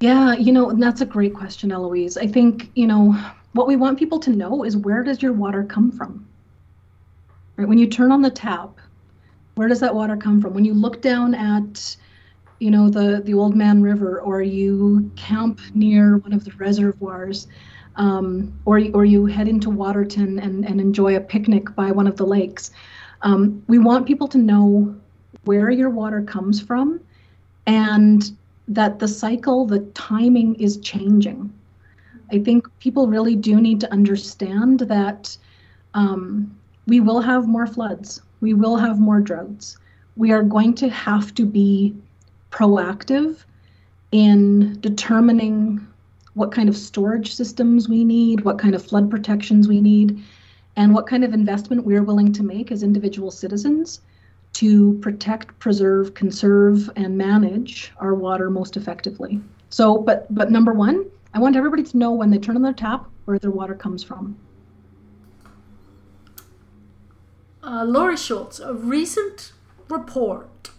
Yeah, 0.00 0.34
you 0.34 0.52
know, 0.52 0.72
that's 0.72 1.00
a 1.00 1.06
great 1.06 1.32
question, 1.32 1.70
Eloise. 1.70 2.16
I 2.16 2.26
think, 2.26 2.70
you 2.74 2.86
know, 2.86 3.16
what 3.52 3.66
we 3.66 3.76
want 3.76 3.98
people 3.98 4.18
to 4.20 4.30
know 4.30 4.64
is 4.64 4.76
where 4.76 5.02
does 5.02 5.22
your 5.22 5.32
water 5.32 5.64
come 5.64 5.90
from? 5.90 6.26
Right? 7.56 7.68
When 7.68 7.78
you 7.78 7.86
turn 7.86 8.12
on 8.12 8.20
the 8.20 8.30
tap, 8.30 8.78
where 9.54 9.68
does 9.68 9.80
that 9.80 9.94
water 9.94 10.16
come 10.16 10.40
from? 10.40 10.54
When 10.54 10.64
you 10.64 10.74
look 10.74 11.00
down 11.02 11.34
at, 11.34 11.96
you 12.58 12.70
know, 12.70 12.90
the, 12.90 13.22
the 13.24 13.32
Oldman 13.32 13.82
River 13.82 14.20
or 14.20 14.42
you 14.42 15.10
camp 15.16 15.60
near 15.74 16.18
one 16.18 16.32
of 16.32 16.44
the 16.44 16.52
reservoirs, 16.52 17.46
um, 17.96 18.52
or, 18.64 18.80
or 18.94 19.04
you 19.04 19.26
head 19.26 19.48
into 19.48 19.70
Waterton 19.70 20.38
and, 20.38 20.64
and 20.64 20.80
enjoy 20.80 21.16
a 21.16 21.20
picnic 21.20 21.74
by 21.74 21.90
one 21.90 22.06
of 22.06 22.16
the 22.16 22.26
lakes. 22.26 22.70
Um, 23.22 23.62
we 23.68 23.78
want 23.78 24.06
people 24.06 24.28
to 24.28 24.38
know 24.38 24.94
where 25.44 25.70
your 25.70 25.90
water 25.90 26.22
comes 26.22 26.60
from 26.60 27.00
and 27.66 28.32
that 28.68 28.98
the 28.98 29.08
cycle, 29.08 29.66
the 29.66 29.80
timing 29.94 30.54
is 30.56 30.78
changing. 30.78 31.52
I 32.32 32.38
think 32.38 32.66
people 32.78 33.06
really 33.06 33.36
do 33.36 33.60
need 33.60 33.80
to 33.80 33.92
understand 33.92 34.80
that 34.80 35.36
um, 35.94 36.56
we 36.86 37.00
will 37.00 37.20
have 37.20 37.46
more 37.46 37.66
floods, 37.66 38.22
we 38.40 38.54
will 38.54 38.76
have 38.76 38.98
more 38.98 39.20
droughts. 39.20 39.76
We 40.16 40.32
are 40.32 40.42
going 40.42 40.74
to 40.74 40.88
have 40.88 41.34
to 41.34 41.46
be 41.46 41.94
proactive 42.50 43.44
in 44.10 44.78
determining 44.80 45.86
what 46.34 46.52
kind 46.52 46.68
of 46.68 46.76
storage 46.76 47.34
systems 47.34 47.88
we 47.88 48.04
need, 48.04 48.42
what 48.42 48.58
kind 48.58 48.74
of 48.74 48.84
flood 48.84 49.10
protections 49.10 49.68
we 49.68 49.80
need, 49.80 50.22
and 50.76 50.94
what 50.94 51.06
kind 51.06 51.24
of 51.24 51.34
investment 51.34 51.84
we're 51.84 52.02
willing 52.02 52.32
to 52.32 52.42
make 52.42 52.72
as 52.72 52.82
individual 52.82 53.30
citizens 53.30 54.00
to 54.54 54.98
protect, 55.00 55.58
preserve, 55.58 56.14
conserve, 56.14 56.90
and 56.96 57.16
manage 57.16 57.92
our 57.98 58.14
water 58.14 58.50
most 58.50 58.76
effectively. 58.76 59.40
So, 59.70 59.98
but 59.98 60.32
but 60.34 60.50
number 60.50 60.72
one, 60.72 61.06
I 61.34 61.38
want 61.38 61.56
everybody 61.56 61.82
to 61.82 61.96
know 61.96 62.12
when 62.12 62.30
they 62.30 62.38
turn 62.38 62.56
on 62.56 62.62
their 62.62 62.72
tap 62.72 63.06
where 63.24 63.38
their 63.38 63.50
water 63.50 63.74
comes 63.74 64.02
from. 64.02 64.36
Uh, 67.62 67.84
Laurie 67.84 68.16
Schultz, 68.16 68.58
a 68.58 68.74
recent 68.74 69.52
report 69.88 70.70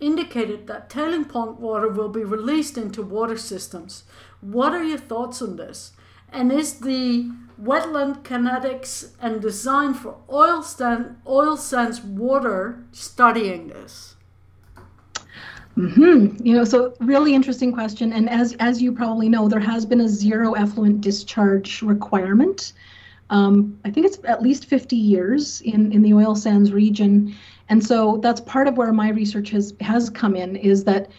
indicated 0.00 0.66
that 0.66 0.90
tailing 0.90 1.24
pond 1.24 1.58
water 1.58 1.88
will 1.88 2.08
be 2.08 2.24
released 2.24 2.76
into 2.78 3.02
water 3.02 3.36
systems. 3.36 4.04
What 4.40 4.72
are 4.72 4.84
your 4.84 4.98
thoughts 4.98 5.42
on 5.42 5.56
this? 5.56 5.92
And 6.32 6.52
is 6.52 6.80
the 6.80 7.30
wetland 7.60 8.22
kinetics 8.22 9.10
and 9.20 9.40
design 9.42 9.94
for 9.94 10.16
oil, 10.30 10.62
stand, 10.62 11.16
oil 11.26 11.56
sands 11.56 12.00
water 12.00 12.84
studying 12.92 13.68
this? 13.68 14.16
Mm-hmm. 15.76 16.46
You 16.46 16.56
know, 16.56 16.64
so 16.64 16.94
really 17.00 17.34
interesting 17.34 17.72
question. 17.72 18.12
And 18.12 18.28
as 18.28 18.54
as 18.60 18.82
you 18.82 18.92
probably 18.92 19.28
know, 19.28 19.48
there 19.48 19.60
has 19.60 19.86
been 19.86 20.00
a 20.00 20.08
zero 20.08 20.54
effluent 20.54 21.00
discharge 21.00 21.82
requirement. 21.82 22.72
Um, 23.30 23.78
I 23.84 23.90
think 23.90 24.06
it's 24.06 24.18
at 24.24 24.42
least 24.42 24.66
50 24.66 24.96
years 24.96 25.60
in 25.60 25.92
in 25.92 26.02
the 26.02 26.12
oil 26.12 26.34
sands 26.34 26.72
region, 26.72 27.34
and 27.70 27.84
so 27.84 28.18
that's 28.18 28.40
part 28.40 28.66
of 28.66 28.76
where 28.76 28.92
my 28.92 29.08
research 29.10 29.50
has 29.50 29.72
has 29.80 30.10
come 30.10 30.36
in 30.36 30.56
is 30.56 30.84
that 30.84 31.10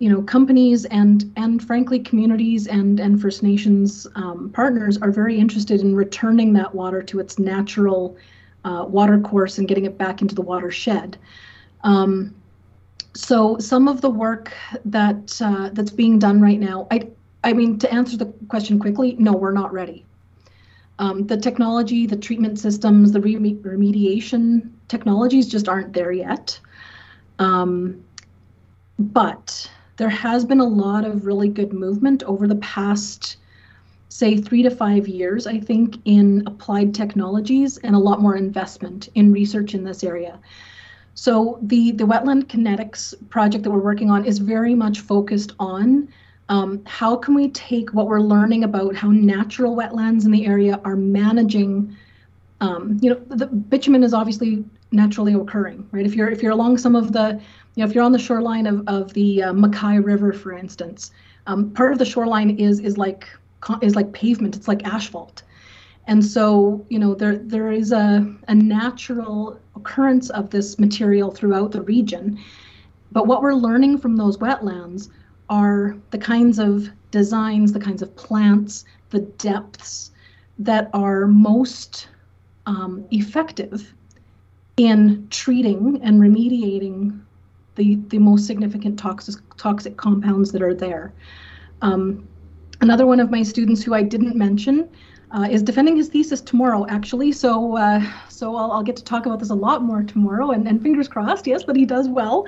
you 0.00 0.10
know 0.10 0.20
companies 0.20 0.84
and 0.86 1.32
and 1.36 1.64
frankly 1.64 2.00
communities 2.00 2.66
and 2.66 3.00
and 3.00 3.22
First 3.22 3.42
Nations 3.42 4.06
um, 4.16 4.50
partners 4.52 4.98
are 4.98 5.12
very 5.12 5.38
interested 5.38 5.80
in 5.80 5.94
returning 5.94 6.52
that 6.54 6.74
water 6.74 7.02
to 7.04 7.20
its 7.20 7.38
natural 7.38 8.16
uh, 8.64 8.84
water 8.86 9.20
course 9.20 9.58
and 9.58 9.68
getting 9.68 9.84
it 9.84 9.96
back 9.96 10.20
into 10.22 10.34
the 10.34 10.42
watershed. 10.42 11.16
Um, 11.84 12.34
so 13.14 13.58
some 13.58 13.88
of 13.88 14.00
the 14.00 14.10
work 14.10 14.52
that 14.84 15.40
uh, 15.40 15.70
that's 15.72 15.90
being 15.90 16.18
done 16.18 16.40
right 16.40 16.58
now, 16.58 16.88
I 16.90 17.08
I 17.44 17.52
mean 17.52 17.78
to 17.78 17.92
answer 17.92 18.16
the 18.16 18.26
question 18.48 18.80
quickly, 18.80 19.14
no, 19.20 19.32
we're 19.32 19.52
not 19.52 19.72
ready. 19.72 20.04
Um, 21.02 21.26
the 21.26 21.36
technology, 21.36 22.06
the 22.06 22.16
treatment 22.16 22.60
systems, 22.60 23.10
the 23.10 23.18
remediation 23.18 24.70
technologies 24.86 25.48
just 25.48 25.68
aren't 25.68 25.92
there 25.92 26.12
yet. 26.12 26.60
Um, 27.40 28.04
but 29.00 29.68
there 29.96 30.08
has 30.08 30.44
been 30.44 30.60
a 30.60 30.64
lot 30.64 31.04
of 31.04 31.26
really 31.26 31.48
good 31.48 31.72
movement 31.72 32.22
over 32.22 32.46
the 32.46 32.54
past, 32.56 33.38
say, 34.10 34.36
three 34.36 34.62
to 34.62 34.70
five 34.70 35.08
years, 35.08 35.48
I 35.48 35.58
think, 35.58 35.96
in 36.04 36.44
applied 36.46 36.94
technologies 36.94 37.78
and 37.78 37.96
a 37.96 37.98
lot 37.98 38.20
more 38.20 38.36
investment 38.36 39.08
in 39.16 39.32
research 39.32 39.74
in 39.74 39.82
this 39.82 40.04
area. 40.04 40.38
So 41.14 41.58
the, 41.62 41.90
the 41.90 42.04
wetland 42.04 42.44
kinetics 42.44 43.12
project 43.28 43.64
that 43.64 43.72
we're 43.72 43.80
working 43.80 44.08
on 44.08 44.24
is 44.24 44.38
very 44.38 44.76
much 44.76 45.00
focused 45.00 45.52
on 45.58 46.06
um, 46.48 46.82
how 46.86 47.16
can 47.16 47.34
we 47.34 47.48
take 47.50 47.94
what 47.94 48.06
we're 48.06 48.20
learning 48.20 48.64
about 48.64 48.94
how 48.94 49.10
natural 49.10 49.76
wetlands 49.76 50.24
in 50.24 50.30
the 50.30 50.46
area 50.46 50.80
are 50.84 50.96
managing 50.96 51.96
um, 52.60 52.98
you 53.00 53.10
know 53.10 53.20
the 53.36 53.46
bitumen 53.46 54.02
is 54.02 54.14
obviously 54.14 54.64
naturally 54.90 55.34
occurring 55.34 55.88
right? 55.92 56.06
If 56.06 56.14
you're 56.14 56.28
if 56.28 56.42
you're 56.42 56.52
along 56.52 56.78
some 56.78 56.94
of 56.94 57.12
the 57.12 57.40
you 57.74 57.82
know 57.82 57.88
if 57.88 57.94
you're 57.94 58.04
on 58.04 58.12
the 58.12 58.18
shoreline 58.18 58.66
of, 58.66 58.86
of 58.86 59.12
the 59.14 59.42
uh, 59.44 59.52
Mackay 59.52 59.98
River 59.98 60.32
for 60.32 60.52
instance 60.52 61.10
um, 61.46 61.70
part 61.70 61.92
of 61.92 61.98
the 61.98 62.04
shoreline 62.04 62.50
is 62.58 62.80
is 62.80 62.98
like 62.98 63.26
is 63.80 63.96
like 63.96 64.12
pavement 64.12 64.56
it's 64.56 64.68
like 64.68 64.84
asphalt. 64.84 65.42
And 66.06 66.24
so 66.24 66.84
you 66.88 66.98
know 66.98 67.14
there 67.14 67.36
there 67.36 67.70
is 67.70 67.92
a, 67.92 68.26
a 68.48 68.54
natural 68.54 69.58
occurrence 69.76 70.30
of 70.30 70.50
this 70.50 70.78
material 70.78 71.30
throughout 71.30 71.72
the 71.72 71.82
region. 71.82 72.38
But 73.12 73.26
what 73.26 73.42
we're 73.42 73.54
learning 73.54 73.98
from 73.98 74.16
those 74.16 74.38
wetlands 74.38 75.10
are 75.52 75.94
the 76.10 76.18
kinds 76.18 76.58
of 76.58 76.88
designs, 77.10 77.74
the 77.74 77.78
kinds 77.78 78.00
of 78.00 78.16
plants, 78.16 78.86
the 79.10 79.20
depths 79.20 80.10
that 80.58 80.88
are 80.94 81.26
most 81.26 82.08
um, 82.64 83.04
effective 83.10 83.92
in 84.78 85.26
treating 85.28 86.00
and 86.02 86.22
remediating 86.22 87.20
the, 87.74 87.96
the 88.08 88.18
most 88.18 88.46
significant 88.46 88.98
toxic, 88.98 89.34
toxic 89.58 89.98
compounds 89.98 90.52
that 90.52 90.62
are 90.62 90.74
there. 90.74 91.12
Um, 91.82 92.26
another 92.80 93.06
one 93.06 93.20
of 93.20 93.30
my 93.30 93.42
students 93.42 93.82
who 93.82 93.92
I 93.92 94.02
didn't 94.02 94.34
mention 94.34 94.88
uh, 95.32 95.48
is 95.50 95.62
defending 95.62 95.96
his 95.96 96.08
thesis 96.08 96.40
tomorrow, 96.40 96.86
actually. 96.88 97.30
So, 97.30 97.76
uh, 97.76 98.02
so 98.30 98.56
I'll, 98.56 98.72
I'll, 98.72 98.82
get 98.82 98.96
to 98.96 99.04
talk 99.04 99.26
about 99.26 99.38
this 99.38 99.50
a 99.50 99.54
lot 99.54 99.82
more 99.82 100.02
tomorrow, 100.02 100.52
and, 100.52 100.66
and 100.66 100.80
fingers 100.80 101.08
crossed, 101.08 101.46
yes, 101.46 101.64
that 101.64 101.76
he 101.76 101.84
does 101.84 102.08
well. 102.08 102.46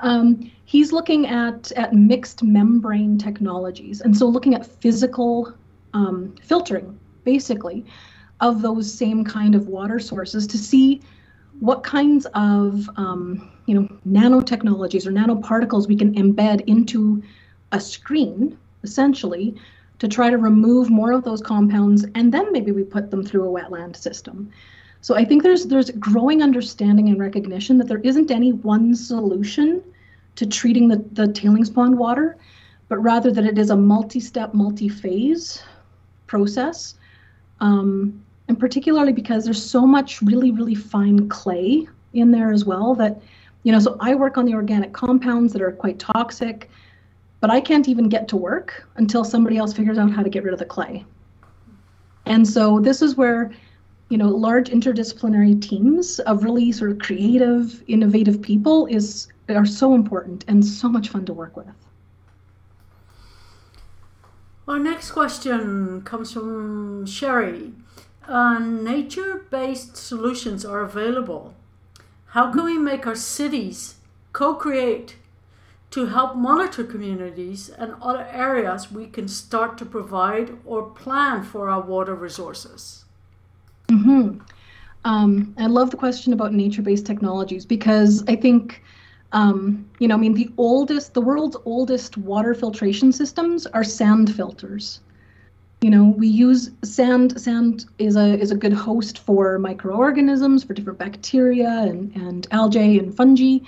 Um, 0.00 0.50
he's 0.66 0.92
looking 0.92 1.26
at, 1.26 1.72
at 1.72 1.94
mixed 1.94 2.42
membrane 2.42 3.16
technologies. 3.16 4.00
And 4.02 4.14
so 4.14 4.26
looking 4.26 4.54
at 4.54 4.66
physical 4.66 5.54
um, 5.94 6.34
filtering, 6.42 6.98
basically, 7.24 7.84
of 8.40 8.60
those 8.60 8.92
same 8.92 9.24
kind 9.24 9.54
of 9.54 9.68
water 9.68 9.98
sources 9.98 10.46
to 10.48 10.58
see 10.58 11.00
what 11.60 11.82
kinds 11.82 12.26
of 12.34 12.90
um, 12.96 13.50
you 13.64 13.74
know 13.74 13.88
nanotechnologies 14.06 15.06
or 15.06 15.10
nanoparticles 15.12 15.88
we 15.88 15.96
can 15.96 16.14
embed 16.14 16.60
into 16.66 17.22
a 17.72 17.80
screen 17.80 18.58
essentially 18.82 19.54
to 19.98 20.06
try 20.06 20.28
to 20.28 20.36
remove 20.36 20.90
more 20.90 21.12
of 21.12 21.24
those 21.24 21.40
compounds 21.40 22.04
and 22.14 22.32
then 22.32 22.52
maybe 22.52 22.72
we 22.72 22.84
put 22.84 23.10
them 23.10 23.24
through 23.24 23.48
a 23.48 23.60
wetland 23.60 23.96
system 23.96 24.52
so 25.00 25.16
I 25.16 25.24
think 25.24 25.42
there's 25.42 25.66
there's 25.66 25.90
growing 25.92 26.42
understanding 26.42 27.08
and 27.08 27.18
recognition 27.18 27.78
that 27.78 27.88
there 27.88 28.00
isn't 28.00 28.30
any 28.30 28.52
one 28.52 28.94
solution 28.94 29.82
to 30.36 30.46
treating 30.46 30.88
the, 30.88 31.04
the 31.12 31.32
tailings 31.32 31.70
pond 31.70 31.98
water, 31.98 32.36
but 32.88 32.98
rather 32.98 33.30
that 33.32 33.44
it 33.44 33.58
is 33.58 33.70
a 33.70 33.76
multi-step, 33.76 34.54
multi-phase 34.54 35.62
process. 36.26 36.94
Um, 37.60 38.22
and 38.48 38.58
particularly 38.58 39.12
because 39.12 39.44
there's 39.44 39.62
so 39.62 39.86
much 39.86 40.22
really, 40.22 40.52
really 40.52 40.74
fine 40.74 41.28
clay 41.28 41.88
in 42.12 42.30
there 42.30 42.52
as 42.52 42.64
well 42.64 42.94
that, 42.94 43.20
you 43.64 43.72
know, 43.72 43.80
so 43.80 43.96
I 43.98 44.14
work 44.14 44.38
on 44.38 44.44
the 44.44 44.54
organic 44.54 44.92
compounds 44.92 45.52
that 45.52 45.62
are 45.62 45.72
quite 45.72 45.98
toxic, 45.98 46.70
but 47.40 47.50
I 47.50 47.60
can't 47.60 47.88
even 47.88 48.08
get 48.08 48.28
to 48.28 48.36
work 48.36 48.86
until 48.96 49.24
somebody 49.24 49.56
else 49.56 49.72
figures 49.72 49.98
out 49.98 50.12
how 50.12 50.22
to 50.22 50.30
get 50.30 50.44
rid 50.44 50.52
of 50.52 50.58
the 50.58 50.64
clay. 50.64 51.04
And 52.26 52.46
so 52.46 52.78
this 52.80 53.02
is 53.02 53.16
where 53.16 53.52
you 54.08 54.18
know, 54.18 54.28
large 54.28 54.68
interdisciplinary 54.68 55.60
teams 55.60 56.20
of 56.20 56.44
really 56.44 56.70
sort 56.72 56.92
of 56.92 56.98
creative, 56.98 57.82
innovative 57.88 58.40
people 58.40 58.86
is 58.86 59.28
are 59.48 59.66
so 59.66 59.94
important 59.94 60.44
and 60.48 60.64
so 60.64 60.88
much 60.88 61.08
fun 61.08 61.24
to 61.24 61.32
work 61.32 61.56
with. 61.56 61.66
Our 64.68 64.80
next 64.80 65.12
question 65.12 66.02
comes 66.02 66.32
from 66.32 67.06
Sherry. 67.06 67.72
Uh, 68.26 68.58
nature-based 68.58 69.96
solutions 69.96 70.64
are 70.64 70.80
available. 70.80 71.54
How 72.30 72.52
can 72.52 72.64
we 72.64 72.76
make 72.76 73.06
our 73.06 73.14
cities 73.14 73.96
co-create 74.32 75.16
to 75.90 76.06
help 76.06 76.34
monitor 76.34 76.82
communities 76.82 77.68
and 77.70 77.94
other 78.02 78.26
areas 78.30 78.90
we 78.90 79.06
can 79.06 79.28
start 79.28 79.78
to 79.78 79.86
provide 79.86 80.58
or 80.64 80.90
plan 80.90 81.44
for 81.44 81.70
our 81.70 81.80
water 81.80 82.14
resources? 82.14 83.05
Mm-hmm. 83.88 84.40
Um, 85.04 85.54
I 85.58 85.66
love 85.66 85.90
the 85.90 85.96
question 85.96 86.32
about 86.32 86.52
nature-based 86.52 87.06
technologies 87.06 87.64
because 87.64 88.24
I 88.26 88.34
think, 88.34 88.82
um, 89.32 89.88
you 90.00 90.08
know, 90.08 90.16
I 90.16 90.18
mean, 90.18 90.34
the 90.34 90.50
oldest, 90.56 91.14
the 91.14 91.20
world's 91.20 91.56
oldest 91.64 92.16
water 92.18 92.54
filtration 92.54 93.12
systems 93.12 93.66
are 93.68 93.84
sand 93.84 94.34
filters. 94.34 95.00
You 95.82 95.90
know, 95.90 96.06
we 96.16 96.26
use 96.26 96.70
sand. 96.82 97.40
Sand 97.40 97.84
is 97.98 98.16
a 98.16 98.38
is 98.40 98.50
a 98.50 98.56
good 98.56 98.72
host 98.72 99.18
for 99.18 99.58
microorganisms, 99.58 100.64
for 100.64 100.72
different 100.72 100.98
bacteria 100.98 101.68
and 101.68 102.16
and 102.16 102.48
algae 102.50 102.98
and 102.98 103.14
fungi, 103.14 103.58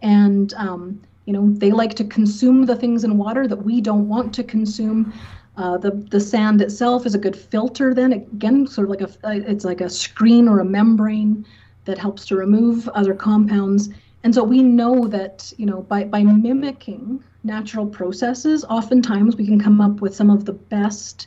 and 0.00 0.54
um, 0.54 1.00
you 1.26 1.34
know, 1.34 1.50
they 1.58 1.70
like 1.70 1.94
to 1.94 2.04
consume 2.04 2.64
the 2.64 2.74
things 2.74 3.04
in 3.04 3.18
water 3.18 3.46
that 3.46 3.62
we 3.62 3.80
don't 3.80 4.08
want 4.08 4.34
to 4.34 4.42
consume. 4.42 5.12
Uh, 5.56 5.76
the 5.76 5.90
the 6.10 6.20
sand 6.20 6.60
itself 6.62 7.06
is 7.06 7.14
a 7.14 7.18
good 7.18 7.36
filter. 7.36 7.92
Then 7.92 8.12
again, 8.12 8.66
sort 8.66 8.86
of 8.86 8.90
like 8.90 9.00
a 9.02 9.26
uh, 9.26 9.50
it's 9.52 9.64
like 9.64 9.80
a 9.80 9.90
screen 9.90 10.48
or 10.48 10.60
a 10.60 10.64
membrane 10.64 11.44
that 11.84 11.98
helps 11.98 12.24
to 12.26 12.36
remove 12.36 12.88
other 12.90 13.14
compounds. 13.14 13.90
And 14.22 14.34
so 14.34 14.44
we 14.44 14.62
know 14.62 15.06
that 15.08 15.52
you 15.56 15.66
know 15.66 15.82
by 15.82 16.04
by 16.04 16.22
mimicking 16.22 17.22
natural 17.42 17.86
processes, 17.86 18.64
oftentimes 18.64 19.36
we 19.36 19.46
can 19.46 19.60
come 19.60 19.80
up 19.80 20.00
with 20.00 20.14
some 20.14 20.30
of 20.30 20.44
the 20.44 20.52
best 20.52 21.26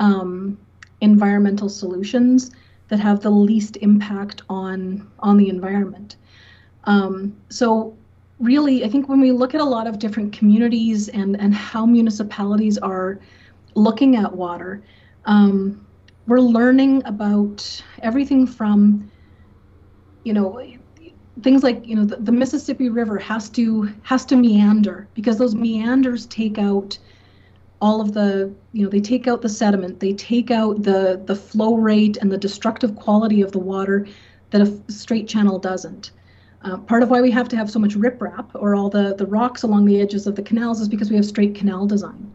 um, 0.00 0.58
environmental 1.00 1.68
solutions 1.68 2.50
that 2.88 2.98
have 2.98 3.20
the 3.20 3.30
least 3.30 3.76
impact 3.78 4.42
on 4.48 5.08
on 5.20 5.36
the 5.36 5.48
environment. 5.48 6.16
Um, 6.84 7.34
so 7.48 7.96
really, 8.40 8.84
I 8.84 8.88
think 8.88 9.08
when 9.08 9.20
we 9.20 9.32
look 9.32 9.54
at 9.54 9.60
a 9.60 9.64
lot 9.64 9.86
of 9.86 9.98
different 9.98 10.32
communities 10.32 11.08
and 11.08 11.40
and 11.40 11.54
how 11.54 11.86
municipalities 11.86 12.78
are 12.78 13.20
looking 13.74 14.16
at 14.16 14.34
water, 14.34 14.82
um, 15.24 15.86
we're 16.26 16.40
learning 16.40 17.02
about 17.04 17.82
everything 18.02 18.46
from, 18.46 19.10
you 20.24 20.32
know, 20.32 20.62
things 21.42 21.62
like 21.62 21.86
you 21.86 21.96
know 21.96 22.04
the, 22.04 22.16
the, 22.16 22.32
Mississippi 22.32 22.88
River 22.88 23.18
has 23.18 23.50
to 23.50 23.92
has 24.02 24.24
to 24.26 24.36
meander 24.36 25.08
because 25.14 25.36
those 25.38 25.54
meanders 25.54 26.26
take 26.26 26.58
out 26.58 26.96
all 27.80 28.00
of 28.00 28.14
the 28.14 28.54
you 28.72 28.84
know 28.84 28.88
they 28.88 29.00
take 29.00 29.26
out 29.26 29.42
the 29.42 29.48
sediment, 29.48 30.00
they 30.00 30.12
take 30.12 30.50
out 30.50 30.82
the 30.82 31.20
the 31.26 31.34
flow 31.36 31.74
rate 31.74 32.16
and 32.18 32.30
the 32.30 32.38
destructive 32.38 32.94
quality 32.96 33.42
of 33.42 33.52
the 33.52 33.58
water 33.58 34.06
that 34.50 34.60
a 34.60 34.92
straight 34.92 35.28
channel 35.28 35.58
doesn't. 35.58 36.12
Uh, 36.62 36.78
part 36.78 37.02
of 37.02 37.10
why 37.10 37.20
we 37.20 37.30
have 37.30 37.48
to 37.48 37.56
have 37.56 37.70
so 37.70 37.78
much 37.78 37.94
riprap 37.94 38.46
or 38.54 38.74
all 38.74 38.88
the 38.88 39.14
the 39.16 39.26
rocks 39.26 39.62
along 39.62 39.84
the 39.84 40.00
edges 40.00 40.26
of 40.26 40.36
the 40.36 40.42
canals 40.42 40.80
is 40.80 40.88
because 40.88 41.10
we 41.10 41.16
have 41.16 41.26
straight 41.26 41.54
canal 41.54 41.86
design. 41.86 42.32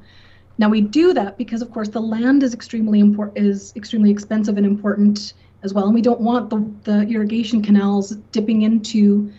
Now 0.59 0.67
we 0.67 0.81
do 0.81 1.13
that 1.13 1.37
because, 1.37 1.61
of 1.61 1.71
course, 1.71 1.87
the 1.87 2.01
land 2.01 2.43
is 2.43 2.53
extremely 2.53 2.99
important, 2.99 3.37
is 3.37 3.71
extremely 3.77 4.11
expensive 4.11 4.57
and 4.57 4.65
important 4.65 5.33
as 5.63 5.73
well, 5.73 5.85
and 5.85 5.93
we 5.93 6.01
don't 6.01 6.19
want 6.19 6.49
the, 6.49 6.69
the 6.83 7.07
irrigation 7.07 7.61
canals 7.61 8.11
dipping 8.33 8.61
into 8.63 9.31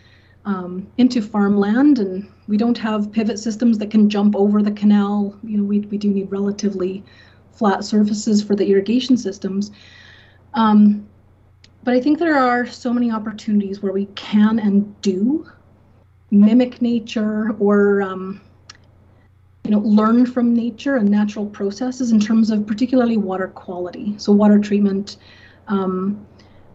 um, 0.46 0.86
into 0.96 1.20
farmland, 1.20 1.98
and 1.98 2.26
we 2.48 2.56
don't 2.56 2.78
have 2.78 3.12
pivot 3.12 3.38
systems 3.38 3.76
that 3.78 3.90
can 3.90 4.08
jump 4.08 4.34
over 4.34 4.62
the 4.62 4.72
canal. 4.72 5.38
You 5.44 5.58
know, 5.58 5.64
we 5.64 5.80
we 5.80 5.98
do 5.98 6.08
need 6.08 6.32
relatively 6.32 7.04
flat 7.52 7.84
surfaces 7.84 8.42
for 8.42 8.56
the 8.56 8.66
irrigation 8.70 9.18
systems. 9.18 9.70
Um, 10.54 11.06
but 11.84 11.92
I 11.92 12.00
think 12.00 12.18
there 12.18 12.38
are 12.38 12.66
so 12.66 12.94
many 12.94 13.10
opportunities 13.10 13.82
where 13.82 13.92
we 13.92 14.06
can 14.14 14.58
and 14.58 14.98
do 15.02 15.46
mimic 16.30 16.80
nature 16.80 17.54
or 17.58 18.00
um, 18.00 18.40
you 19.64 19.70
know, 19.70 19.78
learn 19.80 20.26
from 20.26 20.54
nature 20.54 20.96
and 20.96 21.08
natural 21.08 21.46
processes 21.46 22.12
in 22.12 22.20
terms 22.20 22.50
of 22.50 22.66
particularly 22.66 23.16
water 23.16 23.48
quality. 23.48 24.14
So 24.18 24.32
water 24.32 24.58
treatment, 24.58 25.18
um, 25.68 26.26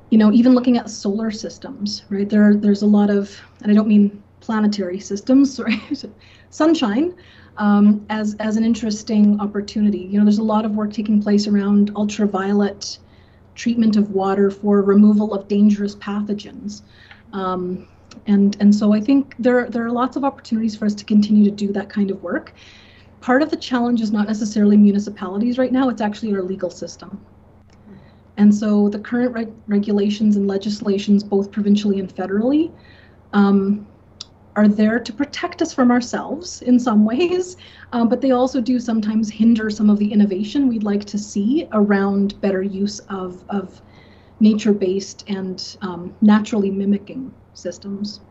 you 0.10 0.18
know, 0.18 0.32
even 0.32 0.54
looking 0.54 0.78
at 0.78 0.90
solar 0.90 1.32
systems, 1.32 2.04
right? 2.10 2.30
There, 2.30 2.56
there's 2.56 2.84
a 2.84 2.88
lot 2.88 3.10
of, 3.10 3.40
and 3.62 3.72
I 3.72 3.76
don't 3.76 3.88
mean 3.88 4.24
planetary 4.40 5.00
systems, 5.00 5.60
right? 5.66 6.04
Sunshine 6.52 7.16
um, 7.58 8.06
as 8.10 8.36
as 8.36 8.58
an 8.58 8.64
interesting 8.64 9.40
opportunity. 9.40 10.00
You 10.00 10.20
know, 10.20 10.26
there's 10.26 10.40
a 10.40 10.44
lot 10.44 10.66
of 10.66 10.72
work 10.72 10.94
taking 10.94 11.22
place 11.22 11.48
around 11.48 11.92
ultraviolet 11.96 12.98
treatment 13.56 13.96
of 13.96 14.12
water 14.12 14.52
for 14.52 14.82
removal 14.82 15.34
of 15.34 15.48
dangerous 15.48 15.96
pathogens. 15.96 16.82
Um, 17.32 17.88
and 18.28 18.57
and 18.59 18.74
so 18.74 18.93
I 18.93 19.01
think 19.01 19.36
there 19.39 19.70
there 19.70 19.86
are 19.86 19.91
lots 19.91 20.16
of 20.16 20.24
opportunities 20.24 20.76
for 20.76 20.86
us 20.86 20.95
to 20.95 21.05
continue 21.05 21.45
to 21.45 21.51
do 21.51 21.72
that 21.74 21.89
kind 21.89 22.11
of 22.11 22.22
work. 22.24 22.53
Part 23.22 23.41
of 23.41 23.49
the 23.49 23.57
challenge 23.57 24.01
is 24.01 24.11
not 24.11 24.28
necessarily 24.28 24.78
municipalities 24.78 25.57
right 25.57 25.72
now; 25.72 25.89
it's 25.89 26.01
actually 26.01 26.34
our 26.34 26.41
legal 26.41 26.70
system. 26.70 27.20
And 28.38 28.53
so 28.53 28.89
the 28.89 28.99
current 28.99 29.32
reg- 29.34 29.53
regulations 29.68 30.36
and 30.36 30.47
legislations, 30.47 31.24
both 31.24 31.51
provincially 31.51 31.99
and 31.99 32.13
federally, 32.13 32.72
um, 33.32 33.88
are 34.55 34.68
there 34.68 34.99
to 34.99 35.13
protect 35.13 35.61
us 35.61 35.74
from 35.74 35.91
ourselves 35.91 36.61
in 36.61 36.80
some 36.80 37.05
ways, 37.05 37.57
um, 37.93 38.09
but 38.09 38.22
they 38.22 38.32
also 38.32 38.61
do 38.61 38.80
sometimes 38.80 39.30
hinder 39.30 39.70
some 39.70 39.89
of 39.89 39.99
the 39.99 40.11
innovation 40.11 40.68
we'd 40.68 40.84
like 40.84 41.05
to 41.05 41.18
see 41.18 41.68
around 41.72 42.39
better 42.41 42.61
use 42.61 42.99
of, 43.09 43.43
of 43.49 43.82
nature 44.39 44.74
based 44.74 45.24
and 45.28 45.78
um, 45.82 46.13
naturally 46.22 46.72
mimicking 46.72 47.34
systems. 47.56 48.22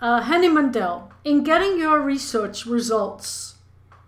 Uh, 0.00 0.20
Henny 0.20 0.48
Mundell, 0.48 1.10
in 1.24 1.42
getting 1.42 1.78
your 1.78 2.00
research 2.00 2.66
results 2.66 3.54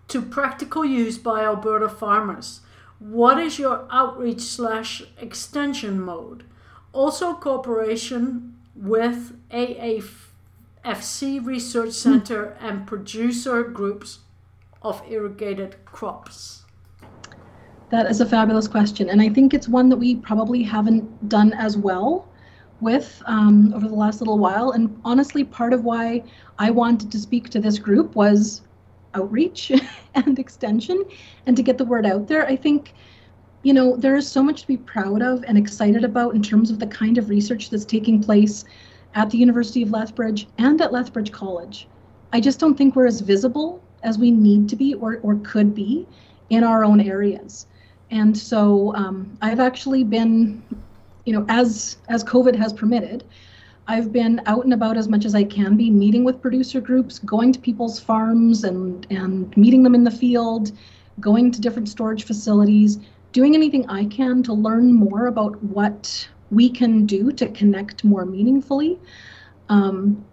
to 0.07 0.21
practical 0.21 0.85
use 0.85 1.17
by 1.17 1.43
Alberta 1.43 1.89
farmers, 1.89 2.61
what 2.99 3.39
is 3.39 3.59
your 3.59 3.87
outreach 3.91 4.41
slash 4.41 5.03
extension 5.19 5.99
mode? 5.99 6.43
Also, 6.93 7.33
cooperation 7.33 8.55
with 8.75 9.35
AAFC 9.49 11.45
Research 11.45 11.93
Center 11.93 12.57
and 12.59 12.87
producer 12.87 13.63
groups 13.63 14.19
of 14.81 15.01
irrigated 15.09 15.83
crops? 15.85 16.63
That 17.89 18.05
is 18.05 18.19
a 18.21 18.25
fabulous 18.25 18.67
question. 18.67 19.09
And 19.09 19.21
I 19.21 19.29
think 19.29 19.53
it's 19.53 19.67
one 19.67 19.89
that 19.89 19.97
we 19.97 20.15
probably 20.15 20.63
haven't 20.63 21.29
done 21.29 21.53
as 21.53 21.77
well 21.77 22.26
with 22.81 23.21
um, 23.25 23.73
over 23.73 23.87
the 23.87 23.95
last 23.95 24.21
little 24.21 24.37
while. 24.37 24.71
And 24.71 24.99
honestly, 25.03 25.43
part 25.43 25.73
of 25.73 25.83
why 25.83 26.23
I 26.59 26.71
wanted 26.71 27.11
to 27.11 27.19
speak 27.19 27.49
to 27.49 27.59
this 27.59 27.79
group 27.79 28.15
was 28.15 28.61
outreach 29.13 29.71
and 30.15 30.37
extension 30.37 31.03
and 31.45 31.55
to 31.57 31.63
get 31.63 31.77
the 31.77 31.85
word 31.85 32.05
out 32.05 32.27
there. 32.27 32.45
I 32.45 32.55
think 32.55 32.93
you 33.63 33.73
know, 33.73 33.97
there 33.97 34.15
is 34.15 34.31
so 34.31 34.43
much 34.43 34.61
to 34.61 34.67
be 34.67 34.77
proud 34.77 35.21
of 35.21 35.43
and 35.47 35.57
excited 35.57 36.03
about 36.03 36.35
in 36.35 36.41
terms 36.41 36.71
of 36.71 36.79
the 36.79 36.87
kind 36.87 37.17
of 37.17 37.29
research 37.29 37.69
that's 37.69 37.85
taking 37.85 38.23
place 38.23 38.63
at 39.15 39.29
the 39.29 39.37
University 39.37 39.81
of 39.81 39.91
Lethbridge 39.91 40.47
and 40.57 40.79
at 40.79 40.93
Lethbridge 40.93 41.31
College. 41.31 41.87
I 42.31 42.39
just 42.39 42.59
don't 42.59 42.77
think 42.77 42.95
we're 42.95 43.07
as 43.07 43.21
visible 43.21 43.81
as 44.03 44.17
we 44.17 44.31
need 44.31 44.69
to 44.69 44.75
be 44.75 44.93
or, 44.93 45.19
or 45.23 45.35
could 45.43 45.73
be 45.73 46.05
in 46.49 46.63
our 46.63 46.85
own 46.85 47.01
areas. 47.01 47.67
And 48.11 48.37
so 48.37 48.95
um, 48.95 49.37
I've 49.41 49.59
actually 49.59 50.03
been, 50.03 50.63
you 51.27 51.33
know, 51.33 51.45
as 51.49 51.97
as 52.07 52.23
COVID 52.23 52.55
has 52.55 52.71
permitted, 52.71 53.25
I've 53.85 54.13
been 54.13 54.41
out 54.45 54.63
and 54.63 54.73
about 54.73 54.95
as 54.95 55.09
much 55.09 55.25
as 55.25 55.35
I 55.35 55.43
can 55.43 55.75
be, 55.75 55.89
meeting 55.89 56.23
with 56.23 56.41
producer 56.41 56.79
groups, 56.79 57.19
going 57.19 57.51
to 57.51 57.59
people's 57.59 57.99
farms 57.99 58.63
and 58.63 59.05
and 59.09 59.55
meeting 59.57 59.83
them 59.83 59.93
in 59.93 60.05
the 60.05 60.11
field, 60.11 60.71
going 61.19 61.51
to 61.51 61.59
different 61.59 61.89
storage 61.89 62.23
facilities, 62.23 62.99
doing 63.33 63.55
anything 63.55 63.85
I 63.89 64.05
can 64.05 64.41
to 64.43 64.53
learn 64.53 64.93
more 64.93 65.27
about 65.27 65.61
what 65.61 66.29
we 66.49 66.69
can 66.69 67.05
do 67.05 67.33
to 67.33 67.49
connect 67.49 68.05
more 68.05 68.25
meaningfully. 68.25 68.97
Um, 69.67 70.23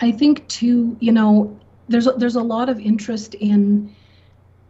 I 0.00 0.10
think 0.10 0.48
too, 0.48 0.96
you 0.98 1.12
know, 1.12 1.56
there's 1.88 2.08
a, 2.08 2.12
there's 2.12 2.34
a 2.34 2.42
lot 2.42 2.68
of 2.68 2.80
interest 2.80 3.34
in 3.34 3.94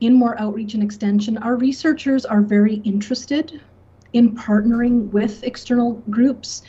in 0.00 0.12
more 0.12 0.38
outreach 0.38 0.74
and 0.74 0.82
extension. 0.82 1.38
Our 1.38 1.56
researchers 1.56 2.26
are 2.26 2.42
very 2.42 2.74
interested 2.84 3.62
in 4.12 4.34
partnering 4.34 5.10
with 5.10 5.42
external 5.44 5.94
groups, 6.10 6.62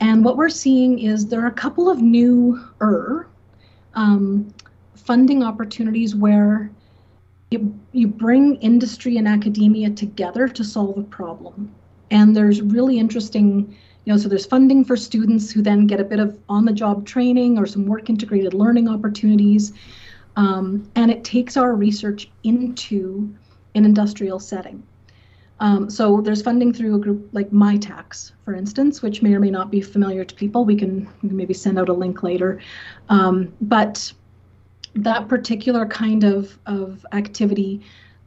and 0.00 0.24
what 0.24 0.36
we're 0.36 0.48
seeing 0.48 0.98
is 0.98 1.26
there 1.26 1.42
are 1.42 1.46
a 1.46 1.52
couple 1.52 1.88
of 1.88 2.02
newer 2.02 3.28
um, 3.94 4.52
funding 4.94 5.42
opportunities 5.42 6.14
where 6.14 6.70
you, 7.50 7.78
you 7.92 8.08
bring 8.08 8.56
industry 8.56 9.16
and 9.16 9.26
academia 9.26 9.90
together 9.90 10.48
to 10.48 10.64
solve 10.64 10.98
a 10.98 11.02
problem. 11.02 11.72
And 12.10 12.36
there's 12.36 12.60
really 12.60 12.98
interesting, 12.98 13.74
you 14.04 14.12
know, 14.12 14.18
so 14.18 14.28
there's 14.28 14.46
funding 14.46 14.84
for 14.84 14.96
students 14.96 15.50
who 15.50 15.62
then 15.62 15.86
get 15.86 16.00
a 16.00 16.04
bit 16.04 16.20
of 16.20 16.38
on 16.48 16.64
the 16.64 16.72
job 16.72 17.06
training 17.06 17.58
or 17.58 17.66
some 17.66 17.86
work 17.86 18.10
integrated 18.10 18.52
learning 18.52 18.88
opportunities. 18.88 19.72
Um, 20.36 20.90
and 20.96 21.10
it 21.10 21.24
takes 21.24 21.56
our 21.56 21.74
research 21.74 22.30
into 22.44 23.34
an 23.74 23.84
industrial 23.84 24.38
setting. 24.38 24.82
Um, 25.60 25.88
so 25.88 26.20
there's 26.20 26.42
funding 26.42 26.72
through 26.72 26.96
a 26.96 26.98
group 26.98 27.28
like 27.32 27.50
Mitacs, 27.50 28.32
for 28.44 28.54
instance, 28.54 29.00
which 29.02 29.22
may 29.22 29.34
or 29.34 29.40
may 29.40 29.50
not 29.50 29.70
be 29.70 29.80
familiar 29.80 30.24
to 30.24 30.34
people. 30.34 30.64
We 30.64 30.76
can, 30.76 31.08
maybe 31.22 31.54
send 31.54 31.78
out 31.78 31.88
a 31.88 31.92
link 31.92 32.22
later. 32.22 32.60
Um, 33.08 33.54
but 33.62 34.12
that 34.94 35.28
particular 35.28 35.86
kind 35.86 36.24
of, 36.24 36.58
of 36.66 37.04
activity 37.12 37.80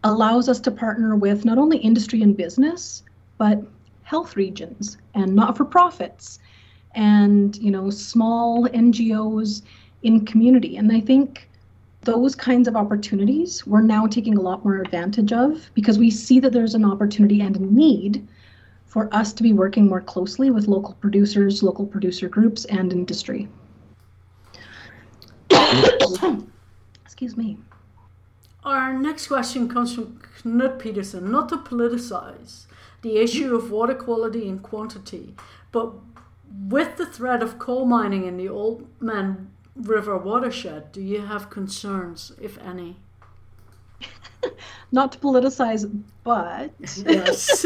allows 0.04 0.50
us 0.50 0.60
to 0.62 0.72
partner 0.72 1.16
with 1.16 1.46
not 1.46 1.58
only 1.58 1.78
industry 1.78 2.22
and 2.22 2.36
business, 2.36 3.04
but 3.38 3.62
health 4.04 4.36
regions 4.36 4.98
and 5.14 5.36
not-for-profits 5.36 6.40
and 6.96 7.58
you 7.58 7.70
know 7.70 7.90
small 7.90 8.68
NGOs 8.70 9.62
in 10.04 10.26
community. 10.26 10.78
And 10.78 10.92
I 10.92 11.00
think 11.00 11.49
those 12.02 12.34
kinds 12.34 12.68
of 12.68 12.76
opportunities 12.76 13.68
we're 13.68 13.82
now 13.82 14.08
taking 14.08 14.38
a 14.38 14.42
lot 14.42 14.64
more 14.64 14.82
advantage 14.82 15.34
of 15.34 15.70
because 15.74 16.00
we 16.00 16.10
see 16.10 16.40
that 16.40 16.54
there's 16.54 16.76
an 16.76 16.86
opportunity 16.86 17.42
and 17.42 17.58
a 17.58 17.60
need 17.60 18.28
for 18.90 19.14
us 19.14 19.32
to 19.34 19.44
be 19.44 19.54
working 19.54 19.88
more 19.88 20.02
closely 20.02 20.50
with 20.50 20.68
local 20.68 20.96
producers, 20.96 21.62
local 21.62 21.86
producer 21.86 22.28
groups, 22.28 22.66
and 22.66 22.92
industry. 22.92 23.48
Excuse 27.06 27.38
me. 27.38 27.58
Our 28.64 28.94
next 28.94 29.28
question 29.28 29.70
comes 29.70 29.94
from 29.94 30.20
Knut 30.44 30.80
Peterson. 30.80 31.32
Not 31.32 31.50
to 31.50 31.58
politicize 31.58 32.66
the 33.04 33.18
issue 33.18 33.56
of 33.56 33.70
water 33.70 33.94
quality 33.94 34.50
and 34.50 34.62
quantity, 34.62 35.36
but 35.72 35.94
with 36.68 36.98
the 36.98 37.06
threat 37.06 37.44
of 37.44 37.60
coal 37.60 37.86
mining 37.86 38.26
in 38.26 38.38
the 38.38 38.48
Oldman 38.48 39.48
River 39.80 40.18
watershed, 40.18 40.92
do 40.92 41.02
you 41.02 41.22
have 41.22 41.50
concerns, 41.50 42.32
if 42.42 42.58
any? 42.60 42.98
Not 44.92 45.12
to 45.14 45.20
politicize, 45.20 45.90
but 46.24 46.72
yes. 47.06 47.66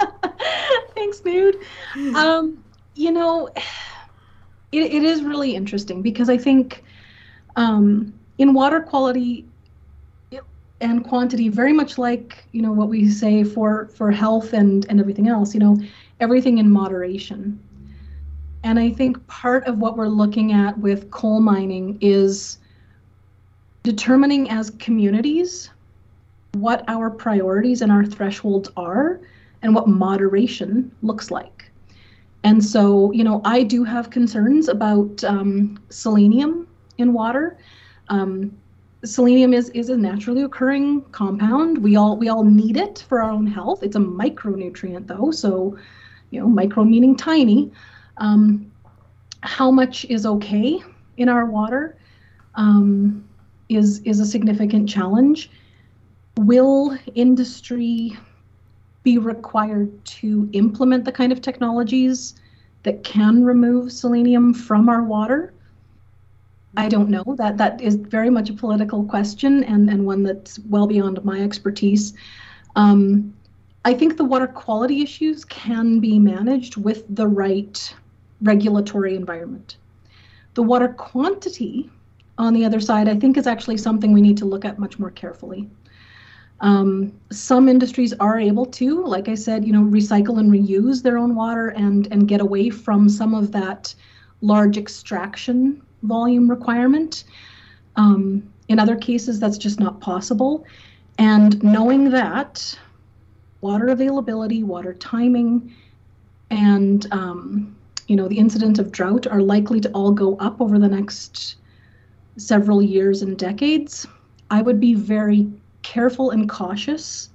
Thanks, 0.94 1.20
dude. 1.20 1.58
Um, 2.14 2.62
you 2.94 3.12
know, 3.12 3.48
it, 4.72 4.92
it 4.92 5.02
is 5.02 5.22
really 5.22 5.54
interesting 5.54 6.02
because 6.02 6.28
I 6.28 6.36
think 6.36 6.84
um, 7.56 8.12
in 8.38 8.52
water 8.54 8.80
quality 8.80 9.46
and 10.80 11.04
quantity 11.04 11.48
very 11.48 11.72
much 11.72 11.98
like 11.98 12.44
you 12.52 12.62
know 12.62 12.72
what 12.72 12.88
we 12.88 13.08
say 13.08 13.44
for 13.44 13.88
for 13.88 14.10
health 14.10 14.52
and 14.54 14.86
and 14.88 14.98
everything 14.98 15.28
else 15.28 15.52
you 15.52 15.60
know 15.60 15.78
everything 16.20 16.58
in 16.58 16.70
moderation 16.70 17.60
and 18.62 18.78
i 18.78 18.90
think 18.90 19.24
part 19.26 19.64
of 19.66 19.78
what 19.78 19.96
we're 19.96 20.08
looking 20.08 20.52
at 20.52 20.76
with 20.78 21.10
coal 21.10 21.40
mining 21.40 21.98
is 22.00 22.58
determining 23.82 24.50
as 24.50 24.70
communities 24.78 25.70
what 26.52 26.84
our 26.88 27.10
priorities 27.10 27.80
and 27.82 27.92
our 27.92 28.04
thresholds 28.04 28.68
are 28.76 29.20
and 29.62 29.74
what 29.74 29.88
moderation 29.88 30.90
looks 31.02 31.30
like 31.30 31.70
and 32.44 32.64
so 32.64 33.12
you 33.12 33.24
know 33.24 33.40
i 33.44 33.62
do 33.62 33.84
have 33.84 34.10
concerns 34.10 34.68
about 34.68 35.22
um, 35.24 35.78
selenium 35.90 36.66
in 36.98 37.12
water 37.12 37.56
um, 38.08 38.52
selenium 39.04 39.54
is 39.54 39.70
is 39.70 39.88
a 39.88 39.96
naturally 39.96 40.42
occurring 40.42 41.02
compound. 41.12 41.78
We 41.78 41.96
all 41.96 42.16
we 42.16 42.28
all 42.28 42.44
need 42.44 42.76
it 42.76 43.04
for 43.08 43.22
our 43.22 43.30
own 43.30 43.46
health. 43.46 43.82
It's 43.82 43.96
a 43.96 44.00
micronutrient 44.00 45.06
though, 45.06 45.30
so 45.30 45.78
you 46.30 46.40
know, 46.40 46.48
micro 46.48 46.84
meaning 46.84 47.16
tiny. 47.16 47.72
Um, 48.20 48.70
how 49.42 49.70
much 49.70 50.04
is 50.04 50.26
okay 50.26 50.80
in 51.16 51.28
our 51.28 51.46
water 51.46 51.96
um, 52.54 53.26
is 53.68 54.00
is 54.00 54.20
a 54.20 54.26
significant 54.26 54.88
challenge. 54.88 55.50
Will 56.36 56.96
industry 57.14 58.16
be 59.02 59.18
required 59.18 60.04
to 60.04 60.48
implement 60.52 61.04
the 61.04 61.12
kind 61.12 61.32
of 61.32 61.40
technologies 61.40 62.34
that 62.82 63.02
can 63.04 63.44
remove 63.44 63.92
selenium 63.92 64.52
from 64.52 64.88
our 64.88 65.02
water? 65.02 65.52
I 66.76 66.88
don't 66.88 67.08
know. 67.08 67.24
That 67.36 67.56
that 67.58 67.80
is 67.80 67.96
very 67.96 68.30
much 68.30 68.50
a 68.50 68.52
political 68.52 69.04
question 69.04 69.64
and, 69.64 69.90
and 69.90 70.06
one 70.06 70.22
that's 70.22 70.58
well 70.60 70.86
beyond 70.86 71.22
my 71.24 71.40
expertise. 71.40 72.14
Um, 72.76 73.34
I 73.84 73.94
think 73.94 74.16
the 74.16 74.24
water 74.24 74.46
quality 74.46 75.02
issues 75.02 75.44
can 75.46 76.00
be 76.00 76.18
managed 76.18 76.76
with 76.76 77.04
the 77.08 77.26
right 77.26 77.94
regulatory 78.42 79.14
environment. 79.16 79.76
The 80.54 80.62
water 80.62 80.88
quantity, 80.88 81.90
on 82.38 82.54
the 82.54 82.64
other 82.64 82.80
side, 82.80 83.08
I 83.08 83.16
think 83.16 83.36
is 83.36 83.46
actually 83.46 83.76
something 83.76 84.12
we 84.12 84.22
need 84.22 84.38
to 84.38 84.46
look 84.46 84.64
at 84.64 84.78
much 84.78 84.98
more 84.98 85.10
carefully. 85.10 85.68
Um, 86.60 87.12
some 87.30 87.68
industries 87.68 88.12
are 88.14 88.38
able 88.38 88.66
to, 88.66 89.04
like 89.04 89.28
I 89.28 89.34
said, 89.34 89.64
you 89.64 89.72
know, 89.72 89.82
recycle 89.82 90.38
and 90.38 90.50
reuse 90.50 91.02
their 91.02 91.16
own 91.16 91.34
water 91.34 91.68
and 91.68 92.06
and 92.10 92.28
get 92.28 92.40
away 92.40 92.70
from 92.70 93.08
some 93.08 93.34
of 93.34 93.52
that 93.52 93.94
large 94.42 94.76
extraction 94.76 95.82
volume 96.02 96.50
requirement. 96.50 97.24
Um, 97.96 98.50
in 98.68 98.78
other 98.78 98.96
cases, 98.96 99.40
that's 99.40 99.58
just 99.58 99.80
not 99.80 100.00
possible. 100.00 100.64
And 101.18 101.62
knowing 101.62 102.10
that, 102.10 102.78
water 103.60 103.88
availability, 103.88 104.62
water 104.62 104.94
timing, 104.94 105.74
and 106.50 107.06
um, 107.12 107.76
you 108.10 108.16
know 108.16 108.26
the 108.26 108.38
incident 108.38 108.80
of 108.80 108.90
drought 108.90 109.28
are 109.28 109.40
likely 109.40 109.80
to 109.80 109.88
all 109.92 110.10
go 110.10 110.36
up 110.38 110.60
over 110.60 110.80
the 110.80 110.88
next 110.88 111.54
several 112.36 112.82
years 112.82 113.22
and 113.22 113.38
decades. 113.38 114.04
I 114.50 114.62
would 114.62 114.80
be 114.80 114.94
very 114.94 115.48
careful 115.82 116.30
and 116.32 116.48
cautious 116.48 117.30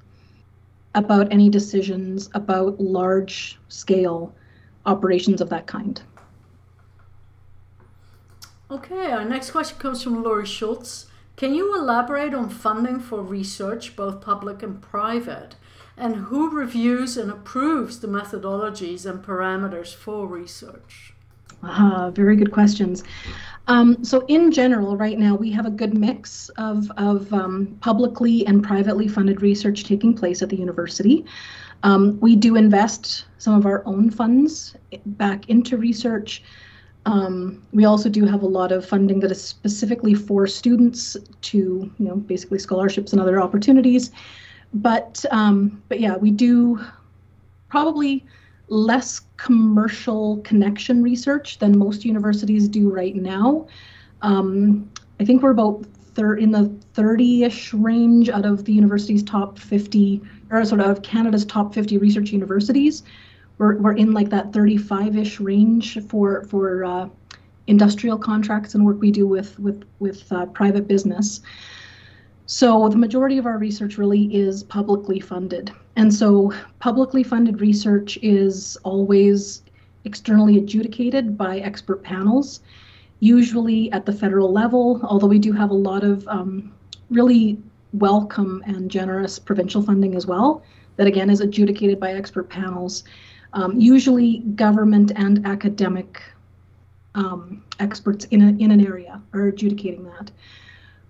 about 0.93 1.31
any 1.31 1.49
decisions 1.49 2.29
about 2.33 2.77
large 2.77 3.57
scale 3.69 4.35
operations 4.85 5.39
of 5.39 5.49
that 5.49 5.65
kind. 5.65 6.01
Okay, 8.69 9.11
our 9.11 9.23
next 9.23 9.51
question 9.51 9.77
comes 9.79 10.03
from 10.03 10.23
Laurie 10.23 10.45
Schultz. 10.45 11.05
Can 11.37 11.55
you 11.55 11.73
elaborate 11.77 12.33
on 12.33 12.49
funding 12.49 12.99
for 12.99 13.21
research, 13.21 13.95
both 13.95 14.19
public 14.19 14.61
and 14.61 14.81
private? 14.81 15.55
And 15.97 16.15
who 16.15 16.49
reviews 16.49 17.15
and 17.17 17.31
approves 17.31 17.99
the 17.99 18.07
methodologies 18.07 19.05
and 19.05 19.23
parameters 19.23 19.93
for 19.93 20.27
research? 20.27 21.13
Ah, 21.63 22.11
very 22.13 22.35
good 22.35 22.51
questions. 22.51 23.03
Um, 23.67 24.03
so 24.03 24.25
in 24.27 24.51
general, 24.51 24.97
right 24.97 25.17
now 25.17 25.35
we 25.35 25.51
have 25.51 25.65
a 25.65 25.71
good 25.71 25.97
mix 25.97 26.49
of, 26.49 26.91
of 26.97 27.31
um, 27.33 27.77
publicly 27.81 28.45
and 28.45 28.63
privately 28.63 29.07
funded 29.07 29.41
research 29.41 29.85
taking 29.85 30.13
place 30.13 30.41
at 30.41 30.49
the 30.49 30.57
university. 30.57 31.25
Um, 31.83 32.19
we 32.19 32.35
do 32.35 32.55
invest 32.55 33.25
some 33.37 33.55
of 33.55 33.65
our 33.65 33.85
own 33.85 34.11
funds 34.11 34.75
back 35.05 35.49
into 35.49 35.77
research. 35.77 36.43
Um, 37.05 37.63
we 37.71 37.85
also 37.85 38.09
do 38.09 38.25
have 38.25 38.41
a 38.41 38.47
lot 38.47 38.71
of 38.71 38.85
funding 38.85 39.19
that 39.21 39.31
is 39.31 39.43
specifically 39.43 40.13
for 40.13 40.47
students 40.47 41.15
to, 41.41 41.57
you 41.57 42.05
know, 42.05 42.15
basically 42.15 42.59
scholarships 42.59 43.13
and 43.13 43.21
other 43.21 43.39
opportunities. 43.41 44.11
But 44.75 45.23
um, 45.31 45.81
but 45.87 45.99
yeah, 45.99 46.17
we 46.17 46.31
do 46.31 46.83
probably 47.69 48.25
less 48.67 49.21
commercial 49.37 50.37
connection 50.37 51.01
research 51.01 51.59
than 51.59 51.77
most 51.77 52.03
universities 52.03 52.67
do 52.67 52.91
right 52.91 53.15
now. 53.15 53.67
Um, 54.21 54.89
I 55.19 55.25
think 55.25 55.43
we're 55.43 55.51
about 55.51 55.85
thir- 56.15 56.35
in 56.35 56.51
the 56.51 56.69
30-ish 56.95 57.73
range 57.73 58.29
out 58.29 58.45
of 58.45 58.65
the 58.65 58.73
university's 58.73 59.23
top 59.23 59.59
50, 59.59 60.21
or 60.49 60.65
sort 60.65 60.81
of 60.81 61.01
Canada's 61.03 61.45
top 61.45 61.73
50 61.73 61.97
research 61.97 62.31
universities. 62.31 63.03
We're, 63.57 63.77
we're 63.77 63.93
in 63.93 64.13
like 64.13 64.29
that 64.29 64.51
35-ish 64.51 65.39
range 65.39 65.99
for 66.07 66.43
for 66.45 66.83
uh, 66.83 67.09
industrial 67.67 68.17
contracts 68.17 68.75
and 68.75 68.85
work 68.85 68.99
we 68.99 69.11
do 69.11 69.27
with 69.27 69.57
with 69.59 69.83
with 69.99 70.31
uh, 70.31 70.47
private 70.47 70.87
business. 70.87 71.41
So 72.47 72.89
the 72.89 72.97
majority 72.97 73.37
of 73.37 73.45
our 73.45 73.57
research 73.57 73.97
really 73.97 74.33
is 74.33 74.63
publicly 74.63 75.19
funded. 75.19 75.71
And 75.95 76.13
so 76.13 76.53
publicly 76.79 77.23
funded 77.23 77.59
research 77.59 78.19
is 78.21 78.77
always 78.83 79.63
externally 80.03 80.57
adjudicated 80.57 81.37
by 81.37 81.59
expert 81.59 82.03
panels, 82.03 82.59
usually 83.19 83.91
at 83.91 84.05
the 84.05 84.13
federal 84.13 84.51
level, 84.51 84.99
although 85.03 85.27
we 85.27 85.39
do 85.39 85.51
have 85.53 85.71
a 85.71 85.75
lot 85.75 86.03
of 86.03 86.27
um, 86.27 86.71
really 87.09 87.57
welcome 87.93 88.61
and 88.67 88.91
generous 88.91 89.39
provincial 89.39 89.81
funding 89.81 90.15
as 90.15 90.27
well, 90.27 90.61
that 90.97 91.07
again 91.07 91.31
is 91.31 91.41
adjudicated 91.41 91.99
by 91.99 92.11
expert 92.13 92.47
panels. 92.49 93.03
Um, 93.53 93.79
usually 93.79 94.39
government 94.55 95.11
and 95.15 95.45
academic 95.47 96.21
um, 97.15 97.63
experts 97.79 98.25
in, 98.25 98.41
a, 98.41 98.63
in 98.63 98.69
an 98.69 98.85
area 98.85 99.19
are 99.33 99.47
adjudicating 99.47 100.03
that 100.03 100.29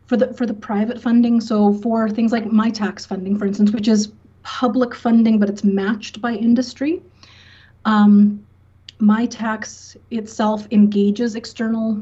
for 0.07 0.17
the 0.17 0.33
for 0.33 0.45
the 0.45 0.53
private 0.53 1.01
funding. 1.01 1.41
So 1.41 1.73
for 1.73 2.09
things 2.09 2.31
like 2.31 2.45
Mitacs 2.45 3.07
funding 3.07 3.37
for 3.37 3.45
instance 3.45 3.71
which 3.71 3.87
is 3.87 4.11
public 4.43 4.93
funding 4.93 5.39
but 5.39 5.49
it's 5.49 5.63
matched 5.63 6.21
by 6.21 6.33
industry 6.33 7.01
um, 7.85 8.45
tax 9.29 9.97
itself 10.11 10.67
engages 10.71 11.35
external 11.35 12.01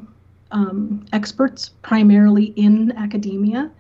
um, 0.52 1.06
experts 1.14 1.70
primarily 1.82 2.46
in 2.56 2.92
academia 2.94 3.72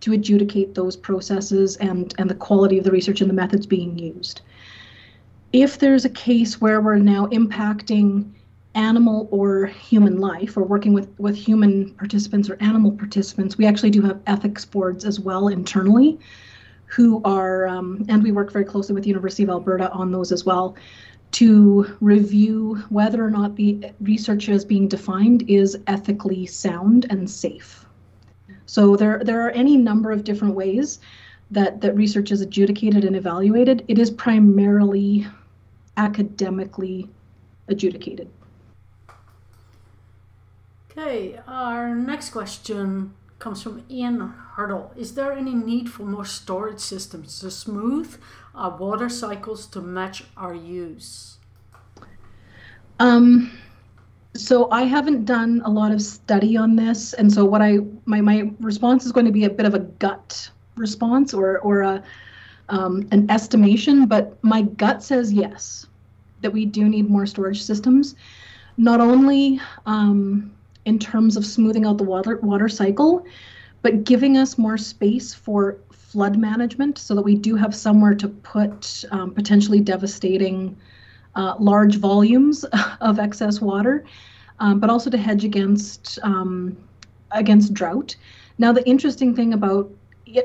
to 0.00 0.12
adjudicate 0.12 0.74
those 0.74 0.96
processes 0.96 1.76
and 1.76 2.14
and 2.18 2.28
the 2.28 2.34
quality 2.34 2.78
of 2.78 2.84
the 2.84 2.90
research 2.90 3.20
and 3.20 3.30
the 3.30 3.34
methods 3.34 3.66
being 3.66 3.98
used. 3.98 4.42
If 5.52 5.78
there's 5.78 6.04
a 6.04 6.10
case 6.10 6.60
where 6.60 6.80
we're 6.80 6.96
now 6.96 7.26
impacting 7.26 8.30
animal 8.74 9.28
or 9.30 9.66
human 9.66 10.18
life 10.18 10.56
or 10.56 10.64
working 10.64 10.92
with, 10.92 11.08
with 11.18 11.36
human 11.36 11.90
participants 11.94 12.50
or 12.50 12.56
animal 12.60 12.92
participants, 12.92 13.56
we 13.56 13.66
actually 13.66 13.90
do 13.90 14.02
have 14.02 14.20
ethics 14.26 14.64
boards 14.64 15.04
as 15.04 15.20
well 15.20 15.48
internally 15.48 16.18
who 16.86 17.20
are, 17.24 17.66
um, 17.66 18.04
and 18.08 18.22
we 18.22 18.30
work 18.30 18.52
very 18.52 18.64
closely 18.64 18.94
with 18.94 19.02
the 19.02 19.08
University 19.08 19.42
of 19.42 19.50
Alberta 19.50 19.90
on 19.90 20.12
those 20.12 20.30
as 20.30 20.44
well, 20.44 20.76
to 21.32 21.96
review 22.00 22.76
whether 22.90 23.24
or 23.24 23.30
not 23.30 23.56
the 23.56 23.90
research 24.00 24.48
is 24.48 24.64
being 24.64 24.86
defined 24.86 25.42
is 25.48 25.76
ethically 25.88 26.46
sound 26.46 27.06
and 27.10 27.28
safe. 27.28 27.86
So 28.66 28.94
there, 28.94 29.20
there 29.24 29.44
are 29.44 29.50
any 29.50 29.76
number 29.76 30.12
of 30.12 30.22
different 30.22 30.54
ways 30.54 31.00
that, 31.50 31.80
that 31.80 31.96
research 31.96 32.30
is 32.30 32.40
adjudicated 32.40 33.04
and 33.04 33.16
evaluated. 33.16 33.84
It 33.88 33.98
is 33.98 34.10
primarily 34.10 35.26
academically 35.96 37.08
adjudicated. 37.68 38.28
Okay, 40.96 41.40
our 41.48 41.92
next 41.92 42.30
question 42.30 43.14
comes 43.40 43.60
from 43.64 43.82
Ian 43.90 44.32
Hurdle. 44.54 44.92
Is 44.96 45.14
there 45.14 45.32
any 45.32 45.52
need 45.52 45.90
for 45.90 46.04
more 46.04 46.24
storage 46.24 46.78
systems 46.78 47.40
to 47.40 47.50
smooth 47.50 48.16
our 48.54 48.76
water 48.76 49.08
cycles 49.08 49.66
to 49.66 49.80
match 49.80 50.22
our 50.36 50.54
use? 50.54 51.38
Um, 53.00 53.58
so 54.36 54.70
I 54.70 54.84
haven't 54.84 55.24
done 55.24 55.62
a 55.64 55.68
lot 55.68 55.90
of 55.90 56.00
study 56.00 56.56
on 56.56 56.76
this, 56.76 57.12
and 57.12 57.32
so 57.32 57.44
what 57.44 57.60
I 57.60 57.78
my 58.04 58.20
my 58.20 58.52
response 58.60 59.04
is 59.04 59.10
going 59.10 59.26
to 59.26 59.32
be 59.32 59.46
a 59.46 59.50
bit 59.50 59.66
of 59.66 59.74
a 59.74 59.80
gut 59.80 60.48
response 60.76 61.34
or 61.34 61.58
or 61.58 61.82
a 61.82 62.04
um, 62.68 63.08
an 63.10 63.28
estimation, 63.32 64.06
but 64.06 64.38
my 64.44 64.62
gut 64.62 65.02
says 65.02 65.32
yes, 65.32 65.88
that 66.40 66.52
we 66.52 66.64
do 66.64 66.88
need 66.88 67.10
more 67.10 67.26
storage 67.26 67.64
systems. 67.64 68.14
Not 68.76 69.00
only 69.00 69.60
um, 69.86 70.54
in 70.84 70.98
terms 70.98 71.36
of 71.36 71.46
smoothing 71.46 71.86
out 71.86 71.98
the 71.98 72.04
water 72.04 72.38
water 72.42 72.68
cycle, 72.68 73.24
but 73.82 74.04
giving 74.04 74.36
us 74.36 74.58
more 74.58 74.78
space 74.78 75.34
for 75.34 75.78
flood 75.92 76.36
management 76.36 76.98
so 76.98 77.14
that 77.14 77.22
we 77.22 77.34
do 77.34 77.56
have 77.56 77.74
somewhere 77.74 78.14
to 78.14 78.28
put 78.28 79.04
um, 79.10 79.32
potentially 79.32 79.80
devastating 79.80 80.76
uh, 81.34 81.54
large 81.58 81.96
volumes 81.96 82.64
of 83.00 83.18
excess 83.18 83.60
water, 83.60 84.04
um, 84.60 84.78
but 84.78 84.90
also 84.90 85.10
to 85.10 85.18
hedge 85.18 85.44
against 85.44 86.18
um, 86.22 86.76
against 87.32 87.74
drought. 87.74 88.16
Now, 88.58 88.72
the 88.72 88.86
interesting 88.88 89.34
thing 89.34 89.54
about 89.54 89.90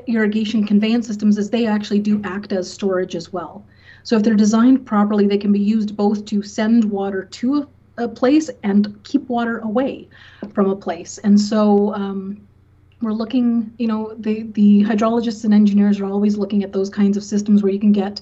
irrigation 0.08 0.66
conveyance 0.66 1.08
systems 1.08 1.38
is 1.38 1.50
they 1.50 1.66
actually 1.66 2.00
do 2.00 2.22
act 2.24 2.52
as 2.52 2.72
storage 2.72 3.16
as 3.16 3.32
well. 3.32 3.66
So 4.04 4.16
if 4.16 4.24
they're 4.24 4.34
designed 4.34 4.86
properly, 4.86 5.28
they 5.28 5.38
can 5.38 5.52
be 5.52 5.60
used 5.60 5.96
both 5.96 6.26
to 6.26 6.42
send 6.42 6.84
water 6.86 7.26
to 7.26 7.70
a 8.00 8.08
place 8.08 8.50
and 8.64 8.98
keep 9.04 9.28
water 9.30 9.60
away 9.60 10.08
from 10.54 10.70
a 10.70 10.76
place. 10.76 11.18
And 11.20 11.40
so 11.40 11.94
um, 11.94 12.48
we're 13.02 13.14
looking, 13.14 13.74
you 13.78 13.88
know, 13.88 14.14
the, 14.18 14.44
the 14.54 14.84
hydrologists 14.84 15.44
and 15.46 15.54
engineers 15.54 16.00
are 16.00 16.06
always 16.06 16.38
looking 16.38 16.64
at 16.64 16.74
those 16.74 16.90
kinds 16.90 17.18
of 17.18 17.24
systems 17.24 17.62
where 17.62 17.72
you 17.72 17.80
can 17.80 17.92
get 17.92 18.22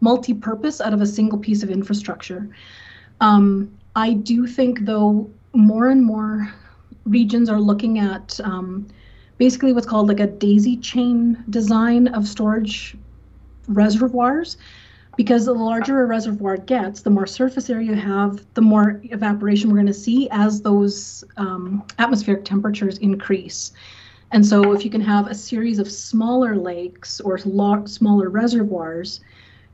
multi-purpose 0.00 0.80
out 0.80 0.92
of 0.92 1.00
a 1.00 1.06
single 1.06 1.38
piece 1.38 1.62
of 1.62 1.70
infrastructure. 1.70 2.48
Um, 3.20 3.70
I 3.94 4.14
do 4.14 4.46
think, 4.46 4.80
though, 4.80 5.30
more 5.54 5.88
and 5.88 6.04
more 6.04 6.52
regions 7.04 7.48
are 7.48 7.60
looking 7.60 7.98
at 7.98 8.38
um, 8.42 8.86
basically 9.38 9.72
what's 9.72 9.86
called 9.86 10.08
like 10.08 10.20
a 10.20 10.26
daisy 10.26 10.76
chain 10.76 11.42
design 11.50 12.08
of 12.08 12.26
storage 12.26 12.96
reservoirs 13.68 14.56
because 15.16 15.46
the 15.46 15.52
larger 15.52 16.02
a 16.02 16.06
reservoir 16.06 16.56
gets, 16.56 17.00
the 17.00 17.10
more 17.10 17.26
surface 17.26 17.70
area 17.70 17.88
you 17.88 17.94
have, 17.94 18.44
the 18.54 18.60
more 18.60 19.00
evaporation 19.04 19.70
we're 19.70 19.76
going 19.76 19.86
to 19.86 19.94
see 19.94 20.28
as 20.30 20.60
those 20.60 21.24
um, 21.38 21.82
atmospheric 21.98 22.44
temperatures 22.44 22.98
increase. 22.98 23.72
And 24.32 24.44
so, 24.44 24.72
if 24.72 24.84
you 24.84 24.90
can 24.90 25.00
have 25.00 25.28
a 25.28 25.34
series 25.34 25.78
of 25.78 25.90
smaller 25.90 26.56
lakes 26.56 27.20
or 27.20 27.38
smaller 27.38 28.28
reservoirs, 28.28 29.20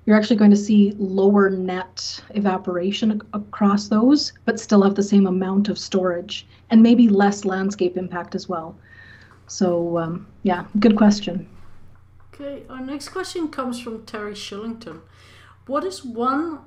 you're 0.05 0.17
actually 0.17 0.37
going 0.37 0.51
to 0.51 0.57
see 0.57 0.95
lower 0.99 1.49
net 1.49 2.23
evaporation 2.31 3.13
ac- 3.13 3.21
across 3.33 3.89
those, 3.89 4.33
but 4.45 4.61
still 4.61 4.83
have 4.83 4.95
the 4.95 5.03
same 5.03 5.27
amount 5.27 5.69
of 5.69 5.79
storage 5.79 6.47
and 6.71 6.83
maybe 6.83 7.09
less 7.09 7.45
landscape 7.45 7.97
impact 7.97 8.35
as 8.35 8.49
well. 8.49 8.77
So, 9.47 9.99
um, 9.99 10.27
yeah, 10.43 10.67
good 10.81 10.97
question. 10.97 11.49
Okay, 12.35 12.65
our 12.69 12.81
next 12.81 13.11
question 13.11 13.49
comes 13.49 13.81
from 13.81 14.05
Terry 14.05 14.35
Shillington. 14.35 15.01
What 15.67 15.85
is 15.85 16.05
one 16.05 16.61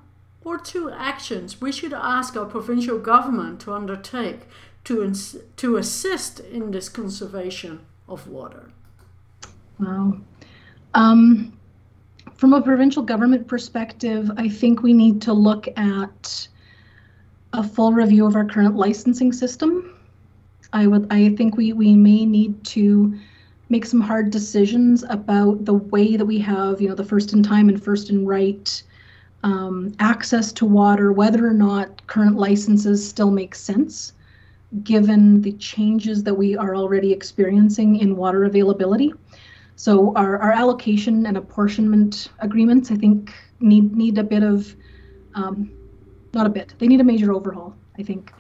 or 0.43 0.57
two 0.57 0.89
actions 0.91 1.59
we 1.59 1.71
should 1.71 1.93
ask 1.93 2.37
our 2.37 2.45
provincial 2.45 2.99
government 2.99 3.59
to 3.61 3.73
undertake 3.73 4.41
to, 4.85 5.03
ins- 5.03 5.37
to 5.57 5.77
assist 5.77 6.39
in 6.39 6.71
this 6.71 6.87
conservation 6.87 7.85
of 8.07 8.27
water? 8.27 8.71
Wow. 9.79 10.19
Um, 10.93 11.57
from 12.35 12.53
a 12.53 12.61
provincial 12.61 13.03
government 13.03 13.47
perspective, 13.47 14.31
I 14.37 14.49
think 14.49 14.83
we 14.83 14.93
need 14.93 15.21
to 15.23 15.33
look 15.33 15.67
at 15.77 16.47
a 17.53 17.63
full 17.63 17.93
review 17.93 18.25
of 18.25 18.35
our 18.35 18.45
current 18.45 18.75
licensing 18.75 19.31
system. 19.31 19.97
I 20.73 20.87
would 20.87 21.07
I 21.09 21.29
think 21.35 21.55
we, 21.55 21.73
we 21.73 21.95
may 21.95 22.25
need 22.25 22.63
to 22.65 23.17
make 23.69 23.85
some 23.85 24.01
hard 24.01 24.29
decisions 24.29 25.03
about 25.09 25.65
the 25.65 25.73
way 25.73 26.15
that 26.15 26.25
we 26.25 26.39
have, 26.39 26.79
you 26.81 26.87
know, 26.87 26.95
the 26.95 27.03
first 27.03 27.33
in 27.33 27.41
time 27.41 27.69
and 27.69 27.83
first 27.83 28.09
in 28.09 28.25
right 28.25 28.83
um, 29.43 29.93
access 29.99 30.51
to 30.53 30.65
water, 30.65 31.11
whether 31.11 31.47
or 31.47 31.53
not 31.53 32.05
current 32.07 32.35
licenses 32.35 33.07
still 33.07 33.31
make 33.31 33.55
sense 33.55 34.13
given 34.83 35.41
the 35.41 35.53
changes 35.53 36.23
that 36.23 36.33
we 36.33 36.57
are 36.57 36.75
already 36.75 37.13
experiencing 37.13 37.97
in 37.97 38.15
water 38.15 38.45
availability. 38.45 39.13
So 39.75 40.13
our, 40.15 40.37
our 40.39 40.51
allocation 40.51 41.25
and 41.25 41.37
apportionment 41.37 42.29
agreements, 42.39 42.91
I 42.91 42.95
think, 42.95 43.33
need 43.59 43.95
need 43.95 44.17
a 44.17 44.23
bit 44.23 44.43
of, 44.43 44.75
um, 45.35 45.71
not 46.33 46.45
a 46.45 46.49
bit. 46.49 46.73
They 46.77 46.87
need 46.87 47.01
a 47.01 47.03
major 47.03 47.33
overhaul. 47.33 47.75
I 47.97 48.03
think. 48.03 48.33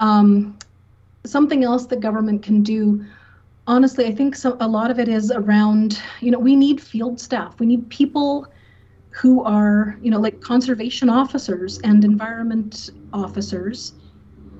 Um, 0.00 0.58
something 1.24 1.64
else 1.64 1.86
that 1.86 2.00
government 2.00 2.42
can 2.42 2.62
do. 2.62 3.04
Honestly, 3.68 4.06
I 4.06 4.12
think 4.12 4.36
so, 4.36 4.56
a 4.60 4.68
lot 4.68 4.90
of 4.90 4.98
it 4.98 5.08
is 5.08 5.30
around. 5.32 6.00
You 6.20 6.30
know, 6.30 6.38
we 6.38 6.54
need 6.54 6.80
field 6.80 7.20
staff. 7.20 7.58
We 7.58 7.66
need 7.66 7.88
people 7.90 8.46
who 9.10 9.42
are, 9.44 9.98
you 10.00 10.10
know, 10.10 10.20
like 10.20 10.40
conservation 10.40 11.08
officers 11.08 11.78
and 11.78 12.04
environment 12.04 12.90
officers, 13.12 13.94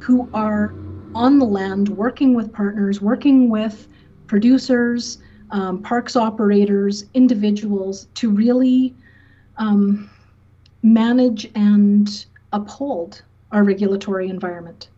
who 0.01 0.29
are 0.35 0.75
on 1.15 1.39
the 1.39 1.45
land 1.45 1.89
working 1.91 2.35
with 2.35 2.53
partners, 2.53 3.01
working 3.01 3.49
with 3.49 3.89
producers 4.27 5.19
um, 5.51 5.83
parks 5.83 6.17
operators, 6.17 7.05
individuals 7.15 8.09
to 8.15 8.31
really 8.31 8.95
um, 9.59 10.11
manage 10.83 11.49
and 11.55 12.27
uphold 12.53 13.23
our 13.53 13.63
regulatory 13.63 14.29
environment. 14.29 14.89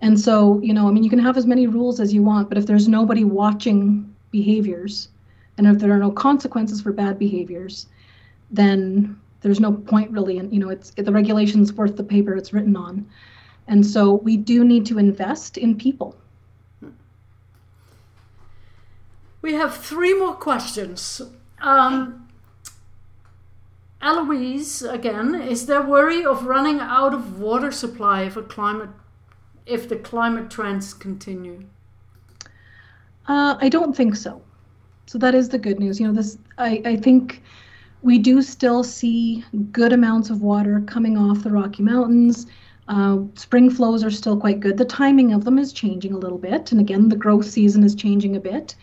And 0.00 0.18
so, 0.18 0.60
you 0.62 0.72
know, 0.72 0.88
I 0.88 0.92
mean, 0.92 1.04
you 1.04 1.10
can 1.10 1.18
have 1.18 1.36
as 1.36 1.46
many 1.46 1.66
rules 1.66 2.00
as 2.00 2.12
you 2.12 2.22
want, 2.22 2.48
but 2.48 2.56
if 2.56 2.66
there's 2.66 2.88
nobody 2.88 3.24
watching 3.24 4.14
behaviors 4.30 5.08
and 5.58 5.66
if 5.66 5.78
there 5.78 5.92
are 5.92 5.98
no 5.98 6.10
consequences 6.10 6.80
for 6.80 6.92
bad 6.92 7.18
behaviors, 7.18 7.86
then 8.50 9.20
there's 9.42 9.60
no 9.60 9.72
point 9.72 10.10
really. 10.10 10.38
And, 10.38 10.52
you 10.52 10.58
know, 10.58 10.70
it's 10.70 10.90
the 10.90 11.12
regulation's 11.12 11.72
worth 11.72 11.96
the 11.96 12.04
paper 12.04 12.34
it's 12.34 12.52
written 12.52 12.76
on. 12.76 13.06
And 13.68 13.86
so 13.86 14.14
we 14.14 14.36
do 14.36 14.64
need 14.64 14.86
to 14.86 14.98
invest 14.98 15.58
in 15.58 15.76
people 15.76 16.16
We 19.42 19.54
have 19.54 19.76
three 19.76 20.12
more 20.18 20.34
questions. 20.34 21.22
Um, 21.60 22.28
Eloise, 24.02 24.82
again, 24.82 25.34
is 25.34 25.66
there 25.66 25.82
worry 25.82 26.24
of 26.24 26.46
running 26.46 26.80
out 26.80 27.14
of 27.14 27.40
water 27.40 27.72
supply 27.72 28.22
if 28.22 28.36
a 28.36 28.42
climate, 28.42 28.90
if 29.70 29.88
the 29.88 29.96
climate 29.96 30.50
trends 30.50 30.92
continue? 30.92 31.64
Uh, 33.26 33.56
I 33.60 33.68
don't 33.68 33.96
think 33.96 34.16
so. 34.16 34.42
So 35.06 35.18
that 35.18 35.34
is 35.34 35.48
the 35.48 35.58
good 35.58 35.78
news. 35.78 36.00
You 36.00 36.08
know, 36.08 36.12
this 36.12 36.38
I, 36.58 36.82
I 36.84 36.96
think 36.96 37.42
we 38.02 38.18
do 38.18 38.42
still 38.42 38.82
see 38.82 39.44
good 39.72 39.92
amounts 39.92 40.30
of 40.30 40.42
water 40.42 40.82
coming 40.86 41.16
off 41.16 41.42
the 41.42 41.50
Rocky 41.50 41.82
Mountains. 41.82 42.46
Uh, 42.88 43.18
spring 43.34 43.70
flows 43.70 44.02
are 44.02 44.10
still 44.10 44.36
quite 44.36 44.58
good. 44.58 44.76
The 44.76 44.84
timing 44.84 45.32
of 45.32 45.44
them 45.44 45.58
is 45.58 45.72
changing 45.72 46.12
a 46.12 46.18
little 46.18 46.38
bit, 46.38 46.72
and 46.72 46.80
again, 46.80 47.08
the 47.08 47.16
growth 47.16 47.46
season 47.46 47.84
is 47.84 47.94
changing 47.94 48.34
a 48.36 48.40
bit. 48.40 48.74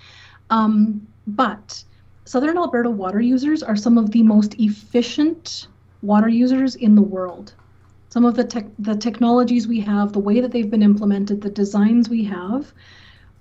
Um, 0.49 1.05
but 1.27 1.83
Southern 2.23 2.57
Alberta 2.57 2.89
water 2.89 3.19
users 3.19 3.61
are 3.63 3.75
some 3.75 3.97
of 3.97 4.11
the 4.11 4.23
most 4.23 4.53
efficient 4.59 5.67
water 6.01 6.29
users 6.29 6.75
in 6.75 6.95
the 6.95 7.01
world. 7.01 7.53
Some 8.17 8.25
of 8.25 8.33
the 8.33 8.43
tech, 8.43 8.65
the 8.79 8.95
technologies 8.95 9.67
we 9.67 9.79
have, 9.81 10.11
the 10.11 10.17
way 10.17 10.41
that 10.41 10.51
they've 10.51 10.71
been 10.71 10.81
implemented, 10.81 11.39
the 11.39 11.51
designs 11.51 12.09
we 12.09 12.23
have, 12.23 12.73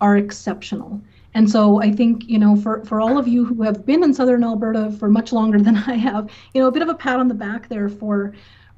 are 0.02 0.18
exceptional. 0.18 1.00
And 1.32 1.50
so 1.50 1.80
I 1.80 1.90
think, 1.90 2.28
you 2.28 2.38
know, 2.38 2.56
for, 2.56 2.84
for 2.84 3.00
all 3.00 3.16
of 3.16 3.26
you 3.26 3.42
who 3.46 3.62
have 3.62 3.86
been 3.86 4.04
in 4.04 4.12
Southern 4.12 4.44
Alberta 4.44 4.92
for 4.98 5.08
much 5.08 5.32
longer 5.32 5.58
than 5.66 5.78
I 5.78 5.94
have, 5.94 6.28
you 6.52 6.60
know, 6.60 6.68
a 6.68 6.70
bit 6.70 6.82
of 6.82 6.90
a 6.90 6.94
pat 6.94 7.18
on 7.18 7.26
the 7.26 7.32
back 7.32 7.70
there 7.70 7.88
for 7.88 8.34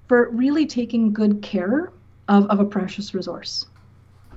for 0.06 0.30
really 0.30 0.66
taking 0.66 1.12
good 1.12 1.42
care 1.42 1.92
of, 2.28 2.46
of 2.46 2.60
a 2.60 2.64
precious 2.64 3.12
resource. 3.12 3.66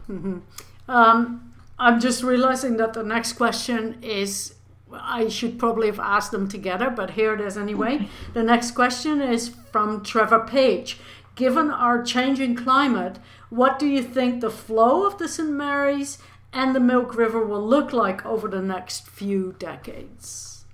Mm-hmm. 0.10 0.40
Um, 0.88 1.54
I'm 1.78 2.00
just 2.00 2.24
realizing 2.24 2.78
that 2.78 2.94
the 2.94 3.04
next 3.04 3.34
question 3.34 4.00
is 4.02 4.56
I 4.92 5.30
should 5.30 5.60
probably 5.60 5.88
have 5.88 6.00
asked 6.00 6.32
them 6.32 6.48
together, 6.48 6.90
but 6.90 7.12
here 7.12 7.36
it 7.36 7.42
is 7.42 7.56
anyway. 7.56 7.96
Okay. 7.96 8.10
The 8.34 8.44
next 8.44 8.72
question 8.72 9.22
is 9.22 9.50
from 9.72 10.04
Trevor 10.04 10.40
Page. 10.40 10.98
Given 11.36 11.70
our 11.70 12.04
changing 12.04 12.56
climate, 12.56 13.18
what 13.50 13.80
do 13.80 13.88
you 13.88 14.04
think 14.04 14.42
the 14.42 14.50
flow 14.50 15.06
of 15.06 15.18
the 15.18 15.28
St. 15.28 15.50
Mary's 15.50 16.18
and 16.54 16.76
the 16.76 16.80
Milk 16.80 17.16
River 17.16 17.46
will 17.46 17.66
look 17.66 17.94
like 17.94 18.26
over 18.26 18.48
the 18.48 18.62
next 18.62 19.08
few 19.08 19.56
decades? 19.58 20.66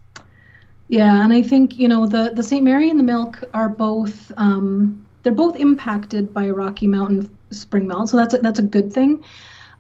Yeah, 0.88 1.24
and 1.24 1.34
I 1.34 1.42
think 1.42 1.78
you 1.78 1.88
know 1.88 2.08
the 2.08 2.32
the 2.34 2.44
St. 2.44 2.64
Mary 2.64 2.90
and 2.90 3.00
the 3.00 3.04
Milk 3.04 3.44
are 3.54 3.70
both 3.70 4.32
um, 4.38 5.06
they're 5.24 5.34
both 5.34 5.58
impacted 5.58 6.34
by 6.34 6.50
Rocky 6.50 6.88
Mountain 6.88 7.30
spring 7.52 7.88
melt, 7.88 8.10
so 8.10 8.18
that's 8.18 8.34
a, 8.34 8.38
that's 8.38 8.60
a 8.60 8.64
good 8.64 8.92
thing. 8.94 9.24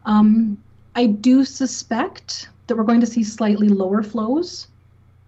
Um, 0.05 0.61
I 0.95 1.05
do 1.05 1.45
suspect 1.45 2.49
that 2.67 2.75
we're 2.75 2.83
going 2.83 3.01
to 3.01 3.07
see 3.07 3.23
slightly 3.23 3.69
lower 3.69 4.03
flows 4.03 4.67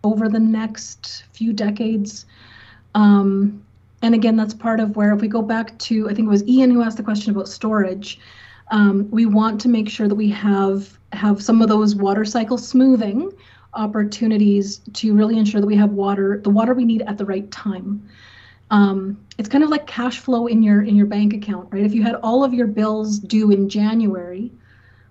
over 0.03 0.27
the 0.27 0.39
next 0.39 1.25
few 1.31 1.53
decades. 1.53 2.25
Um, 2.95 3.63
and 4.01 4.15
again, 4.15 4.35
that's 4.35 4.53
part 4.53 4.79
of 4.79 4.95
where, 4.95 5.13
if 5.13 5.21
we 5.21 5.27
go 5.27 5.41
back 5.41 5.77
to, 5.79 6.09
I 6.09 6.13
think 6.13 6.27
it 6.27 6.31
was 6.31 6.47
Ian 6.47 6.71
who 6.71 6.81
asked 6.81 6.97
the 6.97 7.03
question 7.03 7.31
about 7.31 7.47
storage. 7.47 8.19
Um, 8.71 9.09
we 9.11 9.25
want 9.25 9.59
to 9.61 9.69
make 9.69 9.89
sure 9.89 10.07
that 10.07 10.15
we 10.15 10.29
have 10.29 10.97
have 11.13 11.41
some 11.41 11.61
of 11.61 11.69
those 11.69 11.95
water 11.95 12.23
cycle 12.23 12.57
smoothing 12.57 13.31
opportunities 13.73 14.81
to 14.93 15.13
really 15.15 15.37
ensure 15.37 15.59
that 15.59 15.67
we 15.67 15.75
have 15.75 15.91
water, 15.91 16.39
the 16.43 16.49
water 16.49 16.73
we 16.73 16.85
need 16.85 17.01
at 17.03 17.17
the 17.17 17.25
right 17.25 17.49
time. 17.51 18.07
Um, 18.71 19.19
it's 19.37 19.49
kind 19.49 19.63
of 19.63 19.69
like 19.69 19.87
cash 19.87 20.19
flow 20.19 20.47
in 20.47 20.61
your 20.61 20.83
in 20.83 20.95
your 20.95 21.07
bank 21.07 21.33
account, 21.33 21.67
right? 21.71 21.83
If 21.83 21.93
you 21.93 22.03
had 22.03 22.15
all 22.15 22.43
of 22.43 22.53
your 22.53 22.67
bills 22.67 23.19
due 23.19 23.51
in 23.51 23.67
January, 23.67 24.51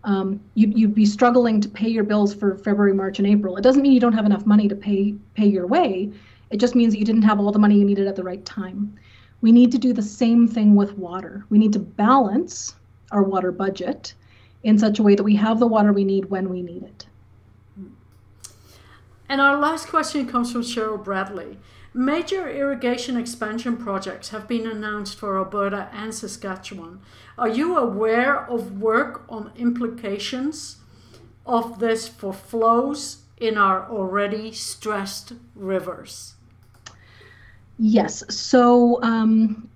um, 0.05 0.41
you'd, 0.55 0.79
you'd 0.79 0.95
be 0.95 1.05
struggling 1.05 1.61
to 1.61 1.69
pay 1.69 1.89
your 1.89 2.05
bills 2.05 2.33
for 2.33 2.57
February, 2.59 2.95
March, 2.95 3.19
and 3.19 3.27
April. 3.27 3.57
It 3.57 3.63
doesn't 3.63 3.83
mean 3.83 3.93
you 3.93 4.01
don't 4.01 4.13
have 4.13 4.27
enough 4.27 4.47
money 4.47 4.69
to 4.69 4.77
pay 4.77 5.15
pay 5.35 5.47
your 5.47 5.67
way. 5.67 6.13
It 6.51 6.59
just 6.59 6.75
means 6.75 6.95
that 6.95 6.99
you 6.99 7.05
didn't 7.05 7.23
have 7.23 7.41
all 7.41 7.53
the 7.53 7.59
money 7.59 7.79
you 7.79 7.85
needed 7.85 8.07
at 8.07 8.17
the 8.17 8.23
right 8.23 8.45
time. 8.45 8.99
We 9.41 9.53
need 9.53 9.71
to 9.73 9.79
do 9.79 9.93
the 9.93 10.03
same 10.03 10.49
thing 10.49 10.75
with 10.75 10.99
water. 10.99 11.45
We 11.51 11.59
need 11.59 11.73
to 11.75 11.79
balance 11.79 12.75
our 13.13 13.23
water 13.23 13.53
budget 13.53 14.15
in 14.63 14.79
such 14.79 14.99
a 14.99 15.03
way 15.03 15.15
that 15.15 15.23
we 15.23 15.37
have 15.37 15.61
the 15.61 15.67
water 15.67 15.93
we 15.93 16.05
need 16.05 16.27
when 16.27 16.49
we 16.49 16.63
need 16.63 16.83
it. 16.83 17.07
And 19.29 19.41
our 19.41 19.59
last 19.59 19.89
question 19.89 20.27
comes 20.27 20.51
from 20.51 20.63
Cheryl 20.63 21.03
Bradley. 21.03 21.59
Major 21.93 22.49
irrigation 22.49 23.17
expansion 23.17 23.77
projects 23.77 24.31
have 24.31 24.49
been 24.49 24.67
announced 24.67 25.19
for 25.19 25.37
Alberta 25.37 25.89
and 25.93 26.15
Saskatchewan. 26.15 27.01
Are 27.37 27.49
you 27.49 27.77
aware 27.77 28.47
of 28.47 28.81
work 28.81 29.25
on 29.29 29.53
implications 29.57 30.77
of 31.45 31.79
this 31.79 32.09
for 32.09 32.33
flows 32.33 33.23
in 33.37 33.59
our 33.59 33.89
already 33.91 34.53
stressed 34.53 35.35
rivers? 35.55 36.35
Yes. 37.79 38.25
So, 38.29 39.03
um, 39.03 39.69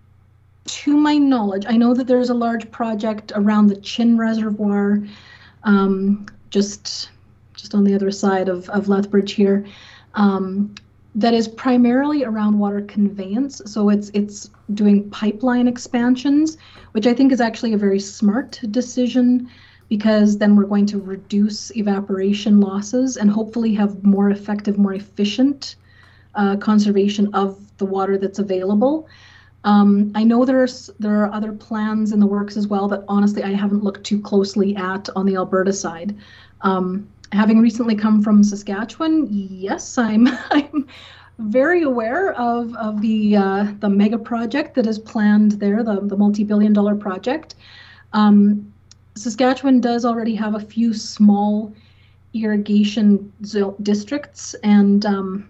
to 0.65 0.97
my 0.97 1.19
knowledge, 1.19 1.65
I 1.69 1.77
know 1.77 1.95
that 1.95 2.07
there's 2.07 2.31
a 2.31 2.35
large 2.35 2.71
project 2.71 3.33
around 3.35 3.67
the 3.69 3.77
Chin 3.77 4.17
Reservoir, 4.17 5.03
um, 5.65 6.27
just 6.51 7.11
just 7.55 7.75
on 7.75 7.85
the 7.85 7.95
other 7.95 8.11
side 8.11 8.49
of, 8.49 8.69
of 8.71 8.89
Lethbridge 8.89 9.33
here. 9.33 9.65
Um, 10.15 10.75
that 11.15 11.35
is 11.35 11.47
primarily 11.47 12.25
around 12.25 12.59
water 12.59 12.81
conveyance. 12.83 13.61
So 13.67 13.89
it's 13.89 14.11
it's 14.15 14.51
doing 14.75 15.09
pipeline 15.11 15.69
expansions, 15.69 16.57
which 16.93 17.07
I 17.07 17.15
think 17.15 17.33
is 17.33 17.41
actually 17.41 17.73
a 17.73 17.79
very 17.79 18.01
smart 18.01 18.61
decision 18.71 19.49
because 19.89 20.39
then 20.39 20.57
we're 20.57 20.65
going 20.65 20.87
to 20.87 20.99
reduce 20.99 21.71
evaporation 21.77 22.61
losses 22.61 23.17
and 23.19 23.31
hopefully 23.31 23.75
have 23.75 24.03
more 24.03 24.31
effective, 24.31 24.79
more 24.79 24.95
efficient 24.95 25.77
uh, 26.35 26.57
conservation 26.57 27.29
of 27.35 27.59
the 27.83 27.87
water 27.87 28.17
that's 28.17 28.39
available. 28.39 29.09
Um, 29.65 30.13
I 30.15 30.23
know 30.23 30.45
there's 30.45 30.89
there 31.01 31.23
are 31.23 31.33
other 31.33 31.53
plans 31.53 32.13
in 32.13 32.21
the 32.21 32.27
works 32.27 32.57
as 32.57 32.69
well 32.69 32.87
that 32.89 33.05
honestly 33.09 33.43
I 33.43 33.51
haven't 33.51 33.83
looked 33.83 34.05
too 34.05 34.21
closely 34.21 34.77
at 34.77 35.09
on 35.17 35.27
the 35.27 35.35
Alberta 35.35 35.73
side. 35.73 36.17
Um, 36.61 37.09
having 37.33 37.61
recently 37.61 37.97
come 37.97 38.23
from 38.23 38.45
Saskatchewan, 38.45 39.27
yes, 39.31 39.99
I'm 39.99 40.29
I'm 40.51 40.87
very 41.39 41.83
aware 41.83 42.33
of 42.35 42.75
of 42.77 43.01
the 43.01 43.37
uh, 43.37 43.67
the 43.81 43.89
mega 43.89 44.19
project 44.19 44.77
that 44.77 44.87
is 44.87 44.99
planned 44.99 45.53
there, 45.53 45.83
the 45.83 46.01
the 46.01 46.17
multi-billion 46.17 46.73
dollar 46.73 46.95
project. 46.95 47.57
Um, 48.13 48.73
Saskatchewan 49.17 49.81
does 49.81 50.05
already 50.05 50.35
have 50.37 50.55
a 50.55 50.61
few 50.61 50.95
small 50.95 51.75
irrigation 52.35 53.33
districts, 53.83 54.55
and 54.63 55.05
um, 55.05 55.49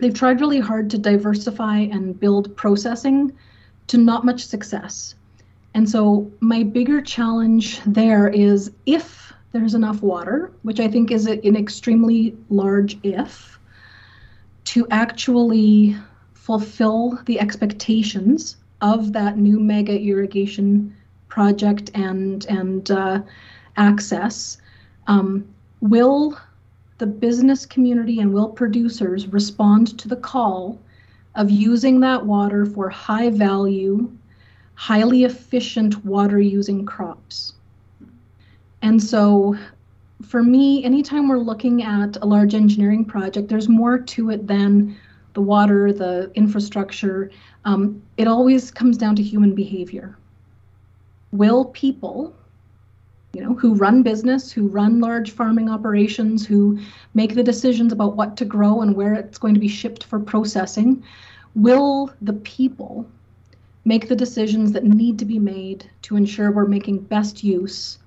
they've 0.00 0.14
tried 0.14 0.40
really 0.40 0.60
hard 0.60 0.90
to 0.90 0.98
diversify 0.98 1.78
and 1.78 2.18
build 2.18 2.56
processing 2.56 3.36
to 3.86 3.98
not 3.98 4.24
much 4.24 4.44
success. 4.46 5.14
And 5.74 5.88
so, 5.88 6.30
my 6.40 6.62
bigger 6.62 7.00
challenge 7.00 7.80
there 7.86 8.28
is 8.28 8.72
if 8.86 9.32
there's 9.52 9.74
enough 9.74 10.02
water, 10.02 10.52
which 10.62 10.80
I 10.80 10.88
think 10.88 11.10
is 11.10 11.26
an 11.26 11.56
extremely 11.56 12.36
large 12.48 12.98
if, 13.02 13.58
to 14.64 14.86
actually 14.90 15.96
fulfill 16.34 17.18
the 17.26 17.38
expectations 17.40 18.56
of 18.80 19.12
that 19.12 19.38
new 19.38 19.60
mega 19.60 19.98
irrigation 19.98 20.96
project 21.28 21.90
and 21.94 22.44
and 22.46 22.90
uh, 22.90 23.22
access. 23.76 24.58
Um, 25.06 25.46
will 25.80 26.38
the 27.00 27.06
business 27.06 27.64
community 27.64 28.20
and 28.20 28.32
will 28.32 28.50
producers 28.50 29.26
respond 29.26 29.98
to 29.98 30.06
the 30.06 30.16
call 30.16 30.78
of 31.34 31.50
using 31.50 31.98
that 32.00 32.26
water 32.26 32.66
for 32.66 32.90
high 32.90 33.30
value, 33.30 34.10
highly 34.74 35.24
efficient 35.24 36.04
water 36.04 36.38
using 36.38 36.84
crops? 36.84 37.54
And 38.82 39.02
so 39.02 39.56
for 40.26 40.42
me, 40.42 40.84
anytime 40.84 41.26
we're 41.26 41.38
looking 41.38 41.82
at 41.82 42.18
a 42.20 42.26
large 42.26 42.54
engineering 42.54 43.06
project, 43.06 43.48
there's 43.48 43.68
more 43.68 43.98
to 43.98 44.28
it 44.28 44.46
than 44.46 44.94
the 45.32 45.40
water, 45.40 45.94
the 45.94 46.30
infrastructure. 46.34 47.30
Um, 47.64 48.02
it 48.18 48.28
always 48.28 48.70
comes 48.70 48.98
down 48.98 49.16
to 49.16 49.22
human 49.22 49.54
behavior. 49.54 50.18
Will 51.32 51.64
people 51.64 52.34
you 53.32 53.40
know, 53.40 53.54
who 53.54 53.74
run 53.74 54.02
business, 54.02 54.50
who 54.50 54.66
run 54.66 55.00
large 55.00 55.30
farming 55.30 55.68
operations, 55.68 56.44
who 56.44 56.78
make 57.14 57.34
the 57.34 57.42
decisions 57.42 57.92
about 57.92 58.16
what 58.16 58.36
to 58.36 58.44
grow 58.44 58.80
and 58.80 58.96
where 58.96 59.14
it's 59.14 59.38
going 59.38 59.54
to 59.54 59.60
be 59.60 59.68
shipped 59.68 60.04
for 60.04 60.18
processing, 60.18 61.02
will 61.54 62.12
the 62.22 62.32
people 62.32 63.06
make 63.84 64.08
the 64.08 64.16
decisions 64.16 64.72
that 64.72 64.84
need 64.84 65.18
to 65.18 65.24
be 65.24 65.38
made 65.38 65.88
to 66.02 66.16
ensure 66.16 66.50
we're 66.50 66.66
making 66.66 66.98
best 66.98 67.44
use 67.44 67.98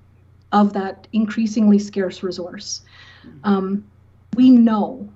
of 0.52 0.72
that 0.74 1.08
increasingly 1.12 1.78
scarce 1.78 2.22
resource? 2.22 2.82
Um, 3.44 3.84
we 4.34 4.50
know 4.50 5.08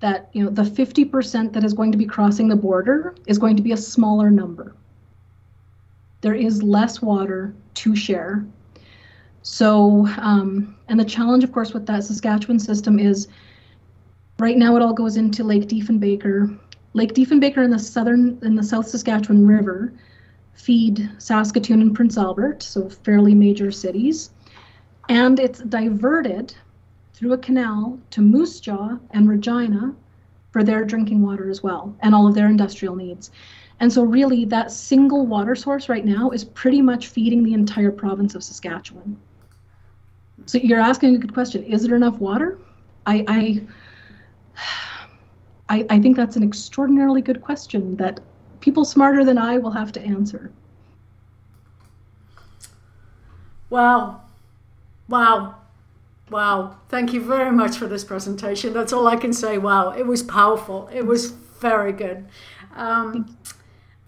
that 0.00 0.28
you 0.32 0.44
know 0.44 0.50
the 0.50 0.62
50% 0.62 1.52
that 1.52 1.64
is 1.64 1.72
going 1.72 1.92
to 1.92 1.98
be 1.98 2.06
crossing 2.06 2.48
the 2.48 2.56
border 2.56 3.14
is 3.26 3.38
going 3.38 3.56
to 3.56 3.62
be 3.62 3.72
a 3.72 3.76
smaller 3.76 4.30
number. 4.30 4.74
There 6.22 6.34
is 6.34 6.62
less 6.62 7.00
water 7.00 7.54
to 7.74 7.94
share 7.94 8.44
so, 9.48 10.08
um, 10.18 10.74
and 10.88 10.98
the 10.98 11.04
challenge, 11.04 11.44
of 11.44 11.52
course, 11.52 11.72
with 11.72 11.86
that 11.86 12.02
Saskatchewan 12.02 12.58
system 12.58 12.98
is 12.98 13.28
right 14.40 14.58
now 14.58 14.74
it 14.74 14.82
all 14.82 14.92
goes 14.92 15.16
into 15.16 15.44
Lake 15.44 15.68
Diefenbaker. 15.68 16.58
Lake 16.94 17.14
Diefenbaker 17.14 17.64
in 17.64 17.70
the 17.70 17.78
southern, 17.78 18.40
in 18.42 18.56
the 18.56 18.64
South 18.64 18.88
Saskatchewan 18.88 19.46
River 19.46 19.92
feed 20.54 21.08
Saskatoon 21.18 21.80
and 21.80 21.94
Prince 21.94 22.18
Albert, 22.18 22.64
so 22.64 22.88
fairly 22.88 23.36
major 23.36 23.70
cities. 23.70 24.30
And 25.08 25.38
it's 25.38 25.60
diverted 25.60 26.52
through 27.14 27.32
a 27.32 27.38
canal 27.38 28.00
to 28.10 28.22
Moose 28.22 28.58
Jaw 28.58 28.98
and 29.12 29.28
Regina 29.28 29.94
for 30.50 30.64
their 30.64 30.84
drinking 30.84 31.22
water 31.22 31.48
as 31.50 31.62
well 31.62 31.94
and 32.00 32.16
all 32.16 32.26
of 32.26 32.34
their 32.34 32.48
industrial 32.48 32.96
needs. 32.96 33.30
And 33.78 33.92
so, 33.92 34.02
really, 34.02 34.44
that 34.46 34.72
single 34.72 35.24
water 35.24 35.54
source 35.54 35.88
right 35.88 36.04
now 36.04 36.30
is 36.30 36.42
pretty 36.42 36.82
much 36.82 37.06
feeding 37.06 37.44
the 37.44 37.54
entire 37.54 37.92
province 37.92 38.34
of 38.34 38.42
Saskatchewan. 38.42 39.16
So 40.46 40.58
you're 40.58 40.80
asking 40.80 41.16
a 41.16 41.18
good 41.18 41.34
question. 41.34 41.64
Is 41.64 41.82
there 41.82 41.96
enough 41.96 42.18
water? 42.18 42.58
I, 43.04 43.24
I, 43.28 43.62
I, 45.68 45.86
I 45.90 46.00
think 46.00 46.16
that's 46.16 46.36
an 46.36 46.42
extraordinarily 46.42 47.20
good 47.20 47.42
question 47.42 47.96
that 47.96 48.20
people 48.60 48.84
smarter 48.84 49.24
than 49.24 49.38
I 49.38 49.58
will 49.58 49.72
have 49.72 49.92
to 49.92 50.00
answer. 50.00 50.52
Wow. 53.70 54.22
Wow. 55.08 55.56
Wow. 56.30 56.76
Thank 56.88 57.12
you 57.12 57.20
very 57.20 57.50
much 57.52 57.76
for 57.76 57.86
this 57.88 58.04
presentation. 58.04 58.72
That's 58.72 58.92
all 58.92 59.08
I 59.08 59.16
can 59.16 59.32
say. 59.32 59.58
Wow. 59.58 59.90
It 59.90 60.06
was 60.06 60.22
powerful. 60.22 60.88
It 60.92 61.02
was 61.02 61.30
very 61.30 61.92
good. 61.92 62.26
Um, 62.76 63.36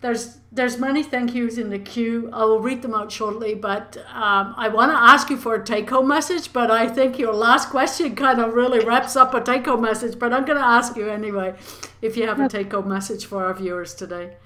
there's 0.00 0.38
there's 0.52 0.78
many 0.78 1.02
thank 1.02 1.34
yous 1.34 1.58
in 1.58 1.70
the 1.70 1.78
queue. 1.78 2.30
I 2.32 2.44
will 2.44 2.60
read 2.60 2.82
them 2.82 2.94
out 2.94 3.10
shortly, 3.10 3.54
but 3.54 3.96
um, 4.12 4.54
I 4.56 4.68
want 4.68 4.92
to 4.92 4.96
ask 4.96 5.28
you 5.28 5.36
for 5.36 5.56
a 5.56 5.64
take 5.64 5.90
home 5.90 6.06
message. 6.06 6.52
But 6.52 6.70
I 6.70 6.88
think 6.88 7.18
your 7.18 7.34
last 7.34 7.70
question 7.70 8.14
kind 8.14 8.40
of 8.40 8.54
really 8.54 8.84
wraps 8.84 9.16
up 9.16 9.34
a 9.34 9.40
take 9.40 9.66
home 9.66 9.82
message. 9.82 10.18
But 10.18 10.32
I'm 10.32 10.44
going 10.44 10.58
to 10.58 10.64
ask 10.64 10.96
you 10.96 11.08
anyway 11.08 11.54
if 12.00 12.16
you 12.16 12.26
have 12.26 12.38
a 12.38 12.48
take 12.48 12.72
home 12.72 12.88
message 12.88 13.26
for 13.26 13.44
our 13.44 13.54
viewers 13.54 13.94
today. 13.94 14.36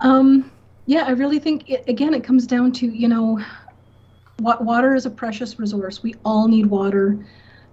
Um, 0.00 0.50
yeah, 0.86 1.04
I 1.04 1.10
really 1.10 1.40
think 1.40 1.68
it, 1.68 1.84
again 1.88 2.14
it 2.14 2.22
comes 2.22 2.46
down 2.46 2.70
to 2.72 2.86
you 2.86 3.08
know, 3.08 3.40
water 4.38 4.94
is 4.94 5.04
a 5.04 5.10
precious 5.10 5.58
resource. 5.58 6.02
We 6.02 6.14
all 6.24 6.46
need 6.46 6.66
water 6.66 7.26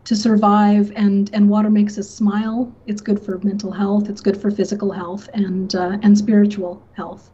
to 0.06 0.16
survive 0.16 0.92
and 0.96 1.30
and 1.34 1.50
water 1.50 1.70
makes 1.70 1.98
us 1.98 2.10
smile 2.10 2.74
it's 2.86 3.02
good 3.02 3.20
for 3.20 3.40
mental 3.40 3.72
health 3.72 4.08
it's 4.08 4.22
good 4.22 4.40
for 4.40 4.50
physical 4.50 4.92
health 4.92 5.28
and 5.34 5.76
uh, 5.76 5.98
and 6.04 6.18
spiritual 6.18 6.82
health 6.94 7.32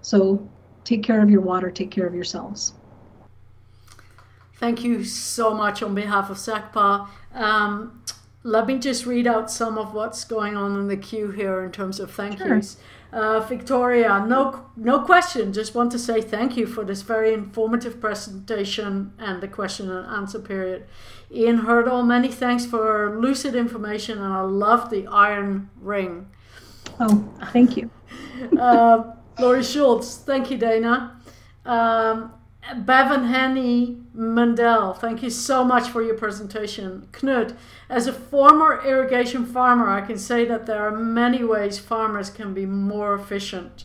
so 0.00 0.48
take 0.84 1.02
care 1.02 1.20
of 1.20 1.28
your 1.28 1.40
water 1.40 1.70
take 1.70 1.90
care 1.90 2.06
of 2.06 2.14
yourselves 2.14 2.74
thank 4.54 4.82
you 4.82 5.04
so 5.04 5.52
much 5.52 5.82
on 5.82 5.94
behalf 5.94 6.30
of 6.30 6.36
SACPA 6.36 7.08
um, 7.34 8.02
let 8.44 8.66
me 8.66 8.78
just 8.78 9.06
read 9.06 9.26
out 9.26 9.50
some 9.50 9.76
of 9.76 9.92
what's 9.92 10.24
going 10.24 10.56
on 10.56 10.78
in 10.78 10.86
the 10.86 10.96
queue 10.96 11.30
here 11.32 11.64
in 11.64 11.72
terms 11.72 11.98
of 11.98 12.10
thank 12.12 12.38
sure. 12.38 12.54
yous 12.56 12.76
uh, 13.14 13.38
Victoria, 13.38 14.24
no, 14.26 14.66
no 14.76 14.98
question. 14.98 15.52
Just 15.52 15.72
want 15.72 15.92
to 15.92 16.00
say 16.00 16.20
thank 16.20 16.56
you 16.56 16.66
for 16.66 16.84
this 16.84 17.02
very 17.02 17.32
informative 17.32 18.00
presentation 18.00 19.12
and 19.20 19.40
the 19.40 19.46
question 19.46 19.88
and 19.88 20.04
answer 20.04 20.40
period. 20.40 20.84
Ian 21.34 21.58
Hurdle, 21.58 22.02
many 22.02 22.28
thanks 22.30 22.64
for 22.64 23.18
lucid 23.20 23.56
information, 23.56 24.18
and 24.18 24.32
I 24.32 24.42
love 24.42 24.90
the 24.90 25.06
iron 25.08 25.68
ring. 25.80 26.28
Oh, 27.00 27.28
thank 27.52 27.76
you. 27.76 27.90
uh, 28.58 29.14
Laurie 29.40 29.64
Schultz, 29.64 30.16
thank 30.18 30.50
you, 30.50 30.56
Dena. 30.56 31.20
Um, 31.66 32.32
Bevan 32.76 33.24
Henny 33.24 34.00
Mandel, 34.14 34.94
thank 34.94 35.22
you 35.22 35.30
so 35.30 35.64
much 35.64 35.88
for 35.88 36.02
your 36.02 36.14
presentation. 36.14 37.08
Knut, 37.12 37.56
as 37.90 38.06
a 38.06 38.12
former 38.12 38.82
irrigation 38.84 39.44
farmer, 39.44 39.90
I 39.90 40.00
can 40.00 40.18
say 40.18 40.44
that 40.46 40.66
there 40.66 40.86
are 40.86 40.96
many 40.96 41.42
ways 41.42 41.78
farmers 41.78 42.30
can 42.30 42.54
be 42.54 42.64
more 42.64 43.14
efficient. 43.14 43.84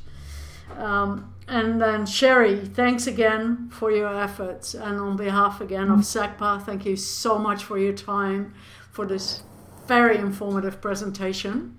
Um, 0.77 1.33
and 1.49 1.81
then 1.81 2.05
Sherry, 2.05 2.65
thanks 2.65 3.07
again 3.07 3.69
for 3.71 3.91
your 3.91 4.13
efforts. 4.13 4.73
And 4.73 4.99
on 4.99 5.17
behalf 5.17 5.61
again 5.61 5.89
of 5.89 5.99
SACPA, 5.99 6.63
thank 6.63 6.85
you 6.85 6.95
so 6.95 7.37
much 7.37 7.63
for 7.63 7.77
your 7.77 7.93
time 7.93 8.53
for 8.91 9.05
this 9.05 9.43
very 9.87 10.17
informative 10.17 10.79
presentation. 10.81 11.75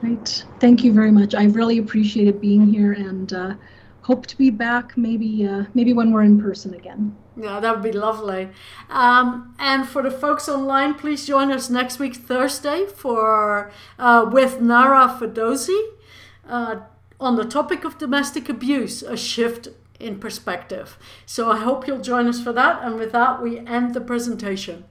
Great. 0.00 0.44
Thank 0.60 0.84
you 0.84 0.92
very 0.92 1.10
much. 1.10 1.34
I 1.34 1.44
really 1.44 1.78
appreciated 1.78 2.40
being 2.40 2.66
here 2.66 2.92
and 2.92 3.32
uh, 3.32 3.54
hope 4.02 4.26
to 4.26 4.36
be 4.36 4.50
back 4.50 4.96
maybe 4.96 5.46
uh, 5.46 5.64
maybe 5.74 5.92
when 5.92 6.12
we're 6.12 6.22
in 6.22 6.40
person 6.40 6.74
again. 6.74 7.16
Yeah, 7.36 7.60
that 7.60 7.74
would 7.74 7.82
be 7.82 7.92
lovely. 7.92 8.48
Um, 8.90 9.54
and 9.58 9.88
for 9.88 10.02
the 10.02 10.10
folks 10.10 10.48
online, 10.48 10.94
please 10.94 11.26
join 11.26 11.50
us 11.50 11.70
next 11.70 11.98
week 11.98 12.16
Thursday 12.16 12.86
for 12.86 13.70
uh, 13.98 14.28
with 14.30 14.60
Nara 14.60 15.16
Fedosi 15.18 15.80
uh, 16.48 16.80
on 17.20 17.36
the 17.36 17.44
topic 17.44 17.84
of 17.84 17.98
domestic 17.98 18.48
abuse, 18.48 19.02
a 19.02 19.16
shift 19.16 19.68
in 20.00 20.18
perspective. 20.18 20.96
So 21.26 21.50
I 21.50 21.58
hope 21.58 21.86
you'll 21.86 22.00
join 22.00 22.26
us 22.26 22.42
for 22.42 22.52
that. 22.54 22.82
And 22.82 22.96
with 22.96 23.12
that, 23.12 23.42
we 23.42 23.58
end 23.58 23.94
the 23.94 24.00
presentation. 24.00 24.84